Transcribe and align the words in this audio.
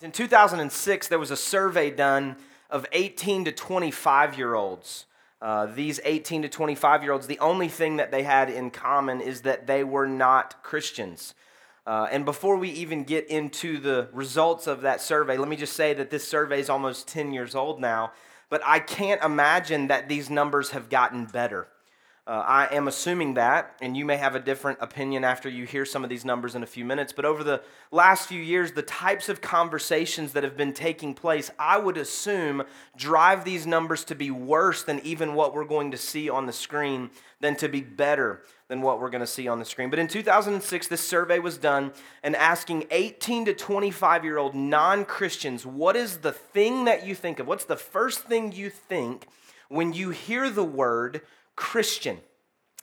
In 0.00 0.12
2006, 0.12 1.08
there 1.08 1.18
was 1.18 1.32
a 1.32 1.36
survey 1.36 1.90
done 1.90 2.36
of 2.70 2.86
18 2.92 3.46
to 3.46 3.52
25 3.52 4.38
year 4.38 4.54
olds. 4.54 5.06
Uh, 5.42 5.66
these 5.66 5.98
18 6.04 6.42
to 6.42 6.48
25 6.48 7.02
year 7.02 7.12
olds, 7.12 7.26
the 7.26 7.38
only 7.40 7.66
thing 7.66 7.96
that 7.96 8.12
they 8.12 8.22
had 8.22 8.48
in 8.48 8.70
common 8.70 9.20
is 9.20 9.40
that 9.42 9.66
they 9.66 9.82
were 9.82 10.06
not 10.06 10.62
Christians. 10.62 11.34
Uh, 11.84 12.06
and 12.12 12.24
before 12.24 12.56
we 12.56 12.68
even 12.70 13.02
get 13.02 13.26
into 13.26 13.78
the 13.78 14.08
results 14.12 14.68
of 14.68 14.82
that 14.82 15.00
survey, 15.00 15.36
let 15.36 15.48
me 15.48 15.56
just 15.56 15.72
say 15.72 15.94
that 15.94 16.10
this 16.10 16.28
survey 16.28 16.60
is 16.60 16.70
almost 16.70 17.08
10 17.08 17.32
years 17.32 17.56
old 17.56 17.80
now, 17.80 18.12
but 18.50 18.60
I 18.64 18.78
can't 18.78 19.22
imagine 19.24 19.88
that 19.88 20.08
these 20.08 20.30
numbers 20.30 20.70
have 20.70 20.90
gotten 20.90 21.24
better. 21.24 21.66
Uh, 22.28 22.44
I 22.46 22.68
am 22.76 22.88
assuming 22.88 23.34
that, 23.34 23.74
and 23.80 23.96
you 23.96 24.04
may 24.04 24.18
have 24.18 24.34
a 24.34 24.38
different 24.38 24.80
opinion 24.82 25.24
after 25.24 25.48
you 25.48 25.64
hear 25.64 25.86
some 25.86 26.04
of 26.04 26.10
these 26.10 26.26
numbers 26.26 26.54
in 26.54 26.62
a 26.62 26.66
few 26.66 26.84
minutes. 26.84 27.10
But 27.10 27.24
over 27.24 27.42
the 27.42 27.62
last 27.90 28.28
few 28.28 28.42
years, 28.42 28.72
the 28.72 28.82
types 28.82 29.30
of 29.30 29.40
conversations 29.40 30.34
that 30.34 30.44
have 30.44 30.54
been 30.54 30.74
taking 30.74 31.14
place, 31.14 31.50
I 31.58 31.78
would 31.78 31.96
assume, 31.96 32.64
drive 32.94 33.46
these 33.46 33.66
numbers 33.66 34.04
to 34.04 34.14
be 34.14 34.30
worse 34.30 34.82
than 34.82 35.00
even 35.06 35.32
what 35.32 35.54
we're 35.54 35.64
going 35.64 35.90
to 35.92 35.96
see 35.96 36.28
on 36.28 36.44
the 36.44 36.52
screen, 36.52 37.08
than 37.40 37.56
to 37.56 37.68
be 37.68 37.80
better 37.80 38.42
than 38.68 38.82
what 38.82 39.00
we're 39.00 39.08
going 39.08 39.22
to 39.22 39.26
see 39.26 39.48
on 39.48 39.58
the 39.58 39.64
screen. 39.64 39.88
But 39.88 39.98
in 39.98 40.06
2006, 40.06 40.86
this 40.86 41.00
survey 41.00 41.38
was 41.38 41.56
done 41.56 41.92
and 42.22 42.36
asking 42.36 42.88
18 42.90 43.46
to 43.46 43.54
25 43.54 44.24
year 44.24 44.36
old 44.36 44.54
non 44.54 45.06
Christians, 45.06 45.64
what 45.64 45.96
is 45.96 46.18
the 46.18 46.32
thing 46.32 46.84
that 46.84 47.06
you 47.06 47.14
think 47.14 47.38
of? 47.38 47.46
What's 47.46 47.64
the 47.64 47.76
first 47.76 48.24
thing 48.24 48.52
you 48.52 48.68
think 48.68 49.28
when 49.70 49.94
you 49.94 50.10
hear 50.10 50.50
the 50.50 50.64
word 50.64 51.22
Christian. 51.58 52.20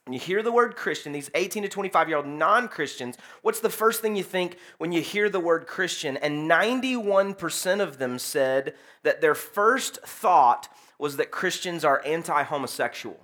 When 0.04 0.14
you 0.14 0.20
hear 0.20 0.44
the 0.44 0.52
word 0.52 0.76
Christian, 0.76 1.14
these 1.14 1.32
18 1.34 1.64
to 1.64 1.70
25 1.70 2.10
year 2.10 2.18
old 2.18 2.28
non 2.28 2.68
Christians, 2.68 3.18
what's 3.42 3.62
the 3.62 3.70
first 3.70 4.02
thing 4.02 4.18
you 4.18 4.24
think 4.24 4.58
when 4.78 4.92
you 4.92 5.02
hear 5.02 5.30
the 5.30 5.40
word 5.40 5.66
Christian? 5.66 6.18
And 6.18 6.52
91% 6.52 7.80
of 7.80 7.98
them 7.98 8.20
said 8.20 8.76
that 9.04 9.22
their 9.22 9.34
first 9.34 10.00
thought 10.06 10.68
was 11.00 11.16
that 11.17 11.32
Christians 11.32 11.86
are 11.86 12.04
anti 12.06 12.44
homosexual. 12.44 13.17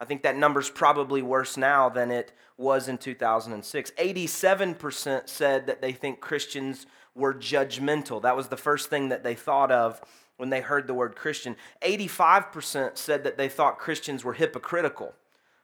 I 0.00 0.04
think 0.04 0.22
that 0.24 0.36
number's 0.36 0.68
probably 0.68 1.22
worse 1.22 1.56
now 1.56 1.88
than 1.88 2.10
it 2.10 2.32
was 2.58 2.88
in 2.88 2.98
2006. 2.98 3.92
87% 3.92 5.28
said 5.28 5.66
that 5.68 5.80
they 5.80 5.92
think 5.92 6.18
Christians 6.18 6.86
were 7.14 7.32
judgmental. 7.32 8.20
That 8.20 8.36
was 8.36 8.48
the 8.48 8.56
first 8.56 8.90
thing 8.90 9.10
that 9.10 9.22
they 9.22 9.36
thought 9.36 9.70
of 9.70 10.00
when 10.36 10.50
they 10.50 10.60
heard 10.60 10.86
the 10.86 10.94
word 10.94 11.16
Christian. 11.16 11.56
85% 11.82 12.96
said 12.96 13.24
that 13.24 13.36
they 13.36 13.48
thought 13.48 13.78
Christians 13.78 14.24
were 14.24 14.32
hypocritical 14.34 15.14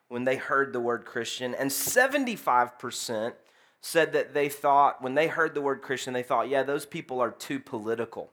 when 0.08 0.25
they 0.25 0.36
heard 0.36 0.72
the 0.72 0.80
word 0.80 1.05
Christian. 1.05 1.55
And 1.55 1.70
75% 1.70 3.33
said 3.80 4.12
that 4.12 4.34
they 4.34 4.48
thought, 4.48 5.02
when 5.02 5.14
they 5.14 5.28
heard 5.28 5.55
the 5.55 5.60
word 5.60 5.83
Christian, 5.83 6.12
they 6.12 6.22
thought, 6.22 6.48
yeah, 6.48 6.62
those 6.62 6.86
people 6.86 7.20
are 7.20 7.30
too 7.30 7.60
political. 7.60 8.30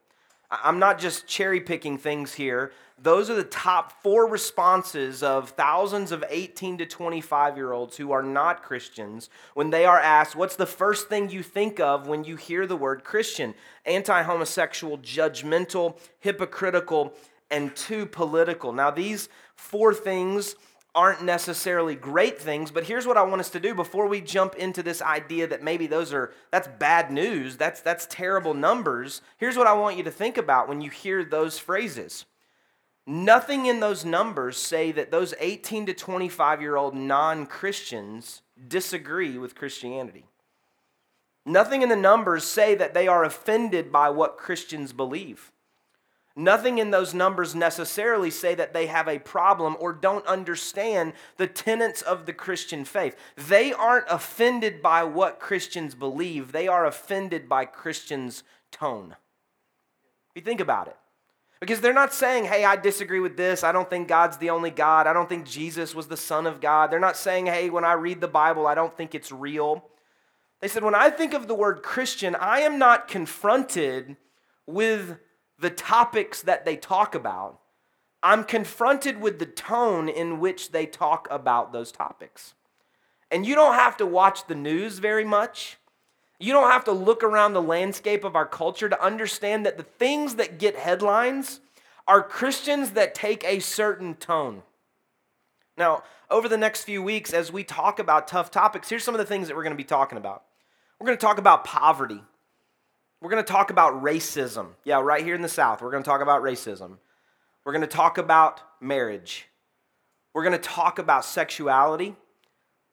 I'm 0.50 0.80
not 0.80 1.00
just 1.00 1.27
cherry 1.27 1.59
picking 1.59 1.97
things 1.97 2.33
here. 2.33 2.72
Those 2.97 3.29
are 3.29 3.35
the 3.35 3.43
top 3.43 4.01
four 4.01 4.25
responses 4.25 5.21
of 5.21 5.49
thousands 5.49 6.13
of 6.13 6.23
18 6.29 6.77
to 6.77 6.85
25 6.85 7.57
year 7.57 7.73
olds 7.73 7.97
who 7.97 8.13
are 8.13 8.23
not 8.23 8.63
Christians 8.63 9.29
when 9.53 9.69
they 9.69 9.85
are 9.85 9.99
asked, 9.99 10.35
What's 10.35 10.55
the 10.55 10.65
first 10.65 11.09
thing 11.09 11.29
you 11.29 11.43
think 11.43 11.79
of 11.79 12.07
when 12.07 12.23
you 12.23 12.37
hear 12.37 12.65
the 12.65 12.77
word 12.77 13.03
Christian? 13.03 13.53
Anti 13.85 14.23
homosexual, 14.23 14.97
judgmental, 14.99 15.99
hypocritical, 16.19 17.13
and 17.52 17.75
too 17.75 18.05
political. 18.05 18.71
Now, 18.71 18.91
these 18.91 19.27
four 19.55 19.93
things 19.93 20.55
aren't 20.95 21.21
necessarily 21.21 21.95
great 21.95 22.39
things, 22.39 22.71
but 22.71 22.85
here's 22.85 23.05
what 23.05 23.17
I 23.17 23.23
want 23.23 23.41
us 23.41 23.49
to 23.49 23.59
do 23.59 23.75
before 23.75 24.07
we 24.07 24.21
jump 24.21 24.55
into 24.55 24.81
this 24.81 25.02
idea 25.02 25.45
that 25.47 25.61
maybe 25.61 25.87
those 25.87 26.13
are 26.13 26.31
that's 26.49 26.69
bad 26.80 27.11
news, 27.11 27.57
that's 27.57 27.81
that's 27.81 28.07
terrible 28.09 28.53
numbers. 28.53 29.21
Here's 29.35 29.57
what 29.57 29.67
I 29.67 29.73
want 29.73 29.97
you 29.97 30.03
to 30.03 30.11
think 30.11 30.37
about 30.37 30.69
when 30.69 30.80
you 30.80 30.89
hear 30.89 31.25
those 31.25 31.59
phrases. 31.59 32.25
Nothing 33.08 33.67
in 33.67 33.80
those 33.80 34.03
numbers 34.03 34.58
say 34.58 34.92
that 34.92 35.11
those 35.11 35.34
18 35.39 35.86
to 35.88 35.94
25 35.94 36.61
year 36.61 36.75
old 36.75 36.95
non-Christians 36.95 38.42
disagree 38.67 39.38
with 39.38 39.55
Christianity. 39.55 40.26
Nothing 41.45 41.83
in 41.83 41.89
the 41.89 41.95
numbers 41.95 42.44
say 42.44 42.73
that 42.73 42.95
they 42.95 43.08
are 43.08 43.23
offended 43.23 43.92
by 43.92 44.10
what 44.10 44.38
Christians 44.38 44.92
believe. 44.92 45.52
Nothing 46.36 46.80
in 46.80 46.92
those 46.92 47.14
numbers 47.14 47.55
necessarily 47.55 48.30
say 48.30 48.55
that 48.55 48.73
they 48.73 48.88
have 48.88 49.08
a 49.08 49.20
problem 49.20 49.77
or 49.80 49.94
don't 49.94 50.26
understand 50.26 51.14
the 51.38 51.48
tenets 51.48 52.02
of 52.02 52.26
the 52.26 52.33
Christian 52.33 52.83
faith. 52.83 53.15
They 53.38 53.71
aren't 53.71 54.08
offended 54.10 54.82
by 54.82 55.04
what 55.04 55.39
Christians 55.39 55.95
believe, 55.95 56.52
they 56.52 56.67
are 56.67 56.86
offended 56.86 57.48
by 57.48 57.65
Christians' 57.65 58.44
tone. 58.71 59.15
If 60.32 60.42
you 60.42 60.42
think 60.42 60.60
about 60.60 60.88
it. 60.88 60.98
Because 61.60 61.82
they're 61.82 61.93
not 61.93 62.14
saying, 62.14 62.45
hey, 62.45 62.66
I 62.66 62.76
disagree 62.76 63.20
with 63.20 63.38
this. 63.38 63.64
I 63.64 63.71
don't 63.71 63.89
think 63.89 64.08
God's 64.08 64.38
the 64.38 64.49
only 64.49 64.71
God. 64.71 65.08
I 65.08 65.14
don't 65.14 65.30
think 65.30 65.45
Jesus 65.45 65.95
was 65.95 66.08
the 66.08 66.17
Son 66.17 66.45
of 66.45 66.61
God. 66.61 66.92
They're 66.92 66.99
not 66.99 67.17
saying, 67.17 67.45
hey, 67.45 67.70
when 67.70 67.86
I 67.86 67.93
read 67.93 68.21
the 68.21 68.27
Bible, 68.27 68.67
I 68.67 68.76
don't 68.76 68.95
think 68.95 69.16
it's 69.16 69.32
real. 69.32 69.86
They 70.60 70.67
said, 70.67 70.83
when 70.83 70.95
I 70.95 71.10
think 71.10 71.33
of 71.33 71.48
the 71.48 71.55
word 71.55 71.82
Christian, 71.82 72.36
I 72.36 72.60
am 72.60 72.77
not 72.77 73.08
confronted 73.08 74.17
with 74.67 75.17
the 75.60 75.70
topics 75.70 76.42
that 76.42 76.65
they 76.65 76.76
talk 76.76 77.15
about, 77.15 77.60
I'm 78.21 78.44
confronted 78.44 79.21
with 79.21 79.39
the 79.39 79.45
tone 79.45 80.10
in 80.10 80.39
which 80.39 80.71
they 80.71 80.86
talk 80.86 81.27
about 81.30 81.71
those 81.71 81.92
topics. 81.92 82.54
And 83.32 83.45
you 83.45 83.55
don't 83.55 83.76
have 83.76 83.98
to 83.98 84.05
watch 84.05 84.48
the 84.48 84.55
news 84.55 84.99
very 84.99 85.26
much. 85.26 85.77
You 86.39 86.51
don't 86.53 86.71
have 86.71 86.83
to 86.85 86.91
look 86.91 87.23
around 87.23 87.53
the 87.53 87.61
landscape 87.61 88.23
of 88.23 88.35
our 88.35 88.45
culture 88.45 88.89
to 88.89 89.03
understand 89.03 89.65
that 89.65 89.77
the 89.77 89.83
things 89.83 90.35
that 90.35 90.59
get 90.59 90.75
headlines 90.75 91.61
are 92.07 92.21
Christians 92.21 92.91
that 92.91 93.15
take 93.15 93.43
a 93.43 93.59
certain 93.59 94.15
tone. 94.15 94.63
Now, 95.77 96.03
over 96.29 96.47
the 96.49 96.57
next 96.57 96.83
few 96.83 97.01
weeks, 97.01 97.33
as 97.33 97.51
we 97.51 97.63
talk 97.63 97.99
about 97.99 98.27
tough 98.27 98.51
topics, 98.51 98.89
here's 98.89 99.03
some 99.03 99.15
of 99.15 99.19
the 99.19 99.25
things 99.25 99.47
that 99.47 99.55
we're 99.55 99.63
going 99.63 99.73
to 99.73 99.77
be 99.77 99.83
talking 99.83 100.17
about. 100.17 100.43
We're 100.99 101.07
going 101.07 101.17
to 101.17 101.25
talk 101.25 101.37
about 101.37 101.63
poverty. 101.63 102.21
We're 103.21 103.29
going 103.29 103.43
to 103.43 103.52
talk 103.52 103.69
about 103.69 104.03
racism. 104.03 104.67
Yeah, 104.83 105.02
right 105.02 105.23
here 105.23 105.35
in 105.35 105.41
the 105.41 105.49
South, 105.49 105.81
we're 105.81 105.91
going 105.91 106.03
to 106.03 106.09
talk 106.09 106.21
about 106.21 106.41
racism. 106.41 106.97
We're 107.63 107.73
going 107.73 107.81
to 107.81 107.87
talk 107.87 108.17
about 108.17 108.61
marriage. 108.79 109.47
We're 110.33 110.43
going 110.43 110.53
to 110.53 110.59
talk 110.59 110.99
about 110.99 111.25
sexuality. 111.25 112.15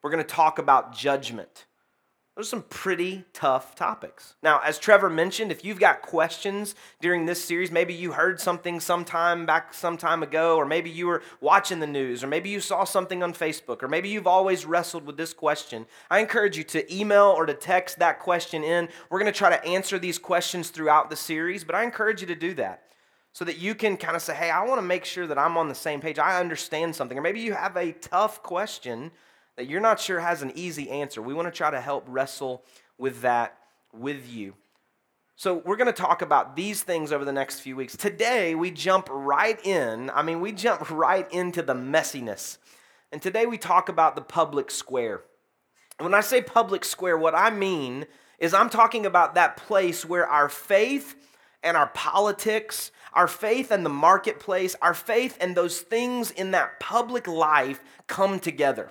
We're 0.02 0.10
going 0.10 0.24
to 0.24 0.28
talk 0.28 0.58
about 0.58 0.96
judgment. 0.96 1.66
Those 2.34 2.46
are 2.46 2.48
some 2.48 2.62
pretty 2.62 3.24
tough 3.34 3.74
topics. 3.74 4.36
Now, 4.42 4.60
as 4.64 4.78
Trevor 4.78 5.10
mentioned, 5.10 5.52
if 5.52 5.66
you've 5.66 5.78
got 5.78 6.00
questions 6.00 6.74
during 6.98 7.26
this 7.26 7.44
series, 7.44 7.70
maybe 7.70 7.92
you 7.92 8.12
heard 8.12 8.40
something 8.40 8.80
sometime 8.80 9.44
back 9.44 9.74
some 9.74 9.98
time 9.98 10.22
ago, 10.22 10.56
or 10.56 10.64
maybe 10.64 10.88
you 10.88 11.08
were 11.08 11.22
watching 11.42 11.80
the 11.80 11.86
news, 11.86 12.24
or 12.24 12.28
maybe 12.28 12.48
you 12.48 12.58
saw 12.58 12.84
something 12.84 13.22
on 13.22 13.34
Facebook, 13.34 13.82
or 13.82 13.88
maybe 13.88 14.08
you've 14.08 14.26
always 14.26 14.64
wrestled 14.64 15.04
with 15.04 15.18
this 15.18 15.34
question, 15.34 15.84
I 16.10 16.20
encourage 16.20 16.56
you 16.56 16.64
to 16.64 16.94
email 16.94 17.34
or 17.36 17.44
to 17.44 17.52
text 17.52 17.98
that 17.98 18.18
question 18.18 18.64
in. 18.64 18.88
We're 19.10 19.20
going 19.20 19.30
to 19.30 19.38
try 19.38 19.50
to 19.50 19.62
answer 19.66 19.98
these 19.98 20.18
questions 20.18 20.70
throughout 20.70 21.10
the 21.10 21.16
series, 21.16 21.64
but 21.64 21.74
I 21.74 21.84
encourage 21.84 22.22
you 22.22 22.26
to 22.28 22.34
do 22.34 22.54
that 22.54 22.84
so 23.34 23.44
that 23.44 23.58
you 23.58 23.74
can 23.74 23.98
kind 23.98 24.16
of 24.16 24.22
say, 24.22 24.34
hey, 24.34 24.50
I 24.50 24.64
want 24.64 24.78
to 24.78 24.86
make 24.86 25.04
sure 25.04 25.26
that 25.26 25.38
I'm 25.38 25.58
on 25.58 25.68
the 25.68 25.74
same 25.74 26.00
page. 26.00 26.18
I 26.18 26.40
understand 26.40 26.96
something. 26.96 27.18
Or 27.18 27.22
maybe 27.22 27.40
you 27.40 27.52
have 27.52 27.76
a 27.76 27.92
tough 27.92 28.42
question 28.42 29.10
that 29.56 29.68
you're 29.68 29.80
not 29.80 30.00
sure 30.00 30.20
has 30.20 30.42
an 30.42 30.52
easy 30.54 30.90
answer. 30.90 31.20
We 31.20 31.34
want 31.34 31.46
to 31.46 31.56
try 31.56 31.70
to 31.70 31.80
help 31.80 32.04
wrestle 32.08 32.64
with 32.98 33.20
that 33.22 33.58
with 33.92 34.28
you. 34.30 34.54
So, 35.34 35.62
we're 35.64 35.76
going 35.76 35.86
to 35.86 35.92
talk 35.92 36.22
about 36.22 36.56
these 36.56 36.82
things 36.82 37.10
over 37.10 37.24
the 37.24 37.32
next 37.32 37.60
few 37.60 37.74
weeks. 37.74 37.96
Today, 37.96 38.54
we 38.54 38.70
jump 38.70 39.08
right 39.10 39.58
in. 39.66 40.10
I 40.10 40.22
mean, 40.22 40.40
we 40.40 40.52
jump 40.52 40.88
right 40.90 41.30
into 41.32 41.62
the 41.62 41.74
messiness. 41.74 42.58
And 43.10 43.20
today, 43.20 43.46
we 43.46 43.58
talk 43.58 43.88
about 43.88 44.14
the 44.14 44.22
public 44.22 44.70
square. 44.70 45.22
When 45.98 46.14
I 46.14 46.20
say 46.20 46.42
public 46.42 46.84
square, 46.84 47.16
what 47.18 47.34
I 47.34 47.50
mean 47.50 48.06
is 48.38 48.54
I'm 48.54 48.70
talking 48.70 49.06
about 49.06 49.34
that 49.34 49.56
place 49.56 50.04
where 50.04 50.26
our 50.26 50.48
faith 50.48 51.14
and 51.62 51.76
our 51.76 51.88
politics, 51.88 52.90
our 53.12 53.28
faith 53.28 53.70
and 53.70 53.84
the 53.84 53.90
marketplace, 53.90 54.74
our 54.82 54.94
faith 54.94 55.36
and 55.40 55.56
those 55.56 55.80
things 55.80 56.30
in 56.30 56.50
that 56.52 56.80
public 56.80 57.26
life 57.26 57.82
come 58.06 58.40
together. 58.40 58.90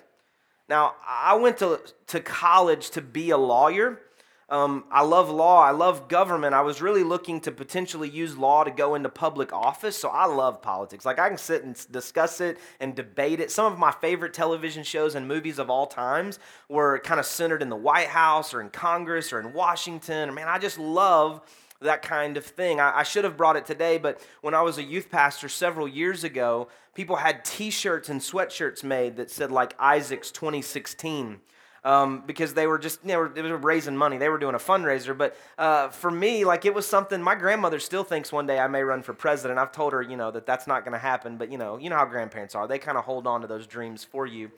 Now, 0.71 0.95
I 1.05 1.35
went 1.35 1.57
to, 1.57 1.81
to 2.07 2.21
college 2.21 2.91
to 2.91 3.01
be 3.01 3.31
a 3.31 3.37
lawyer. 3.37 3.99
Um, 4.47 4.85
I 4.89 5.03
love 5.03 5.29
law. 5.29 5.61
I 5.61 5.71
love 5.71 6.07
government. 6.07 6.53
I 6.53 6.61
was 6.61 6.81
really 6.81 7.03
looking 7.03 7.41
to 7.41 7.51
potentially 7.51 8.07
use 8.07 8.37
law 8.37 8.63
to 8.63 8.71
go 8.71 8.95
into 8.95 9.09
public 9.09 9.51
office. 9.51 9.97
So 9.97 10.07
I 10.07 10.27
love 10.27 10.61
politics. 10.61 11.03
Like 11.03 11.19
I 11.19 11.27
can 11.27 11.37
sit 11.37 11.65
and 11.65 11.75
discuss 11.91 12.39
it 12.39 12.57
and 12.79 12.95
debate 12.95 13.41
it. 13.41 13.51
Some 13.51 13.73
of 13.73 13.79
my 13.79 13.91
favorite 13.91 14.33
television 14.33 14.85
shows 14.85 15.13
and 15.13 15.27
movies 15.27 15.59
of 15.59 15.69
all 15.69 15.87
times 15.87 16.39
were 16.69 16.99
kind 16.99 17.19
of 17.19 17.25
centered 17.25 17.61
in 17.61 17.67
the 17.67 17.75
White 17.75 18.07
House 18.07 18.53
or 18.53 18.61
in 18.61 18.69
Congress 18.69 19.33
or 19.33 19.41
in 19.41 19.51
Washington. 19.51 20.33
Man, 20.33 20.47
I 20.47 20.57
just 20.57 20.79
love 20.79 21.41
that 21.81 22.01
kind 22.01 22.37
of 22.37 22.45
thing. 22.45 22.79
I, 22.79 22.99
I, 22.99 23.03
should 23.03 23.23
have 23.23 23.35
brought 23.35 23.55
it 23.55 23.65
today, 23.65 23.97
but 23.97 24.25
when 24.41 24.53
I 24.53 24.61
was 24.61 24.77
a 24.77 24.83
youth 24.83 25.09
pastor 25.09 25.49
several 25.49 25.87
years 25.87 26.23
ago, 26.23 26.69
people 26.95 27.15
had 27.17 27.43
t 27.45 27.69
shirts 27.69 28.09
and 28.09 28.21
sweatshirts 28.21 28.83
made 28.83 29.17
that 29.17 29.31
said, 29.31 29.51
like, 29.51 29.75
Isaac's 29.79 30.31
2016. 30.31 31.39
um, 31.83 32.23
because 32.27 32.53
they 32.53 32.67
were 32.67 32.77
just, 32.77 32.99
you 33.03 33.13
know, 33.13 33.27
they 33.27 33.41
were 33.41 33.57
raising 33.57 33.97
money. 33.97 34.17
They 34.17 34.29
were 34.29 34.37
doing 34.37 34.53
a 34.53 34.59
fundraiser. 34.59 35.17
But 35.17 35.35
uh, 35.57 35.89
for 35.89 36.11
me, 36.11 36.45
like 36.45 36.65
it 36.65 36.73
was 36.73 36.85
something, 36.87 37.21
my 37.21 37.35
grandmother 37.35 37.79
still 37.79 38.03
thinks 38.03 38.31
one 38.31 38.45
day 38.45 38.59
I 38.59 38.67
may 38.67 38.83
run 38.83 39.01
for 39.01 39.13
president. 39.13 39.59
I've 39.59 39.71
told 39.71 39.93
her, 39.93 40.01
you 40.01 40.15
know, 40.15 40.29
that 40.31 40.45
that's 40.45 40.67
not 40.67 40.83
going 40.83 40.93
to 40.93 40.99
happen. 40.99 41.37
But, 41.37 41.51
you 41.51 41.57
know, 41.57 41.77
you 41.77 41.89
know 41.89 41.95
how 41.95 42.05
grandparents 42.05 42.53
are. 42.53 42.67
They 42.67 42.77
kind 42.77 42.97
of 42.97 43.05
hold 43.05 43.25
on 43.25 43.41
to 43.41 43.47
those 43.47 43.65
dreams 43.65 44.03
for 44.03 44.27
you. 44.27 44.51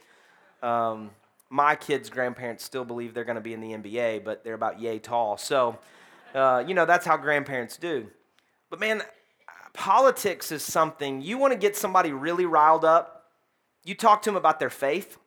Um, 0.61 1.11
my 1.49 1.75
kids' 1.75 2.09
grandparents 2.09 2.63
still 2.63 2.83
believe 2.83 3.13
they're 3.13 3.23
going 3.23 3.35
to 3.35 3.41
be 3.41 3.53
in 3.53 3.61
the 3.61 3.71
NBA, 3.71 4.23
but 4.25 4.43
they're 4.43 4.53
about 4.55 4.81
yay 4.81 4.99
tall. 4.99 5.37
So, 5.37 5.77
uh, 6.33 6.63
you 6.67 6.73
know, 6.73 6.85
that's 6.85 7.05
how 7.05 7.15
grandparents 7.15 7.77
do. 7.77 8.07
But 8.69 8.79
man, 8.79 9.01
politics 9.73 10.51
is 10.51 10.63
something 10.63 11.21
you 11.21 11.37
want 11.37 11.53
to 11.53 11.59
get 11.59 11.75
somebody 11.75 12.11
really 12.11 12.45
riled 12.45 12.85
up. 12.85 13.25
You 13.83 13.95
talk 13.95 14.21
to 14.23 14.29
them 14.29 14.37
about 14.37 14.59
their 14.59 14.69
faith. 14.69 15.17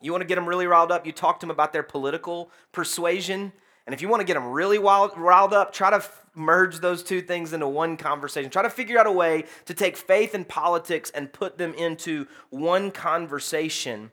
You 0.00 0.12
want 0.12 0.22
to 0.22 0.26
get 0.26 0.34
them 0.34 0.46
really 0.46 0.66
riled 0.66 0.92
up. 0.92 1.06
You 1.06 1.12
talk 1.12 1.40
to 1.40 1.46
them 1.46 1.50
about 1.50 1.72
their 1.72 1.82
political 1.82 2.50
persuasion. 2.72 3.52
And 3.86 3.94
if 3.94 4.02
you 4.02 4.08
want 4.08 4.20
to 4.20 4.24
get 4.24 4.34
them 4.34 4.48
really 4.48 4.78
wild, 4.78 5.16
riled 5.16 5.52
up, 5.52 5.72
try 5.72 5.90
to 5.90 5.96
f- 5.96 6.26
merge 6.34 6.80
those 6.80 7.02
two 7.02 7.22
things 7.22 7.52
into 7.52 7.68
one 7.68 7.96
conversation. 7.96 8.50
Try 8.50 8.62
to 8.62 8.70
figure 8.70 8.98
out 8.98 9.06
a 9.06 9.12
way 9.12 9.44
to 9.66 9.74
take 9.74 9.96
faith 9.96 10.34
and 10.34 10.46
politics 10.46 11.10
and 11.10 11.32
put 11.32 11.58
them 11.58 11.72
into 11.74 12.26
one 12.50 12.90
conversation. 12.90 14.10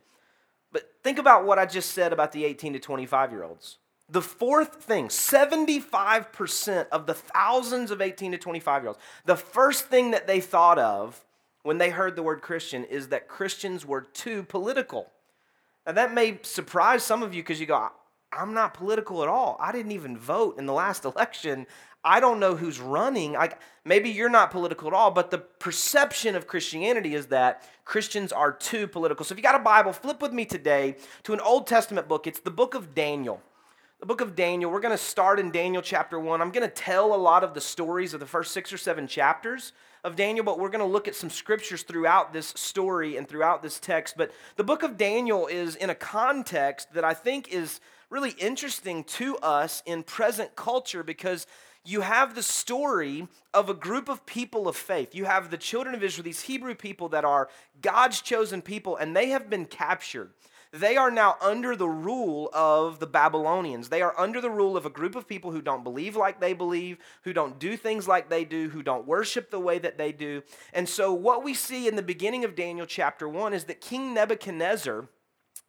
But 0.72 0.92
think 1.04 1.18
about 1.18 1.46
what 1.46 1.60
I 1.60 1.66
just 1.66 1.92
said 1.92 2.14
about 2.14 2.32
the 2.32 2.46
18 2.46 2.74
to 2.74 2.80
25 2.80 3.32
year 3.32 3.44
olds. 3.44 3.79
The 4.12 4.22
fourth 4.22 4.84
thing 4.84 5.08
75% 5.10 6.88
of 6.90 7.06
the 7.06 7.14
thousands 7.14 7.92
of 7.92 8.02
18 8.02 8.32
to 8.32 8.38
25 8.38 8.82
year 8.82 8.88
olds, 8.90 9.00
the 9.26 9.36
first 9.36 9.86
thing 9.86 10.12
that 10.12 10.26
they 10.26 10.40
thought 10.40 10.80
of 10.80 11.24
when 11.64 11.78
they 11.78 11.90
heard 11.90 12.16
the 12.16 12.24
word 12.24 12.42
Christian 12.42 12.84
is 12.86 13.10
that 13.10 13.28
Christians 13.28 13.86
were 13.86 14.02
too 14.02 14.44
political. 14.44 15.12
Now, 15.86 15.94
that 15.94 16.14
may 16.14 16.40
surprise 16.42 17.04
some 17.04 17.24
of 17.24 17.34
you 17.34 17.44
because 17.44 17.60
you 17.60 17.66
go, 17.66 17.90
I'm 18.32 18.54
not 18.54 18.74
political 18.74 19.24
at 19.24 19.30
all. 19.30 19.58
I 19.60 19.72
didn't 19.72 19.92
even 19.92 20.18
vote 20.18 20.58
in 20.58 20.66
the 20.66 20.74
last 20.74 21.06
election. 21.06 21.68
I 22.04 22.20
don't 22.20 22.40
know 22.40 22.56
who's 22.56 22.80
running. 22.80 23.36
I, 23.36 23.52
maybe 23.84 24.10
you're 24.10 24.30
not 24.30 24.52
political 24.52 24.88
at 24.88 24.94
all, 24.94 25.12
but 25.12 25.32
the 25.32 25.38
perception 25.38 26.36
of 26.36 26.48
Christianity 26.48 27.14
is 27.14 27.28
that 27.28 27.68
Christians 27.84 28.32
are 28.32 28.54
too 28.54 28.88
political. 28.88 29.26
So 29.26 29.34
if 29.34 29.38
you 29.38 29.44
got 29.44 29.56
a 29.56 29.60
Bible, 29.60 29.92
flip 29.92 30.22
with 30.22 30.32
me 30.32 30.46
today 30.46 30.96
to 31.24 31.34
an 31.34 31.42
Old 31.42 31.68
Testament 31.68 32.08
book. 32.08 32.26
It's 32.26 32.40
the 32.40 32.52
book 32.52 32.74
of 32.74 32.96
Daniel 32.96 33.42
the 34.00 34.06
book 34.06 34.22
of 34.22 34.34
Daniel. 34.34 34.72
We're 34.72 34.80
going 34.80 34.98
to 34.98 35.04
start 35.04 35.42
in 35.42 35.52
Daniel 35.52 35.82
chapter 35.82 36.18
1. 36.18 36.42
I'm 36.42 36.52
going 36.52 36.68
to 36.68 36.74
tell 36.74 37.14
a 37.14 37.18
lot 37.18 37.44
of 37.44 37.54
the 37.54 37.60
stories 37.60 38.14
of 38.14 38.22
the 38.22 38.26
first 38.26 38.54
six 38.54 38.72
or 38.72 38.78
seven 38.78 39.08
chapters 39.08 39.74
of 40.06 40.16
Daniel, 40.16 40.46
but 40.46 40.58
we're 40.58 40.70
going 40.70 40.80
to 40.80 40.86
look 40.86 41.10
at 41.10 41.16
some 41.16 41.30
scriptures 41.30 41.84
throughout 41.84 42.32
this 42.32 42.48
story 42.56 43.18
and 43.18 43.28
throughout 43.28 43.62
this 43.62 43.78
text. 43.78 44.16
But 44.16 44.32
the 44.56 44.64
book 44.64 44.84
of 44.84 44.98
Daniel 44.98 45.48
is 45.48 45.76
in 45.76 45.90
a 45.90 45.96
context 45.96 46.94
that 46.94 47.04
I 47.04 47.14
think 47.14 47.50
is 47.50 47.82
really 48.10 48.32
interesting 48.32 49.04
to 49.04 49.36
us 49.40 49.84
in 49.86 50.04
present 50.04 50.56
culture 50.56 51.04
because 51.04 51.46
you 51.84 52.00
have 52.00 52.36
the 52.36 52.44
story 52.44 53.28
of 53.54 53.70
a 53.70 53.74
group 53.74 54.08
of 54.08 54.26
people 54.26 54.70
of 54.70 54.78
faith. 54.78 55.14
You 55.14 55.26
have 55.26 55.52
the 55.52 55.58
children 55.58 55.94
of 55.94 56.04
Israel, 56.04 56.24
these 56.24 56.42
Hebrew 56.42 56.74
people 56.74 57.10
that 57.10 57.26
are 57.26 57.50
God's 57.82 58.22
chosen 58.22 58.62
people, 58.62 58.96
and 58.96 59.14
they 59.14 59.30
have 59.30 59.50
been 59.50 59.66
captured 59.66 60.32
they 60.72 60.98
are 60.98 61.10
now 61.10 61.36
under 61.42 61.76
the 61.76 61.90
rule 61.90 62.50
of 62.54 63.00
the 63.00 63.08
Babylonians. 63.08 63.90
They 63.90 64.02
are 64.02 64.18
under 64.20 64.40
the 64.40 64.52
rule 64.52 64.78
of 64.78 64.86
a 64.86 64.90
group 64.90 65.16
of 65.16 65.28
people 65.28 65.52
who 65.52 65.62
don't 65.62 65.84
believe 65.84 66.16
like 66.16 66.40
they 66.40 66.54
believe, 66.54 66.98
who 67.24 67.34
don't 67.34 67.58
do 67.58 67.76
things 67.76 68.08
like 68.08 68.30
they 68.30 68.46
do, 68.46 68.70
who 68.70 68.84
don't 68.84 69.08
worship 69.08 69.50
the 69.50 69.60
way 69.60 69.80
that 69.80 69.98
they 69.98 70.12
do. 70.12 70.44
And 70.74 70.88
so, 70.88 71.12
what 71.12 71.44
we 71.44 71.54
see 71.54 71.88
in 71.88 71.96
the 71.96 72.04
beginning 72.04 72.46
of 72.46 72.56
Daniel 72.56 72.86
chapter 72.86 73.28
1 73.28 73.54
is 73.54 73.64
that 73.66 73.82
King 73.82 74.14
Nebuchadnezzar 74.14 75.08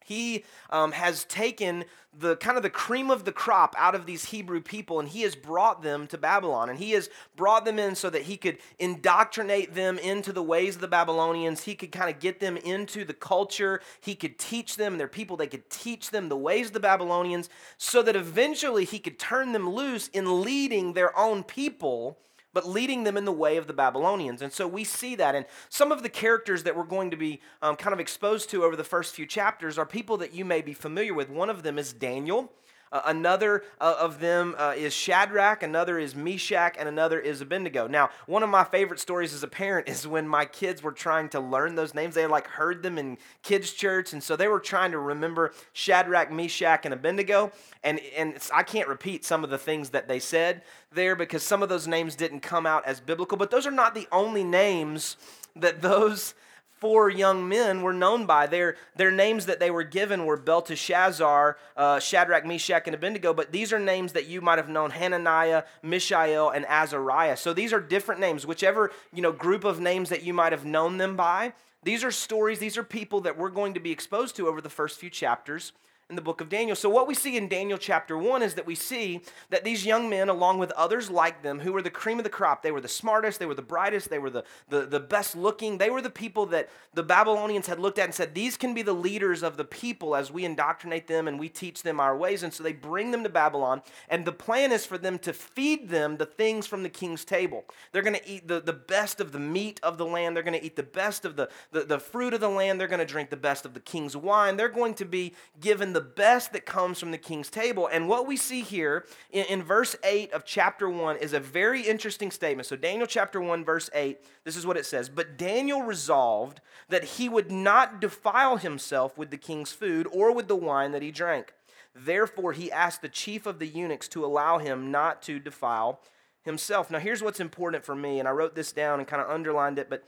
he 0.05 0.43
um, 0.69 0.91
has 0.91 1.25
taken 1.25 1.85
the 2.17 2.35
kind 2.37 2.57
of 2.57 2.63
the 2.63 2.69
cream 2.69 3.09
of 3.09 3.23
the 3.23 3.31
crop 3.31 3.73
out 3.77 3.95
of 3.95 4.05
these 4.05 4.25
Hebrew 4.25 4.59
people 4.59 4.99
and 4.99 5.07
he 5.07 5.21
has 5.21 5.33
brought 5.33 5.81
them 5.81 6.07
to 6.07 6.17
Babylon. 6.17 6.69
And 6.69 6.77
he 6.77 6.91
has 6.91 7.09
brought 7.37 7.63
them 7.63 7.79
in 7.79 7.95
so 7.95 8.09
that 8.09 8.23
he 8.23 8.35
could 8.35 8.57
indoctrinate 8.79 9.73
them 9.73 9.97
into 9.97 10.33
the 10.33 10.43
ways 10.43 10.75
of 10.75 10.81
the 10.81 10.87
Babylonians. 10.89 11.63
He 11.63 11.75
could 11.75 11.91
kind 11.91 12.09
of 12.13 12.19
get 12.19 12.41
them 12.41 12.57
into 12.57 13.05
the 13.05 13.13
culture. 13.13 13.81
He 14.01 14.15
could 14.15 14.37
teach 14.37 14.75
them, 14.75 14.97
their 14.97 15.07
people, 15.07 15.37
they 15.37 15.47
could 15.47 15.69
teach 15.69 16.09
them 16.09 16.27
the 16.27 16.37
ways 16.37 16.67
of 16.67 16.73
the 16.73 16.79
Babylonians 16.81 17.49
so 17.77 18.01
that 18.03 18.15
eventually 18.15 18.83
he 18.83 18.99
could 18.99 19.17
turn 19.17 19.53
them 19.53 19.69
loose 19.69 20.09
in 20.09 20.41
leading 20.41 20.93
their 20.93 21.17
own 21.17 21.43
people 21.43 22.17
but 22.53 22.67
leading 22.67 23.03
them 23.03 23.17
in 23.17 23.25
the 23.25 23.31
way 23.31 23.57
of 23.57 23.67
the 23.67 23.73
Babylonians. 23.73 24.41
And 24.41 24.51
so 24.51 24.67
we 24.67 24.83
see 24.83 25.15
that. 25.15 25.35
And 25.35 25.45
some 25.69 25.91
of 25.91 26.03
the 26.03 26.09
characters 26.09 26.63
that 26.63 26.75
we're 26.75 26.83
going 26.83 27.11
to 27.11 27.17
be 27.17 27.41
um, 27.61 27.75
kind 27.75 27.93
of 27.93 27.99
exposed 27.99 28.49
to 28.49 28.63
over 28.63 28.75
the 28.75 28.83
first 28.83 29.15
few 29.15 29.25
chapters 29.25 29.77
are 29.77 29.85
people 29.85 30.17
that 30.17 30.33
you 30.33 30.45
may 30.45 30.61
be 30.61 30.73
familiar 30.73 31.13
with. 31.13 31.29
One 31.29 31.49
of 31.49 31.63
them 31.63 31.79
is 31.79 31.93
Daniel. 31.93 32.51
Uh, 32.91 33.01
another 33.05 33.63
uh, 33.79 33.95
of 33.99 34.19
them 34.19 34.53
uh, 34.57 34.73
is 34.75 34.93
Shadrach, 34.93 35.63
another 35.63 35.97
is 35.97 36.13
Meshach, 36.13 36.75
and 36.77 36.89
another 36.89 37.19
is 37.19 37.39
Abednego. 37.39 37.87
Now, 37.87 38.09
one 38.25 38.43
of 38.43 38.49
my 38.49 38.65
favorite 38.65 38.99
stories 38.99 39.33
as 39.33 39.43
a 39.43 39.47
parent 39.47 39.87
is 39.87 40.05
when 40.05 40.27
my 40.27 40.43
kids 40.43 40.83
were 40.83 40.91
trying 40.91 41.29
to 41.29 41.39
learn 41.39 41.75
those 41.75 41.93
names. 41.93 42.15
They 42.15 42.27
like 42.27 42.47
heard 42.47 42.83
them 42.83 42.97
in 42.97 43.17
kids' 43.43 43.71
church, 43.71 44.11
and 44.11 44.21
so 44.21 44.35
they 44.35 44.49
were 44.49 44.59
trying 44.59 44.91
to 44.91 44.99
remember 44.99 45.53
Shadrach, 45.71 46.31
Meshach, 46.31 46.81
and 46.83 46.93
Abednego. 46.93 47.53
And, 47.83 48.01
and 48.17 48.37
I 48.53 48.63
can't 48.63 48.89
repeat 48.89 49.23
some 49.23 49.43
of 49.43 49.49
the 49.49 49.57
things 49.57 49.91
that 49.91 50.09
they 50.09 50.19
said 50.19 50.61
there 50.91 51.15
because 51.15 51.43
some 51.43 51.63
of 51.63 51.69
those 51.69 51.87
names 51.87 52.15
didn't 52.15 52.41
come 52.41 52.65
out 52.65 52.85
as 52.85 52.99
biblical, 52.99 53.37
but 53.37 53.51
those 53.51 53.65
are 53.65 53.71
not 53.71 53.95
the 53.95 54.07
only 54.11 54.43
names 54.43 55.15
that 55.55 55.81
those 55.81 56.33
four 56.81 57.09
young 57.09 57.47
men 57.47 57.83
were 57.83 57.93
known 57.93 58.25
by. 58.25 58.47
Their, 58.47 58.75
their 58.95 59.11
names 59.11 59.45
that 59.45 59.59
they 59.59 59.69
were 59.69 59.83
given 59.83 60.25
were 60.25 60.35
Belteshazzar, 60.35 61.57
uh, 61.77 61.99
Shadrach, 61.99 62.43
Meshach, 62.45 62.83
and 62.87 62.95
Abednego, 62.95 63.33
but 63.33 63.51
these 63.51 63.71
are 63.71 63.79
names 63.79 64.13
that 64.13 64.25
you 64.25 64.41
might 64.41 64.57
have 64.57 64.67
known 64.67 64.89
Hananiah, 64.89 65.63
Mishael, 65.83 66.49
and 66.49 66.65
Azariah. 66.65 67.37
So 67.37 67.53
these 67.53 67.71
are 67.71 67.79
different 67.79 68.19
names. 68.19 68.45
Whichever 68.45 68.91
you 69.13 69.21
know 69.21 69.31
group 69.31 69.63
of 69.63 69.79
names 69.79 70.09
that 70.09 70.23
you 70.23 70.33
might 70.33 70.51
have 70.51 70.65
known 70.65 70.97
them 70.97 71.15
by, 71.15 71.53
these 71.83 72.03
are 72.03 72.11
stories, 72.11 72.59
these 72.59 72.77
are 72.77 72.83
people 72.83 73.21
that 73.21 73.37
we're 73.37 73.49
going 73.49 73.75
to 73.75 73.79
be 73.79 73.91
exposed 73.91 74.35
to 74.37 74.47
over 74.47 74.59
the 74.59 74.69
first 74.69 74.99
few 74.99 75.09
chapters 75.09 75.73
in 76.11 76.15
the 76.15 76.21
book 76.21 76.41
of 76.41 76.49
Daniel. 76.49 76.75
So, 76.75 76.89
what 76.89 77.07
we 77.07 77.15
see 77.15 77.37
in 77.37 77.47
Daniel 77.47 77.77
chapter 77.77 78.17
1 78.17 78.43
is 78.43 78.53
that 78.55 78.67
we 78.67 78.75
see 78.75 79.21
that 79.49 79.63
these 79.63 79.85
young 79.85 80.09
men, 80.09 80.27
along 80.29 80.59
with 80.59 80.71
others 80.71 81.09
like 81.09 81.41
them, 81.41 81.61
who 81.61 81.71
were 81.71 81.81
the 81.81 81.89
cream 81.89 82.19
of 82.19 82.25
the 82.25 82.29
crop, 82.29 82.61
they 82.61 82.71
were 82.71 82.81
the 82.81 82.87
smartest, 82.89 83.39
they 83.39 83.45
were 83.45 83.55
the 83.55 83.61
brightest, 83.61 84.09
they 84.09 84.19
were 84.19 84.29
the, 84.29 84.43
the, 84.69 84.85
the 84.85 84.99
best 84.99 85.35
looking, 85.35 85.77
they 85.77 85.89
were 85.89 86.01
the 86.01 86.09
people 86.09 86.45
that 86.47 86.69
the 86.93 87.01
Babylonians 87.01 87.67
had 87.67 87.79
looked 87.79 87.97
at 87.97 88.05
and 88.05 88.13
said, 88.13 88.35
These 88.35 88.57
can 88.57 88.73
be 88.73 88.81
the 88.81 88.93
leaders 88.93 89.41
of 89.41 89.55
the 89.55 89.63
people 89.63 90.13
as 90.15 90.31
we 90.31 90.43
indoctrinate 90.43 91.07
them 91.07 91.29
and 91.29 91.39
we 91.39 91.47
teach 91.47 91.81
them 91.81 92.01
our 92.01 92.15
ways. 92.15 92.43
And 92.43 92.53
so 92.53 92.61
they 92.61 92.73
bring 92.73 93.11
them 93.11 93.23
to 93.23 93.29
Babylon, 93.29 93.81
and 94.09 94.25
the 94.25 94.33
plan 94.33 94.73
is 94.73 94.85
for 94.85 94.97
them 94.97 95.17
to 95.19 95.31
feed 95.31 95.87
them 95.87 96.17
the 96.17 96.25
things 96.25 96.67
from 96.67 96.83
the 96.83 96.89
king's 96.89 97.23
table. 97.23 97.63
They're 97.93 98.01
going 98.01 98.19
to 98.19 98.29
eat 98.29 98.49
the, 98.49 98.59
the 98.59 98.73
best 98.73 99.21
of 99.21 99.31
the 99.31 99.39
meat 99.39 99.79
of 99.81 99.97
the 99.97 100.05
land, 100.05 100.35
they're 100.35 100.43
going 100.43 100.59
to 100.59 100.65
eat 100.65 100.75
the 100.75 100.83
best 100.83 101.23
of 101.23 101.37
the, 101.37 101.49
the, 101.71 101.85
the 101.85 101.99
fruit 101.99 102.33
of 102.33 102.41
the 102.41 102.49
land, 102.49 102.81
they're 102.81 102.89
going 102.89 102.99
to 102.99 103.05
drink 103.05 103.29
the 103.29 103.37
best 103.37 103.65
of 103.65 103.73
the 103.73 103.79
king's 103.79 104.17
wine, 104.17 104.57
they're 104.57 104.67
going 104.67 104.93
to 104.95 105.05
be 105.05 105.33
given 105.61 105.93
the 105.93 106.00
the 106.01 106.07
best 106.07 106.51
that 106.51 106.65
comes 106.65 106.99
from 106.99 107.11
the 107.11 107.17
king's 107.17 107.51
table. 107.51 107.87
And 107.91 108.09
what 108.09 108.25
we 108.25 108.35
see 108.35 108.61
here 108.61 109.05
in, 109.29 109.45
in, 109.45 109.61
verse 109.61 109.95
8 110.03 110.33
of 110.33 110.45
chapter 110.45 110.89
1 110.89 111.17
is 111.17 111.33
a 111.33 111.39
very 111.39 111.83
interesting 111.83 112.31
statement. 112.31 112.65
So, 112.65 112.75
Daniel 112.75 113.05
chapter 113.05 113.39
1, 113.39 113.63
verse 113.63 113.87
8, 113.93 114.17
this 114.43 114.55
is 114.55 114.65
what 114.65 114.77
it 114.77 114.87
says 114.87 115.09
But 115.09 115.37
Daniel 115.37 115.83
resolved 115.83 116.59
that 116.89 117.03
he 117.03 117.29
would 117.29 117.51
not 117.51 118.01
defile 118.01 118.57
himself 118.57 119.15
with 119.15 119.29
the 119.29 119.37
king's 119.37 119.73
food 119.73 120.07
or 120.11 120.33
with 120.33 120.47
the 120.47 120.55
wine 120.55 120.91
that 120.93 121.03
he 121.03 121.11
drank. 121.11 121.53
Therefore, 121.93 122.53
he 122.53 122.71
asked 122.71 123.03
the 123.03 123.09
chief 123.09 123.45
of 123.45 123.59
the 123.59 123.67
eunuchs 123.67 124.07
to 124.09 124.25
allow 124.25 124.57
him 124.57 124.89
not 124.89 125.21
to 125.23 125.37
defile 125.37 126.01
himself. 126.41 126.89
Now, 126.89 126.97
here's 126.97 127.21
what's 127.21 127.39
important 127.39 127.85
for 127.85 127.95
me, 127.95 128.17
and 128.17 128.27
I 128.27 128.31
wrote 128.31 128.55
this 128.55 128.71
down 128.71 128.97
and 128.97 129.07
kind 129.07 129.21
of 129.21 129.29
underlined 129.29 129.77
it, 129.77 129.87
but 129.87 130.03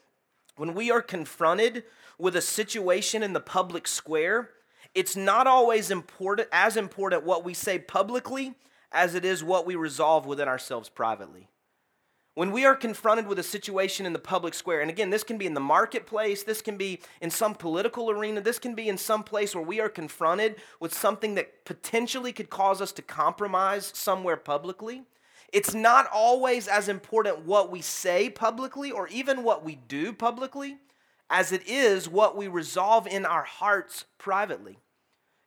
when 0.56 0.74
we 0.74 0.90
are 0.90 1.04
confronted 1.04 1.84
with 2.18 2.36
a 2.36 2.42
situation 2.42 3.22
in 3.22 3.34
the 3.34 3.40
public 3.40 3.88
square, 3.88 4.50
it's 4.96 5.16
not 5.16 5.48
always 5.48 5.90
important 5.90 6.48
as 6.52 6.78
important 6.78 7.24
what 7.24 7.44
we 7.44 7.54
say 7.54 7.80
publicly 7.80 8.54
as 8.92 9.16
it 9.16 9.26
is 9.26 9.44
what 9.44 9.66
we 9.66 9.76
resolve 9.76 10.26
within 10.26 10.48
ourselves 10.48 10.90
privately. 10.90 11.48
When 12.36 12.52
we 12.52 12.66
are 12.66 12.76
confronted 12.76 13.28
with 13.28 13.38
a 13.38 13.44
situation 13.44 14.08
in 14.08 14.14
the 14.14 14.20
public 14.20 14.56
square, 14.56 14.82
and 14.82 14.90
again, 14.90 15.12
this 15.12 15.24
can 15.24 15.38
be 15.38 15.46
in 15.46 15.54
the 15.54 15.60
marketplace, 15.60 16.42
this 16.42 16.64
can 16.64 16.78
be 16.78 17.00
in 17.22 17.30
some 17.30 17.54
political 17.54 18.10
arena, 18.10 18.42
this 18.42 18.58
can 18.58 18.74
be 18.74 18.90
in 18.90 18.98
some 18.98 19.24
place 19.24 19.54
where 19.54 19.64
we 19.64 19.80
are 19.80 19.90
confronted 19.90 20.56
with 20.80 20.94
something 20.94 21.36
that 21.36 21.64
potentially 21.64 22.34
could 22.34 22.50
cause 22.50 22.82
us 22.82 22.92
to 22.94 23.04
compromise 23.04 23.92
somewhere 23.96 24.38
publicly. 24.38 25.04
It's 25.52 25.76
not 25.76 26.08
always 26.12 26.68
as 26.68 26.90
important 26.90 27.46
what 27.46 27.70
we 27.70 27.82
say 27.82 28.32
publicly 28.32 28.92
or 28.92 29.08
even 29.10 29.44
what 29.44 29.64
we 29.64 29.76
do 29.88 30.12
publicly 30.12 30.78
as 31.30 31.52
it 31.52 31.68
is 31.68 32.10
what 32.10 32.36
we 32.36 32.48
resolve 32.48 33.06
in 33.06 33.28
our 33.28 33.44
hearts 33.44 34.06
privately. 34.18 34.80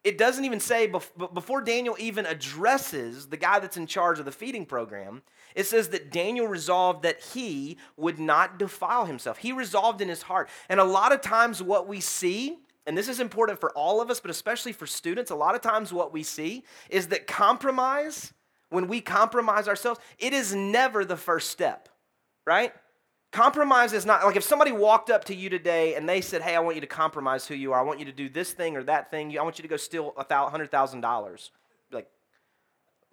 It 0.06 0.18
doesn't 0.18 0.44
even 0.44 0.60
say, 0.60 0.86
before 0.86 1.60
Daniel 1.62 1.96
even 1.98 2.26
addresses 2.26 3.26
the 3.26 3.36
guy 3.36 3.58
that's 3.58 3.76
in 3.76 3.88
charge 3.88 4.20
of 4.20 4.24
the 4.24 4.30
feeding 4.30 4.64
program, 4.64 5.22
it 5.56 5.66
says 5.66 5.88
that 5.88 6.12
Daniel 6.12 6.46
resolved 6.46 7.02
that 7.02 7.20
he 7.20 7.76
would 7.96 8.20
not 8.20 8.56
defile 8.56 9.06
himself. 9.06 9.38
He 9.38 9.50
resolved 9.50 10.00
in 10.00 10.08
his 10.08 10.22
heart. 10.22 10.48
And 10.68 10.78
a 10.78 10.84
lot 10.84 11.10
of 11.10 11.22
times, 11.22 11.60
what 11.60 11.88
we 11.88 11.98
see 11.98 12.58
and 12.86 12.96
this 12.96 13.08
is 13.08 13.18
important 13.18 13.58
for 13.58 13.72
all 13.72 14.00
of 14.00 14.10
us, 14.10 14.20
but 14.20 14.30
especially 14.30 14.72
for 14.72 14.86
students, 14.86 15.32
a 15.32 15.34
lot 15.34 15.56
of 15.56 15.60
times 15.60 15.92
what 15.92 16.12
we 16.12 16.22
see 16.22 16.62
is 16.88 17.08
that 17.08 17.26
compromise, 17.26 18.32
when 18.68 18.86
we 18.86 19.00
compromise 19.00 19.66
ourselves, 19.66 19.98
it 20.20 20.32
is 20.32 20.54
never 20.54 21.04
the 21.04 21.16
first 21.16 21.50
step, 21.50 21.88
right? 22.46 22.72
Compromise 23.36 23.92
is 23.92 24.06
not 24.06 24.24
like 24.24 24.36
if 24.36 24.44
somebody 24.44 24.72
walked 24.72 25.10
up 25.10 25.24
to 25.24 25.34
you 25.34 25.50
today 25.50 25.94
and 25.94 26.08
they 26.08 26.22
said, 26.22 26.40
Hey, 26.40 26.56
I 26.56 26.60
want 26.60 26.74
you 26.74 26.80
to 26.80 26.86
compromise 26.86 27.46
who 27.46 27.54
you 27.54 27.74
are. 27.74 27.78
I 27.78 27.82
want 27.82 27.98
you 27.98 28.06
to 28.06 28.12
do 28.12 28.30
this 28.30 28.54
thing 28.54 28.78
or 28.78 28.82
that 28.84 29.10
thing. 29.10 29.38
I 29.38 29.42
want 29.42 29.58
you 29.58 29.62
to 29.62 29.68
go 29.68 29.76
steal 29.76 30.14
$100,000. 30.14 31.50
Like, 31.92 32.08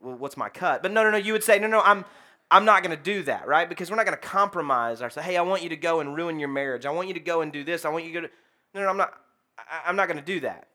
well, 0.01 0.15
what's 0.15 0.38
my 0.38 0.48
cut? 0.48 0.82
But 0.82 0.94
no, 0.94 1.03
no, 1.03 1.12
no. 1.12 1.18
You 1.18 1.34
would 1.34 1.44
say, 1.44 1.60
No, 1.60 1.68
no, 1.68 1.82
I'm, 1.82 2.06
I'm 2.50 2.63
not 2.63 2.84
going 2.84 2.98
to 2.98 3.03
do 3.03 3.24
that, 3.24 3.50
right? 3.50 3.68
Because 3.68 3.92
we're 3.92 3.98
not 3.98 4.06
going 4.06 4.18
to 4.18 4.25
compromise 4.25 5.01
ourselves. 5.01 5.27
Hey, 5.27 5.36
I 5.36 5.42
want 5.42 5.62
you 5.62 5.68
to 5.68 5.75
go 5.75 6.00
and 6.00 6.15
ruin 6.15 6.39
your 6.39 6.48
marriage. 6.48 6.86
I 6.86 6.92
want 6.92 7.10
you 7.10 7.13
to 7.15 7.20
go 7.20 7.42
and 7.42 7.51
do 7.51 7.65
this. 7.65 7.84
I 7.84 7.89
want 7.89 8.06
you 8.06 8.22
to. 8.22 8.30
No, 8.74 8.80
no, 8.80 8.88
I'm 8.88 8.96
not. 8.96 9.12
I, 9.58 9.89
I'm 9.89 9.98
not 9.98 10.08
going 10.08 10.20
to 10.20 10.25
do 10.25 10.39
that. 10.39 10.70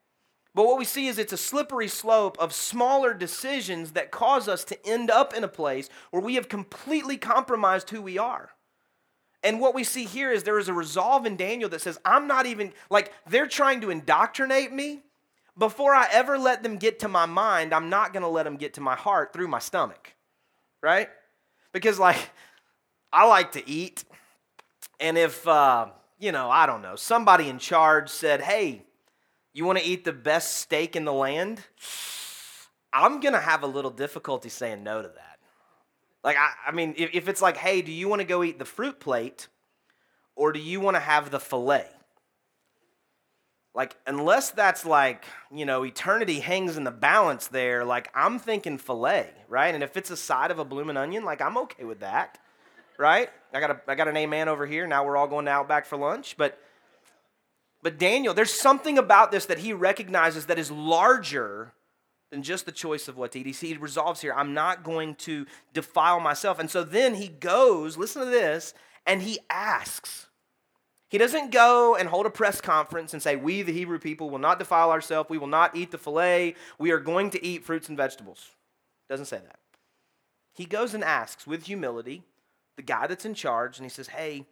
But 0.54 0.66
what 0.66 0.78
we 0.78 0.84
see 0.84 1.06
is 1.06 1.18
it's 1.18 1.32
a 1.32 1.38
slippery 1.38 1.88
slope 1.88 2.36
of 2.38 2.52
smaller 2.52 3.14
decisions 3.14 3.92
that 3.92 4.10
cause 4.10 4.46
us 4.46 4.62
to 4.64 4.86
end 4.86 5.10
up 5.10 5.32
in 5.32 5.42
a 5.42 5.48
place 5.48 5.88
where 6.10 6.20
we 6.20 6.34
have 6.34 6.50
completely 6.50 7.16
compromised 7.16 7.88
who 7.88 8.02
we 8.02 8.18
are. 8.18 8.50
And 9.42 9.60
what 9.60 9.74
we 9.74 9.84
see 9.84 10.04
here 10.04 10.32
is 10.32 10.42
there 10.42 10.58
is 10.58 10.68
a 10.68 10.74
resolve 10.74 11.24
in 11.24 11.36
Daniel 11.36 11.68
that 11.70 11.80
says, 11.80 11.98
I'm 12.04 12.26
not 12.26 12.46
even, 12.46 12.72
like, 12.90 13.12
they're 13.28 13.46
trying 13.46 13.80
to 13.82 13.90
indoctrinate 13.90 14.72
me. 14.72 15.02
Before 15.56 15.94
I 15.94 16.08
ever 16.12 16.38
let 16.38 16.62
them 16.62 16.76
get 16.76 17.00
to 17.00 17.08
my 17.08 17.26
mind, 17.26 17.72
I'm 17.72 17.88
not 17.88 18.12
going 18.12 18.22
to 18.22 18.28
let 18.28 18.44
them 18.44 18.56
get 18.56 18.74
to 18.74 18.80
my 18.80 18.94
heart 18.94 19.32
through 19.32 19.48
my 19.48 19.58
stomach, 19.58 20.14
right? 20.82 21.08
Because, 21.72 21.98
like, 21.98 22.30
I 23.12 23.26
like 23.26 23.52
to 23.52 23.68
eat. 23.68 24.04
And 25.00 25.16
if, 25.18 25.46
uh, 25.46 25.88
you 26.18 26.32
know, 26.32 26.50
I 26.50 26.66
don't 26.66 26.82
know, 26.82 26.96
somebody 26.96 27.48
in 27.48 27.58
charge 27.58 28.08
said, 28.08 28.40
hey, 28.40 28.82
you 29.52 29.64
want 29.64 29.78
to 29.78 29.84
eat 29.84 30.04
the 30.04 30.12
best 30.12 30.58
steak 30.58 30.94
in 30.94 31.04
the 31.04 31.12
land? 31.12 31.60
I'm 32.92 33.20
going 33.20 33.34
to 33.34 33.40
have 33.40 33.62
a 33.62 33.66
little 33.66 33.90
difficulty 33.90 34.48
saying 34.48 34.82
no 34.82 35.02
to 35.02 35.08
that. 35.08 35.37
Like, 36.28 36.36
I, 36.36 36.50
I 36.66 36.72
mean, 36.72 36.92
if, 36.98 37.08
if 37.14 37.28
it's 37.30 37.40
like, 37.40 37.56
hey, 37.56 37.80
do 37.80 37.90
you 37.90 38.06
want 38.06 38.20
to 38.20 38.26
go 38.26 38.44
eat 38.44 38.58
the 38.58 38.66
fruit 38.66 39.00
plate 39.00 39.48
or 40.36 40.52
do 40.52 40.60
you 40.60 40.78
want 40.78 40.94
to 40.94 41.00
have 41.00 41.30
the 41.30 41.40
filet? 41.40 41.86
Like, 43.74 43.96
unless 44.06 44.50
that's 44.50 44.84
like, 44.84 45.24
you 45.50 45.64
know, 45.64 45.86
eternity 45.86 46.40
hangs 46.40 46.76
in 46.76 46.84
the 46.84 46.90
balance 46.90 47.46
there, 47.46 47.82
like, 47.82 48.10
I'm 48.14 48.38
thinking 48.38 48.76
filet, 48.76 49.30
right? 49.48 49.74
And 49.74 49.82
if 49.82 49.96
it's 49.96 50.10
a 50.10 50.18
side 50.18 50.50
of 50.50 50.58
a 50.58 50.66
blooming 50.66 50.98
onion, 50.98 51.24
like, 51.24 51.40
I'm 51.40 51.56
okay 51.56 51.84
with 51.84 52.00
that, 52.00 52.38
right? 52.98 53.30
I 53.54 53.60
got, 53.60 53.70
a, 53.70 53.80
I 53.88 53.94
got 53.94 54.08
an 54.08 54.18
amen 54.18 54.50
over 54.50 54.66
here. 54.66 54.86
Now 54.86 55.06
we're 55.06 55.16
all 55.16 55.28
going 55.28 55.48
out 55.48 55.66
back 55.66 55.86
for 55.86 55.96
lunch. 55.96 56.34
But, 56.36 56.60
but 57.82 57.98
Daniel, 57.98 58.34
there's 58.34 58.52
something 58.52 58.98
about 58.98 59.30
this 59.30 59.46
that 59.46 59.60
he 59.60 59.72
recognizes 59.72 60.44
that 60.44 60.58
is 60.58 60.70
larger 60.70 61.72
than 62.30 62.42
just 62.42 62.66
the 62.66 62.72
choice 62.72 63.08
of 63.08 63.16
what 63.16 63.32
to 63.32 63.40
eat. 63.40 63.56
He 63.56 63.76
resolves 63.76 64.20
here, 64.20 64.34
I'm 64.34 64.54
not 64.54 64.84
going 64.84 65.14
to 65.16 65.46
defile 65.72 66.20
myself. 66.20 66.58
And 66.58 66.70
so 66.70 66.84
then 66.84 67.14
he 67.14 67.28
goes, 67.28 67.96
listen 67.96 68.22
to 68.22 68.30
this, 68.30 68.74
and 69.06 69.22
he 69.22 69.38
asks. 69.48 70.26
He 71.08 71.16
doesn't 71.16 71.52
go 71.52 71.96
and 71.96 72.08
hold 72.08 72.26
a 72.26 72.30
press 72.30 72.60
conference 72.60 73.14
and 73.14 73.22
say, 73.22 73.34
We, 73.34 73.62
the 73.62 73.72
Hebrew 73.72 73.98
people, 73.98 74.28
will 74.28 74.38
not 74.38 74.58
defile 74.58 74.90
ourselves. 74.90 75.30
We 75.30 75.38
will 75.38 75.46
not 75.46 75.74
eat 75.74 75.90
the 75.90 75.96
filet. 75.96 76.54
We 76.78 76.90
are 76.90 76.98
going 76.98 77.30
to 77.30 77.44
eat 77.44 77.64
fruits 77.64 77.88
and 77.88 77.96
vegetables. 77.96 78.50
Doesn't 79.08 79.26
say 79.26 79.38
that. 79.38 79.58
He 80.52 80.66
goes 80.66 80.92
and 80.92 81.02
asks 81.02 81.46
with 81.46 81.64
humility 81.64 82.24
the 82.76 82.82
guy 82.82 83.06
that's 83.06 83.24
in 83.24 83.32
charge, 83.34 83.78
and 83.78 83.86
he 83.86 83.90
says, 83.90 84.08
Hey, 84.08 84.44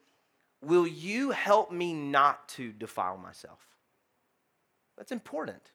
will 0.62 0.86
you 0.86 1.32
help 1.32 1.70
me 1.70 1.92
not 1.92 2.48
to 2.50 2.72
defile 2.72 3.18
myself? 3.18 3.60
That's 4.96 5.12
important. 5.12 5.72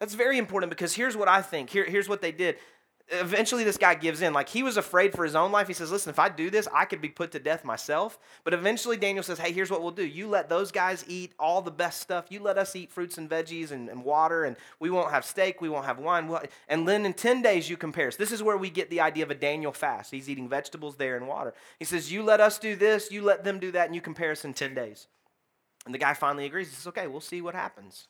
That's 0.00 0.14
very 0.14 0.38
important 0.38 0.70
because 0.70 0.94
here's 0.94 1.16
what 1.16 1.28
I 1.28 1.42
think. 1.42 1.70
Here, 1.70 1.84
here's 1.84 2.08
what 2.08 2.20
they 2.20 2.32
did. 2.32 2.56
Eventually, 3.10 3.64
this 3.64 3.76
guy 3.76 3.94
gives 3.94 4.22
in. 4.22 4.32
Like, 4.32 4.48
he 4.48 4.62
was 4.62 4.78
afraid 4.78 5.12
for 5.12 5.24
his 5.24 5.34
own 5.34 5.52
life. 5.52 5.68
He 5.68 5.74
says, 5.74 5.92
Listen, 5.92 6.08
if 6.08 6.18
I 6.18 6.30
do 6.30 6.48
this, 6.48 6.66
I 6.72 6.86
could 6.86 7.02
be 7.02 7.10
put 7.10 7.32
to 7.32 7.38
death 7.38 7.62
myself. 7.62 8.18
But 8.44 8.54
eventually, 8.54 8.96
Daniel 8.96 9.22
says, 9.22 9.38
Hey, 9.38 9.52
here's 9.52 9.70
what 9.70 9.82
we'll 9.82 9.90
do. 9.90 10.06
You 10.06 10.26
let 10.26 10.48
those 10.48 10.72
guys 10.72 11.04
eat 11.06 11.34
all 11.38 11.60
the 11.60 11.70
best 11.70 12.00
stuff. 12.00 12.26
You 12.30 12.40
let 12.40 12.56
us 12.56 12.74
eat 12.74 12.90
fruits 12.90 13.18
and 13.18 13.28
veggies 13.28 13.72
and, 13.72 13.90
and 13.90 14.04
water, 14.04 14.44
and 14.44 14.56
we 14.80 14.88
won't 14.88 15.10
have 15.10 15.26
steak. 15.26 15.60
We 15.60 15.68
won't 15.68 15.84
have 15.84 15.98
wine. 15.98 16.34
And 16.66 16.88
then 16.88 17.04
in 17.04 17.12
10 17.12 17.42
days, 17.42 17.68
you 17.68 17.76
compare 17.76 18.08
us. 18.08 18.16
This 18.16 18.32
is 18.32 18.42
where 18.42 18.56
we 18.56 18.70
get 18.70 18.88
the 18.88 19.02
idea 19.02 19.24
of 19.24 19.30
a 19.30 19.34
Daniel 19.34 19.72
fast. 19.72 20.10
He's 20.10 20.30
eating 20.30 20.48
vegetables 20.48 20.96
there 20.96 21.18
and 21.18 21.28
water. 21.28 21.52
He 21.78 21.84
says, 21.84 22.10
You 22.10 22.22
let 22.22 22.40
us 22.40 22.58
do 22.58 22.74
this, 22.74 23.10
you 23.10 23.20
let 23.20 23.44
them 23.44 23.58
do 23.58 23.70
that, 23.72 23.84
and 23.84 23.94
you 23.94 24.00
compare 24.00 24.30
us 24.30 24.46
in 24.46 24.54
10 24.54 24.74
days. 24.74 25.08
And 25.84 25.94
the 25.94 25.98
guy 25.98 26.14
finally 26.14 26.46
agrees. 26.46 26.70
He 26.70 26.74
says, 26.74 26.86
Okay, 26.86 27.06
we'll 27.06 27.20
see 27.20 27.42
what 27.42 27.54
happens. 27.54 28.08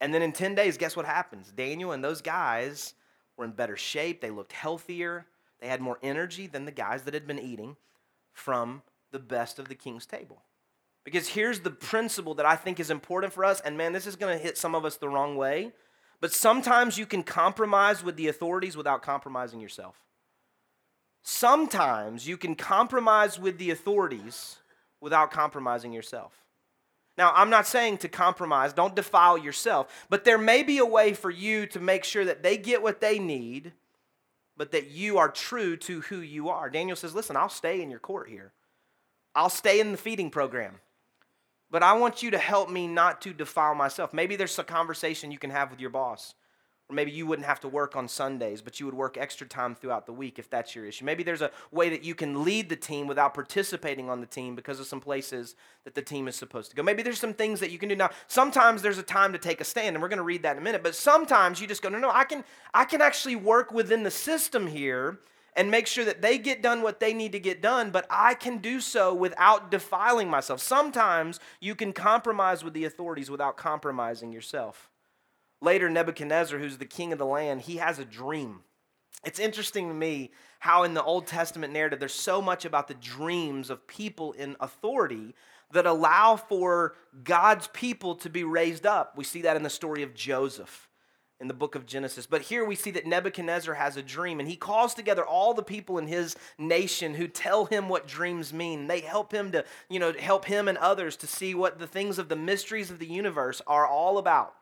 And 0.00 0.14
then 0.14 0.22
in 0.22 0.32
10 0.32 0.54
days, 0.54 0.76
guess 0.76 0.96
what 0.96 1.06
happens? 1.06 1.50
Daniel 1.50 1.92
and 1.92 2.02
those 2.02 2.22
guys 2.22 2.94
were 3.36 3.44
in 3.44 3.50
better 3.52 3.76
shape. 3.76 4.20
They 4.20 4.30
looked 4.30 4.52
healthier. 4.52 5.26
They 5.60 5.68
had 5.68 5.80
more 5.80 5.98
energy 6.02 6.46
than 6.46 6.64
the 6.64 6.72
guys 6.72 7.02
that 7.02 7.14
had 7.14 7.26
been 7.26 7.38
eating 7.38 7.76
from 8.32 8.82
the 9.10 9.18
best 9.18 9.58
of 9.58 9.68
the 9.68 9.74
king's 9.74 10.06
table. 10.06 10.42
Because 11.04 11.28
here's 11.28 11.60
the 11.60 11.70
principle 11.70 12.34
that 12.34 12.46
I 12.46 12.54
think 12.54 12.78
is 12.78 12.90
important 12.90 13.32
for 13.32 13.44
us. 13.44 13.60
And 13.60 13.76
man, 13.76 13.92
this 13.92 14.06
is 14.06 14.16
going 14.16 14.36
to 14.36 14.42
hit 14.42 14.58
some 14.58 14.74
of 14.74 14.84
us 14.84 14.96
the 14.96 15.08
wrong 15.08 15.36
way. 15.36 15.72
But 16.20 16.32
sometimes 16.32 16.98
you 16.98 17.06
can 17.06 17.22
compromise 17.22 18.02
with 18.02 18.16
the 18.16 18.28
authorities 18.28 18.76
without 18.76 19.02
compromising 19.02 19.60
yourself. 19.60 19.96
Sometimes 21.22 22.26
you 22.26 22.36
can 22.36 22.54
compromise 22.54 23.38
with 23.38 23.58
the 23.58 23.70
authorities 23.70 24.58
without 25.00 25.30
compromising 25.30 25.92
yourself. 25.92 26.32
Now, 27.18 27.32
I'm 27.34 27.50
not 27.50 27.66
saying 27.66 27.98
to 27.98 28.08
compromise, 28.08 28.72
don't 28.72 28.94
defile 28.94 29.36
yourself, 29.36 30.06
but 30.08 30.24
there 30.24 30.38
may 30.38 30.62
be 30.62 30.78
a 30.78 30.86
way 30.86 31.14
for 31.14 31.30
you 31.30 31.66
to 31.66 31.80
make 31.80 32.04
sure 32.04 32.24
that 32.24 32.44
they 32.44 32.56
get 32.56 32.80
what 32.80 33.00
they 33.00 33.18
need, 33.18 33.72
but 34.56 34.70
that 34.70 34.90
you 34.90 35.18
are 35.18 35.28
true 35.28 35.76
to 35.78 36.02
who 36.02 36.20
you 36.20 36.48
are. 36.48 36.70
Daniel 36.70 36.94
says, 36.94 37.16
Listen, 37.16 37.36
I'll 37.36 37.48
stay 37.48 37.82
in 37.82 37.90
your 37.90 37.98
court 37.98 38.28
here, 38.28 38.52
I'll 39.34 39.50
stay 39.50 39.80
in 39.80 39.90
the 39.90 39.98
feeding 39.98 40.30
program, 40.30 40.76
but 41.72 41.82
I 41.82 41.94
want 41.94 42.22
you 42.22 42.30
to 42.30 42.38
help 42.38 42.70
me 42.70 42.86
not 42.86 43.20
to 43.22 43.34
defile 43.34 43.74
myself. 43.74 44.14
Maybe 44.14 44.36
there's 44.36 44.56
a 44.56 44.64
conversation 44.64 45.32
you 45.32 45.38
can 45.38 45.50
have 45.50 45.72
with 45.72 45.80
your 45.80 45.90
boss. 45.90 46.34
Or 46.90 46.94
maybe 46.94 47.10
you 47.10 47.26
wouldn't 47.26 47.46
have 47.46 47.60
to 47.60 47.68
work 47.68 47.96
on 47.96 48.08
Sundays, 48.08 48.62
but 48.62 48.80
you 48.80 48.86
would 48.86 48.94
work 48.94 49.18
extra 49.18 49.46
time 49.46 49.74
throughout 49.74 50.06
the 50.06 50.12
week 50.12 50.38
if 50.38 50.48
that's 50.48 50.74
your 50.74 50.86
issue. 50.86 51.04
Maybe 51.04 51.22
there's 51.22 51.42
a 51.42 51.50
way 51.70 51.90
that 51.90 52.02
you 52.02 52.14
can 52.14 52.44
lead 52.44 52.70
the 52.70 52.76
team 52.76 53.06
without 53.06 53.34
participating 53.34 54.08
on 54.08 54.22
the 54.22 54.26
team 54.26 54.54
because 54.54 54.80
of 54.80 54.86
some 54.86 55.00
places 55.00 55.54
that 55.84 55.94
the 55.94 56.00
team 56.00 56.28
is 56.28 56.36
supposed 56.36 56.70
to 56.70 56.76
go. 56.76 56.82
Maybe 56.82 57.02
there's 57.02 57.20
some 57.20 57.34
things 57.34 57.60
that 57.60 57.70
you 57.70 57.78
can 57.78 57.90
do. 57.90 57.96
Now, 57.96 58.08
sometimes 58.26 58.80
there's 58.80 58.96
a 58.96 59.02
time 59.02 59.34
to 59.34 59.38
take 59.38 59.60
a 59.60 59.64
stand, 59.64 59.96
and 59.96 60.02
we're 60.02 60.08
going 60.08 60.16
to 60.16 60.22
read 60.22 60.42
that 60.44 60.52
in 60.52 60.62
a 60.62 60.64
minute, 60.64 60.82
but 60.82 60.94
sometimes 60.94 61.60
you 61.60 61.66
just 61.66 61.82
go, 61.82 61.90
no, 61.90 61.98
no, 61.98 62.10
I 62.10 62.24
can, 62.24 62.42
I 62.72 62.86
can 62.86 63.02
actually 63.02 63.36
work 63.36 63.70
within 63.70 64.02
the 64.02 64.10
system 64.10 64.66
here 64.66 65.18
and 65.54 65.70
make 65.70 65.86
sure 65.86 66.06
that 66.06 66.22
they 66.22 66.38
get 66.38 66.62
done 66.62 66.80
what 66.80 67.00
they 67.00 67.12
need 67.12 67.32
to 67.32 67.40
get 67.40 67.60
done, 67.60 67.90
but 67.90 68.06
I 68.08 68.32
can 68.32 68.58
do 68.58 68.80
so 68.80 69.12
without 69.12 69.70
defiling 69.70 70.30
myself. 70.30 70.60
Sometimes 70.60 71.40
you 71.60 71.74
can 71.74 71.92
compromise 71.92 72.64
with 72.64 72.72
the 72.72 72.84
authorities 72.84 73.28
without 73.28 73.56
compromising 73.56 74.32
yourself. 74.32 74.87
Later, 75.60 75.90
Nebuchadnezzar, 75.90 76.58
who's 76.58 76.78
the 76.78 76.84
king 76.84 77.12
of 77.12 77.18
the 77.18 77.26
land, 77.26 77.62
he 77.62 77.76
has 77.76 77.98
a 77.98 78.04
dream. 78.04 78.60
It's 79.24 79.40
interesting 79.40 79.88
to 79.88 79.94
me 79.94 80.30
how 80.60 80.84
in 80.84 80.94
the 80.94 81.02
Old 81.02 81.26
Testament 81.26 81.72
narrative 81.72 81.98
there's 81.98 82.12
so 82.12 82.40
much 82.40 82.64
about 82.64 82.88
the 82.88 82.94
dreams 82.94 83.70
of 83.70 83.86
people 83.86 84.32
in 84.32 84.56
authority 84.60 85.34
that 85.72 85.86
allow 85.86 86.36
for 86.36 86.94
God's 87.24 87.68
people 87.68 88.14
to 88.16 88.30
be 88.30 88.44
raised 88.44 88.86
up. 88.86 89.16
We 89.16 89.24
see 89.24 89.42
that 89.42 89.56
in 89.56 89.62
the 89.62 89.70
story 89.70 90.02
of 90.02 90.14
Joseph 90.14 90.88
in 91.40 91.46
the 91.46 91.54
book 91.54 91.74
of 91.74 91.86
Genesis. 91.86 92.26
But 92.26 92.42
here 92.42 92.64
we 92.64 92.74
see 92.74 92.90
that 92.92 93.06
Nebuchadnezzar 93.06 93.74
has 93.74 93.96
a 93.96 94.02
dream 94.02 94.40
and 94.40 94.48
he 94.48 94.56
calls 94.56 94.92
together 94.92 95.24
all 95.24 95.54
the 95.54 95.62
people 95.62 95.98
in 95.98 96.08
his 96.08 96.36
nation 96.58 97.14
who 97.14 97.28
tell 97.28 97.66
him 97.66 97.88
what 97.88 98.08
dreams 98.08 98.52
mean. 98.52 98.88
They 98.88 99.00
help 99.00 99.32
him 99.32 99.52
to, 99.52 99.64
you 99.88 100.00
know, 100.00 100.12
help 100.18 100.46
him 100.46 100.66
and 100.66 100.76
others 100.78 101.16
to 101.18 101.26
see 101.26 101.54
what 101.54 101.78
the 101.78 101.86
things 101.86 102.18
of 102.18 102.28
the 102.28 102.36
mysteries 102.36 102.90
of 102.90 102.98
the 102.98 103.06
universe 103.06 103.62
are 103.66 103.86
all 103.86 104.18
about. 104.18 104.54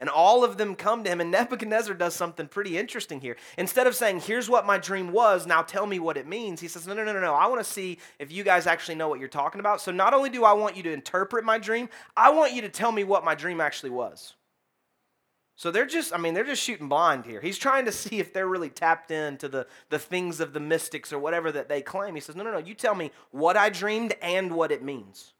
And 0.00 0.08
all 0.08 0.44
of 0.44 0.58
them 0.58 0.76
come 0.76 1.02
to 1.02 1.10
him, 1.10 1.20
and 1.20 1.30
Nebuchadnezzar 1.32 1.94
does 1.94 2.14
something 2.14 2.46
pretty 2.46 2.78
interesting 2.78 3.20
here. 3.20 3.36
Instead 3.56 3.88
of 3.88 3.96
saying, 3.96 4.20
Here's 4.20 4.48
what 4.48 4.64
my 4.64 4.78
dream 4.78 5.10
was, 5.10 5.44
now 5.44 5.62
tell 5.62 5.86
me 5.86 5.98
what 5.98 6.16
it 6.16 6.26
means, 6.26 6.60
he 6.60 6.68
says, 6.68 6.86
No, 6.86 6.94
no, 6.94 7.04
no, 7.04 7.12
no, 7.12 7.20
no. 7.20 7.34
I 7.34 7.48
want 7.48 7.60
to 7.60 7.68
see 7.68 7.98
if 8.20 8.30
you 8.30 8.44
guys 8.44 8.68
actually 8.68 8.94
know 8.94 9.08
what 9.08 9.18
you're 9.18 9.28
talking 9.28 9.58
about. 9.58 9.80
So 9.80 9.90
not 9.90 10.14
only 10.14 10.30
do 10.30 10.44
I 10.44 10.52
want 10.52 10.76
you 10.76 10.84
to 10.84 10.92
interpret 10.92 11.44
my 11.44 11.58
dream, 11.58 11.88
I 12.16 12.30
want 12.30 12.52
you 12.52 12.62
to 12.62 12.68
tell 12.68 12.92
me 12.92 13.02
what 13.02 13.24
my 13.24 13.34
dream 13.34 13.60
actually 13.60 13.90
was. 13.90 14.34
So 15.56 15.72
they're 15.72 15.86
just, 15.86 16.14
I 16.14 16.18
mean, 16.18 16.34
they're 16.34 16.44
just 16.44 16.62
shooting 16.62 16.88
blind 16.88 17.26
here. 17.26 17.40
He's 17.40 17.58
trying 17.58 17.84
to 17.86 17.92
see 17.92 18.20
if 18.20 18.32
they're 18.32 18.46
really 18.46 18.70
tapped 18.70 19.10
into 19.10 19.48
the, 19.48 19.66
the 19.90 19.98
things 19.98 20.38
of 20.38 20.52
the 20.52 20.60
mystics 20.60 21.12
or 21.12 21.18
whatever 21.18 21.50
that 21.50 21.68
they 21.68 21.82
claim. 21.82 22.14
He 22.14 22.20
says, 22.20 22.36
No, 22.36 22.44
no, 22.44 22.52
no, 22.52 22.58
you 22.58 22.74
tell 22.74 22.94
me 22.94 23.10
what 23.32 23.56
I 23.56 23.68
dreamed 23.68 24.14
and 24.22 24.52
what 24.52 24.70
it 24.70 24.84
means. 24.84 25.32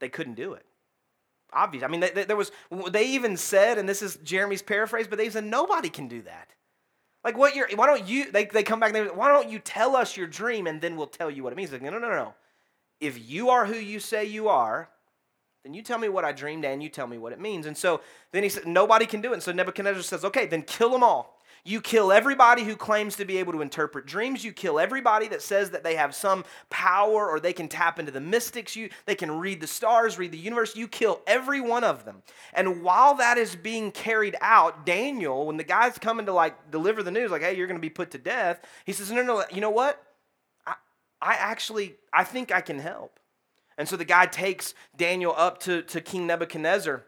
They 0.00 0.10
couldn't 0.10 0.34
do 0.34 0.52
it 0.52 0.66
obvious. 1.52 1.84
I 1.84 1.88
mean, 1.88 2.00
they, 2.00 2.10
they, 2.10 2.24
there 2.24 2.36
was, 2.36 2.52
they 2.90 3.06
even 3.08 3.36
said, 3.36 3.78
and 3.78 3.88
this 3.88 4.02
is 4.02 4.16
Jeremy's 4.24 4.62
paraphrase, 4.62 5.06
but 5.08 5.18
they 5.18 5.30
said, 5.30 5.44
nobody 5.44 5.88
can 5.88 6.08
do 6.08 6.22
that. 6.22 6.50
Like, 7.24 7.38
what 7.38 7.54
you're, 7.54 7.68
why 7.76 7.86
don't 7.86 8.06
you, 8.08 8.30
they, 8.32 8.46
they 8.46 8.62
come 8.62 8.80
back 8.80 8.94
and 8.94 9.08
they, 9.08 9.12
why 9.12 9.28
don't 9.28 9.48
you 9.48 9.58
tell 9.58 9.94
us 9.96 10.16
your 10.16 10.26
dream 10.26 10.66
and 10.66 10.80
then 10.80 10.96
we'll 10.96 11.06
tell 11.06 11.30
you 11.30 11.42
what 11.42 11.52
it 11.52 11.56
means? 11.56 11.72
Like, 11.72 11.82
no, 11.82 11.90
no, 11.90 11.98
no, 11.98 12.08
no. 12.10 12.34
If 13.00 13.30
you 13.30 13.50
are 13.50 13.66
who 13.66 13.76
you 13.76 14.00
say 14.00 14.24
you 14.24 14.48
are, 14.48 14.88
Then 15.64 15.74
you 15.74 15.82
tell 15.82 15.98
me 15.98 16.08
what 16.08 16.24
I 16.24 16.32
dreamed 16.32 16.64
and 16.64 16.82
you 16.82 16.88
tell 16.88 17.06
me 17.06 17.18
what 17.18 17.32
it 17.32 17.40
means. 17.40 17.66
And 17.66 17.76
so 17.76 18.00
then 18.32 18.42
he 18.42 18.48
said, 18.48 18.66
Nobody 18.66 19.06
can 19.06 19.20
do 19.20 19.30
it. 19.30 19.34
And 19.34 19.42
so 19.42 19.52
Nebuchadnezzar 19.52 20.02
says, 20.02 20.24
Okay, 20.24 20.46
then 20.46 20.62
kill 20.62 20.90
them 20.90 21.02
all. 21.02 21.38
You 21.64 21.80
kill 21.80 22.10
everybody 22.10 22.64
who 22.64 22.74
claims 22.74 23.14
to 23.16 23.24
be 23.24 23.36
able 23.38 23.52
to 23.52 23.60
interpret 23.60 24.04
dreams. 24.04 24.44
You 24.44 24.52
kill 24.52 24.80
everybody 24.80 25.28
that 25.28 25.42
says 25.42 25.70
that 25.70 25.84
they 25.84 25.94
have 25.94 26.12
some 26.12 26.44
power 26.70 27.30
or 27.30 27.38
they 27.38 27.52
can 27.52 27.68
tap 27.68 28.00
into 28.00 28.10
the 28.10 28.20
mystics. 28.20 28.74
You, 28.74 28.90
they 29.06 29.14
can 29.14 29.38
read 29.38 29.60
the 29.60 29.68
stars, 29.68 30.18
read 30.18 30.32
the 30.32 30.38
universe. 30.38 30.74
You 30.74 30.88
kill 30.88 31.20
every 31.24 31.60
one 31.60 31.84
of 31.84 32.04
them. 32.04 32.24
And 32.52 32.82
while 32.82 33.14
that 33.14 33.38
is 33.38 33.54
being 33.54 33.92
carried 33.92 34.34
out, 34.40 34.84
Daniel, 34.84 35.46
when 35.46 35.56
the 35.56 35.62
guy's 35.62 35.98
coming 35.98 36.26
to 36.26 36.32
like 36.32 36.72
deliver 36.72 37.00
the 37.00 37.12
news, 37.12 37.30
like, 37.30 37.42
hey, 37.42 37.56
you're 37.56 37.68
going 37.68 37.78
to 37.78 37.80
be 37.80 37.90
put 37.90 38.10
to 38.10 38.18
death, 38.18 38.60
he 38.84 38.92
says, 38.92 39.12
no, 39.12 39.22
no, 39.22 39.44
you 39.52 39.60
know 39.60 39.70
what? 39.70 40.02
I, 40.66 40.74
I 41.20 41.34
actually, 41.34 41.94
I 42.12 42.24
think 42.24 42.50
I 42.50 42.60
can 42.60 42.80
help. 42.80 43.20
And 43.78 43.88
so 43.88 43.96
the 43.96 44.04
guy 44.04 44.26
takes 44.26 44.74
Daniel 44.96 45.32
up 45.36 45.58
to, 45.60 45.82
to 45.82 46.00
King 46.00 46.26
Nebuchadnezzar. 46.26 47.04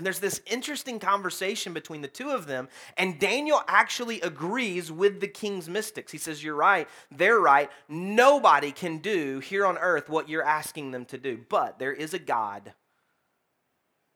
And 0.00 0.06
there's 0.06 0.20
this 0.20 0.40
interesting 0.46 0.98
conversation 0.98 1.74
between 1.74 2.00
the 2.00 2.08
two 2.08 2.30
of 2.30 2.46
them. 2.46 2.70
And 2.96 3.18
Daniel 3.18 3.62
actually 3.68 4.22
agrees 4.22 4.90
with 4.90 5.20
the 5.20 5.28
king's 5.28 5.68
mystics. 5.68 6.10
He 6.10 6.16
says, 6.16 6.42
You're 6.42 6.54
right. 6.54 6.88
They're 7.10 7.38
right. 7.38 7.68
Nobody 7.86 8.72
can 8.72 8.96
do 8.96 9.40
here 9.40 9.66
on 9.66 9.76
earth 9.76 10.08
what 10.08 10.26
you're 10.26 10.42
asking 10.42 10.92
them 10.92 11.04
to 11.04 11.18
do. 11.18 11.44
But 11.50 11.78
there 11.78 11.92
is 11.92 12.14
a 12.14 12.18
God 12.18 12.72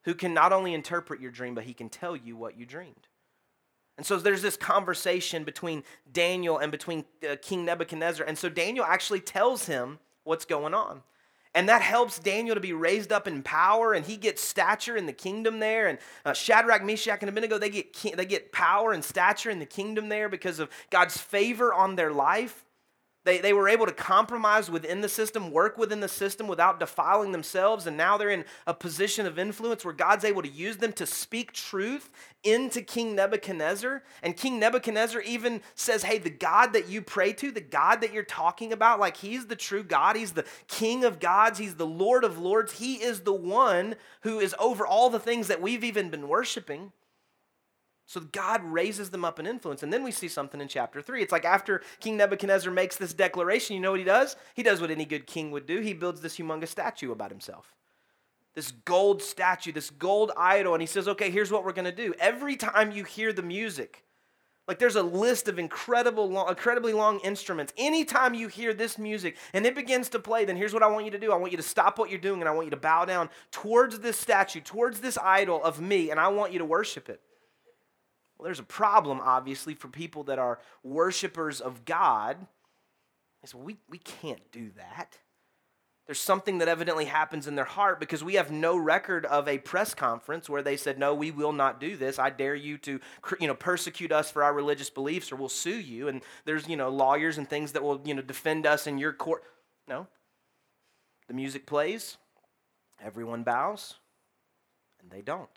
who 0.05 0.15
can 0.15 0.33
not 0.33 0.51
only 0.51 0.73
interpret 0.73 1.21
your 1.21 1.29
dream, 1.29 1.53
but 1.53 1.65
he 1.65 1.75
can 1.75 1.89
tell 1.89 2.15
you 2.15 2.35
what 2.35 2.57
you 2.57 2.65
dreamed. 2.65 3.07
And 3.95 4.07
so 4.07 4.17
there's 4.17 4.41
this 4.41 4.57
conversation 4.57 5.43
between 5.43 5.83
Daniel 6.11 6.57
and 6.57 6.71
between 6.71 7.05
uh, 7.29 7.35
King 7.43 7.63
Nebuchadnezzar. 7.63 8.25
And 8.25 8.39
so 8.39 8.49
Daniel 8.49 8.85
actually 8.85 9.19
tells 9.19 9.67
him 9.67 9.99
what's 10.23 10.45
going 10.45 10.73
on. 10.73 11.03
And 11.55 11.69
that 11.69 11.81
helps 11.81 12.19
Daniel 12.19 12.53
to 12.53 12.61
be 12.61 12.73
raised 12.73 13.13
up 13.13 13.27
in 13.29 13.41
power, 13.41 13.93
and 13.93 14.05
he 14.05 14.17
gets 14.17 14.41
stature 14.41 14.97
in 14.97 15.05
the 15.05 15.13
kingdom 15.13 15.59
there. 15.59 15.87
And 15.87 15.97
uh, 16.25 16.33
Shadrach, 16.33 16.83
Meshach, 16.83 17.19
and 17.21 17.29
Abednego, 17.29 17.57
they 17.57 17.69
get, 17.69 17.93
they 18.17 18.25
get 18.25 18.51
power 18.51 18.91
and 18.91 19.01
stature 19.01 19.49
in 19.49 19.59
the 19.59 19.65
kingdom 19.65 20.09
there 20.09 20.27
because 20.27 20.59
of 20.59 20.69
God's 20.89 21.17
favor 21.17 21.73
on 21.73 21.95
their 21.95 22.11
life. 22.11 22.65
They, 23.25 23.39
they 23.39 23.53
were 23.53 23.67
able 23.67 23.87
to 23.87 23.91
compromise 23.91 24.69
within 24.69 25.01
the 25.01 25.09
system, 25.09 25.49
work 25.49 25.79
within 25.79 25.99
the 25.99 26.07
system 26.07 26.47
without 26.47 26.79
defiling 26.79 27.31
themselves, 27.31 27.87
and 27.87 27.97
now 27.97 28.17
they're 28.17 28.29
in 28.29 28.45
a 28.67 28.73
position 28.73 29.25
of 29.25 29.39
influence 29.39 29.83
where 29.83 29.95
God's 29.95 30.23
able 30.23 30.43
to 30.43 30.47
use 30.47 30.77
them 30.77 30.93
to 30.93 31.07
speak 31.07 31.51
truth 31.51 32.11
into 32.43 32.83
King 32.83 33.15
Nebuchadnezzar. 33.15 34.03
And 34.21 34.37
King 34.37 34.59
Nebuchadnezzar 34.59 35.21
even 35.21 35.61
says, 35.73 36.03
Hey, 36.03 36.19
the 36.19 36.29
God 36.29 36.73
that 36.73 36.87
you 36.87 37.01
pray 37.01 37.33
to, 37.33 37.51
the 37.51 37.61
God 37.61 38.01
that 38.01 38.13
you're 38.13 38.23
talking 38.23 38.71
about, 38.71 38.99
like 38.99 39.17
he's 39.17 39.47
the 39.47 39.55
true 39.55 39.83
God, 39.83 40.15
he's 40.15 40.33
the 40.33 40.45
King 40.67 41.03
of 41.03 41.19
gods, 41.19 41.57
he's 41.57 41.75
the 41.75 41.87
Lord 41.87 42.23
of 42.23 42.37
lords, 42.37 42.73
he 42.73 43.01
is 43.01 43.21
the 43.21 43.33
one 43.33 43.95
who 44.21 44.39
is 44.39 44.53
over 44.59 44.85
all 44.85 45.09
the 45.09 45.19
things 45.19 45.47
that 45.47 45.63
we've 45.63 45.83
even 45.83 46.11
been 46.11 46.27
worshiping. 46.27 46.91
So 48.07 48.19
God 48.19 48.63
raises 48.63 49.09
them 49.09 49.25
up 49.25 49.39
in 49.39 49.47
influence. 49.47 49.81
And 49.81 49.91
then 49.91 50.03
we 50.03 50.11
see 50.11 50.27
something 50.27 50.61
in 50.61 50.67
chapter 50.67 51.01
3. 51.01 51.23
It's 51.23 51.31
like 51.31 51.45
after 51.45 51.81
King 51.99 52.17
Nebuchadnezzar 52.17 52.71
makes 52.71 52.97
this 52.97 53.13
declaration, 53.13 53.75
you 53.75 53.81
know 53.81 53.91
what 53.91 53.99
he 53.99 54.05
does? 54.05 54.35
He 54.53 54.63
does 54.63 54.79
what 54.79 54.91
any 54.91 55.05
good 55.05 55.25
king 55.25 55.49
would 55.51 55.65
do. 55.65 55.79
He 55.79 55.93
builds 55.93 56.21
this 56.21 56.37
humongous 56.37 56.67
statue 56.67 57.11
about 57.11 57.31
himself. 57.31 57.73
This 58.53 58.71
gold 58.71 59.21
statue, 59.21 59.71
this 59.71 59.89
gold 59.89 60.31
idol. 60.37 60.75
And 60.75 60.81
he 60.81 60.87
says, 60.87 61.07
okay, 61.07 61.31
here's 61.31 61.51
what 61.51 61.65
we're 61.65 61.73
going 61.73 61.85
to 61.85 61.91
do. 61.91 62.13
Every 62.19 62.55
time 62.55 62.91
you 62.91 63.03
hear 63.03 63.33
the 63.33 63.41
music, 63.41 64.03
like 64.67 64.77
there's 64.77 64.95
a 64.95 65.03
list 65.03 65.47
of 65.47 65.57
incredible 65.57 66.29
long, 66.29 66.47
incredibly 66.47 66.93
long 66.93 67.19
instruments. 67.21 67.73
Anytime 67.75 68.35
you 68.35 68.47
hear 68.47 68.73
this 68.73 68.99
music 68.99 69.35
and 69.53 69.65
it 69.65 69.75
begins 69.75 70.09
to 70.09 70.19
play, 70.19 70.45
then 70.45 70.57
here's 70.57 70.73
what 70.73 70.83
I 70.83 70.87
want 70.87 71.05
you 71.05 71.11
to 71.11 71.19
do. 71.19 71.31
I 71.31 71.37
want 71.37 71.51
you 71.51 71.57
to 71.57 71.63
stop 71.63 71.97
what 71.97 72.11
you're 72.11 72.19
doing 72.19 72.39
and 72.39 72.47
I 72.47 72.51
want 72.51 72.67
you 72.67 72.71
to 72.71 72.77
bow 72.77 73.05
down 73.05 73.29
towards 73.51 73.99
this 73.99 74.17
statue, 74.17 74.61
towards 74.61 74.99
this 75.01 75.17
idol 75.17 75.63
of 75.63 75.81
me, 75.81 76.11
and 76.11 76.19
I 76.19 76.27
want 76.27 76.53
you 76.53 76.59
to 76.59 76.65
worship 76.65 77.09
it. 77.09 77.19
Well, 78.37 78.45
there's 78.45 78.59
a 78.59 78.63
problem, 78.63 79.19
obviously, 79.21 79.75
for 79.75 79.87
people 79.87 80.23
that 80.25 80.39
are 80.39 80.59
worshipers 80.83 81.61
of 81.61 81.85
God. 81.85 82.37
They 83.41 83.47
say, 83.47 83.57
well, 83.57 83.65
we, 83.65 83.77
we 83.89 83.97
can't 83.97 84.51
do 84.51 84.71
that. 84.77 85.17
There's 86.05 86.19
something 86.19 86.59
that 86.59 86.67
evidently 86.67 87.05
happens 87.05 87.47
in 87.47 87.55
their 87.55 87.65
heart 87.65 87.99
because 87.99 88.23
we 88.23 88.35
have 88.35 88.51
no 88.51 88.77
record 88.77 89.25
of 89.25 89.47
a 89.47 89.57
press 89.57 89.95
conference 89.95 90.47
where 90.47 90.61
they 90.61 90.77
said, 90.77 90.99
No, 90.99 91.15
we 91.15 91.31
will 91.31 91.51
not 91.51 91.79
do 91.79 91.97
this. 91.97 92.19
I 92.19 92.29
dare 92.29 92.53
you 92.53 92.77
to 92.79 92.99
you 93.39 93.47
know, 93.47 93.55
persecute 93.55 94.11
us 94.11 94.29
for 94.29 94.43
our 94.43 94.53
religious 94.53 94.91
beliefs 94.91 95.31
or 95.31 95.35
we'll 95.35 95.49
sue 95.49 95.79
you. 95.79 96.07
And 96.07 96.21
there's 96.45 96.69
you 96.69 96.75
know, 96.75 96.89
lawyers 96.89 97.39
and 97.39 97.49
things 97.49 97.71
that 97.71 97.81
will 97.81 98.01
you 98.05 98.13
know, 98.13 98.21
defend 98.21 98.67
us 98.67 98.85
in 98.85 98.99
your 98.99 99.13
court. 99.13 99.43
No. 99.87 100.05
The 101.27 101.33
music 101.33 101.65
plays, 101.65 102.17
everyone 103.03 103.41
bows, 103.41 103.95
and 105.01 105.09
they 105.09 105.23
don't. 105.23 105.49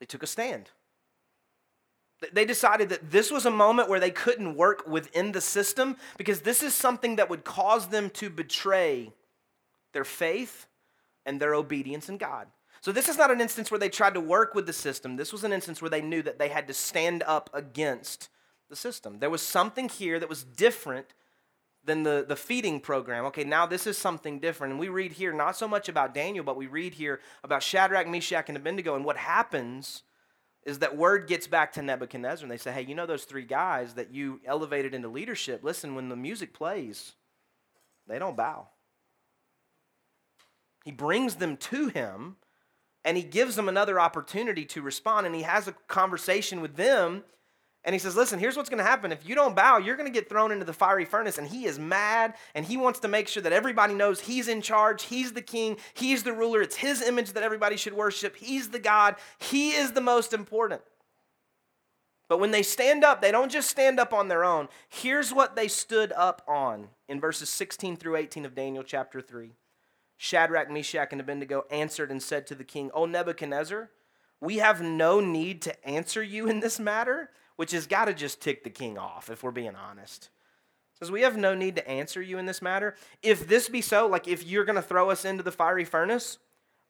They 0.00 0.06
took 0.06 0.24
a 0.24 0.26
stand. 0.26 0.70
They 2.32 2.44
decided 2.44 2.90
that 2.90 3.10
this 3.10 3.30
was 3.30 3.46
a 3.46 3.50
moment 3.50 3.88
where 3.88 4.00
they 4.00 4.10
couldn't 4.10 4.54
work 4.54 4.86
within 4.86 5.32
the 5.32 5.40
system 5.40 5.96
because 6.18 6.42
this 6.42 6.62
is 6.62 6.74
something 6.74 7.16
that 7.16 7.30
would 7.30 7.44
cause 7.44 7.88
them 7.88 8.10
to 8.10 8.28
betray 8.28 9.12
their 9.92 10.04
faith 10.04 10.66
and 11.24 11.40
their 11.40 11.54
obedience 11.54 12.08
in 12.08 12.18
God. 12.18 12.48
So, 12.82 12.92
this 12.92 13.08
is 13.08 13.18
not 13.18 13.30
an 13.30 13.40
instance 13.40 13.70
where 13.70 13.80
they 13.80 13.90
tried 13.90 14.14
to 14.14 14.20
work 14.20 14.54
with 14.54 14.66
the 14.66 14.72
system. 14.72 15.16
This 15.16 15.32
was 15.32 15.44
an 15.44 15.52
instance 15.52 15.82
where 15.82 15.90
they 15.90 16.00
knew 16.00 16.22
that 16.22 16.38
they 16.38 16.48
had 16.48 16.66
to 16.68 16.74
stand 16.74 17.22
up 17.26 17.50
against 17.52 18.28
the 18.68 18.76
system. 18.76 19.18
There 19.18 19.30
was 19.30 19.42
something 19.42 19.88
here 19.88 20.18
that 20.18 20.28
was 20.28 20.44
different 20.44 21.12
than 21.84 22.02
the, 22.02 22.24
the 22.26 22.36
feeding 22.36 22.80
program. 22.80 23.24
Okay, 23.26 23.44
now 23.44 23.66
this 23.66 23.86
is 23.86 23.98
something 23.98 24.38
different. 24.38 24.72
And 24.72 24.80
we 24.80 24.88
read 24.88 25.12
here 25.12 25.32
not 25.32 25.56
so 25.56 25.66
much 25.66 25.88
about 25.88 26.14
Daniel, 26.14 26.44
but 26.44 26.56
we 26.56 26.66
read 26.66 26.94
here 26.94 27.20
about 27.42 27.62
Shadrach, 27.62 28.06
Meshach, 28.06 28.48
and 28.48 28.56
Abednego 28.56 28.94
and 28.94 29.04
what 29.04 29.16
happens 29.16 30.02
is 30.64 30.80
that 30.80 30.96
word 30.96 31.26
gets 31.26 31.46
back 31.46 31.72
to 31.72 31.82
Nebuchadnezzar 31.82 32.44
and 32.44 32.50
they 32.50 32.58
say, 32.58 32.72
hey, 32.72 32.82
you 32.82 32.94
know 32.94 33.06
those 33.06 33.24
three 33.24 33.44
guys 33.44 33.94
that 33.94 34.12
you 34.12 34.40
elevated 34.44 34.94
into 34.94 35.08
leadership? 35.08 35.64
Listen, 35.64 35.94
when 35.94 36.08
the 36.08 36.16
music 36.16 36.52
plays, 36.52 37.12
they 38.06 38.18
don't 38.18 38.36
bow. 38.36 38.68
He 40.84 40.92
brings 40.92 41.36
them 41.36 41.56
to 41.56 41.88
him 41.88 42.36
and 43.04 43.16
he 43.16 43.22
gives 43.22 43.56
them 43.56 43.68
another 43.68 43.98
opportunity 43.98 44.64
to 44.66 44.82
respond 44.82 45.26
and 45.26 45.34
he 45.34 45.42
has 45.42 45.66
a 45.66 45.72
conversation 45.88 46.60
with 46.60 46.76
them 46.76 47.24
and 47.84 47.94
he 47.94 47.98
says, 47.98 48.14
Listen, 48.14 48.38
here's 48.38 48.56
what's 48.56 48.68
going 48.68 48.82
to 48.82 48.84
happen. 48.84 49.10
If 49.10 49.26
you 49.26 49.34
don't 49.34 49.56
bow, 49.56 49.78
you're 49.78 49.96
going 49.96 50.10
to 50.10 50.12
get 50.12 50.28
thrown 50.28 50.52
into 50.52 50.64
the 50.64 50.72
fiery 50.72 51.06
furnace. 51.06 51.38
And 51.38 51.48
he 51.48 51.64
is 51.64 51.78
mad 51.78 52.34
and 52.54 52.64
he 52.66 52.76
wants 52.76 53.00
to 53.00 53.08
make 53.08 53.26
sure 53.28 53.42
that 53.42 53.52
everybody 53.52 53.94
knows 53.94 54.20
he's 54.20 54.48
in 54.48 54.60
charge. 54.60 55.04
He's 55.04 55.32
the 55.32 55.42
king. 55.42 55.78
He's 55.94 56.22
the 56.22 56.32
ruler. 56.32 56.60
It's 56.60 56.76
his 56.76 57.00
image 57.00 57.32
that 57.32 57.42
everybody 57.42 57.76
should 57.76 57.94
worship. 57.94 58.36
He's 58.36 58.68
the 58.68 58.78
God. 58.78 59.16
He 59.38 59.70
is 59.70 59.92
the 59.92 60.00
most 60.00 60.34
important. 60.34 60.82
But 62.28 62.38
when 62.38 62.52
they 62.52 62.62
stand 62.62 63.02
up, 63.02 63.20
they 63.20 63.32
don't 63.32 63.50
just 63.50 63.70
stand 63.70 63.98
up 63.98 64.12
on 64.12 64.28
their 64.28 64.44
own. 64.44 64.68
Here's 64.88 65.32
what 65.32 65.56
they 65.56 65.66
stood 65.66 66.12
up 66.12 66.42
on 66.46 66.88
in 67.08 67.18
verses 67.18 67.48
16 67.48 67.96
through 67.96 68.16
18 68.16 68.44
of 68.44 68.54
Daniel 68.54 68.84
chapter 68.84 69.20
3. 69.20 69.52
Shadrach, 70.16 70.70
Meshach, 70.70 71.08
and 71.10 71.20
Abednego 71.20 71.64
answered 71.70 72.10
and 72.10 72.22
said 72.22 72.46
to 72.46 72.54
the 72.54 72.62
king, 72.62 72.90
O 72.92 73.06
Nebuchadnezzar, 73.06 73.90
we 74.40 74.58
have 74.58 74.80
no 74.80 75.18
need 75.18 75.62
to 75.62 75.88
answer 75.88 76.22
you 76.22 76.46
in 76.46 76.60
this 76.60 76.78
matter 76.78 77.30
which 77.60 77.72
has 77.72 77.86
got 77.86 78.06
to 78.06 78.14
just 78.14 78.40
tick 78.40 78.64
the 78.64 78.70
king 78.70 78.96
off, 78.96 79.28
if 79.28 79.42
we're 79.42 79.50
being 79.50 79.76
honest. 79.76 80.30
says, 80.98 81.10
We 81.10 81.20
have 81.20 81.36
no 81.36 81.54
need 81.54 81.76
to 81.76 81.86
answer 81.86 82.22
you 82.22 82.38
in 82.38 82.46
this 82.46 82.62
matter. 82.62 82.96
If 83.22 83.46
this 83.48 83.68
be 83.68 83.82
so, 83.82 84.06
like 84.06 84.26
if 84.26 84.46
you're 84.46 84.64
going 84.64 84.76
to 84.76 84.82
throw 84.82 85.10
us 85.10 85.26
into 85.26 85.42
the 85.42 85.52
fiery 85.52 85.84
furnace, 85.84 86.38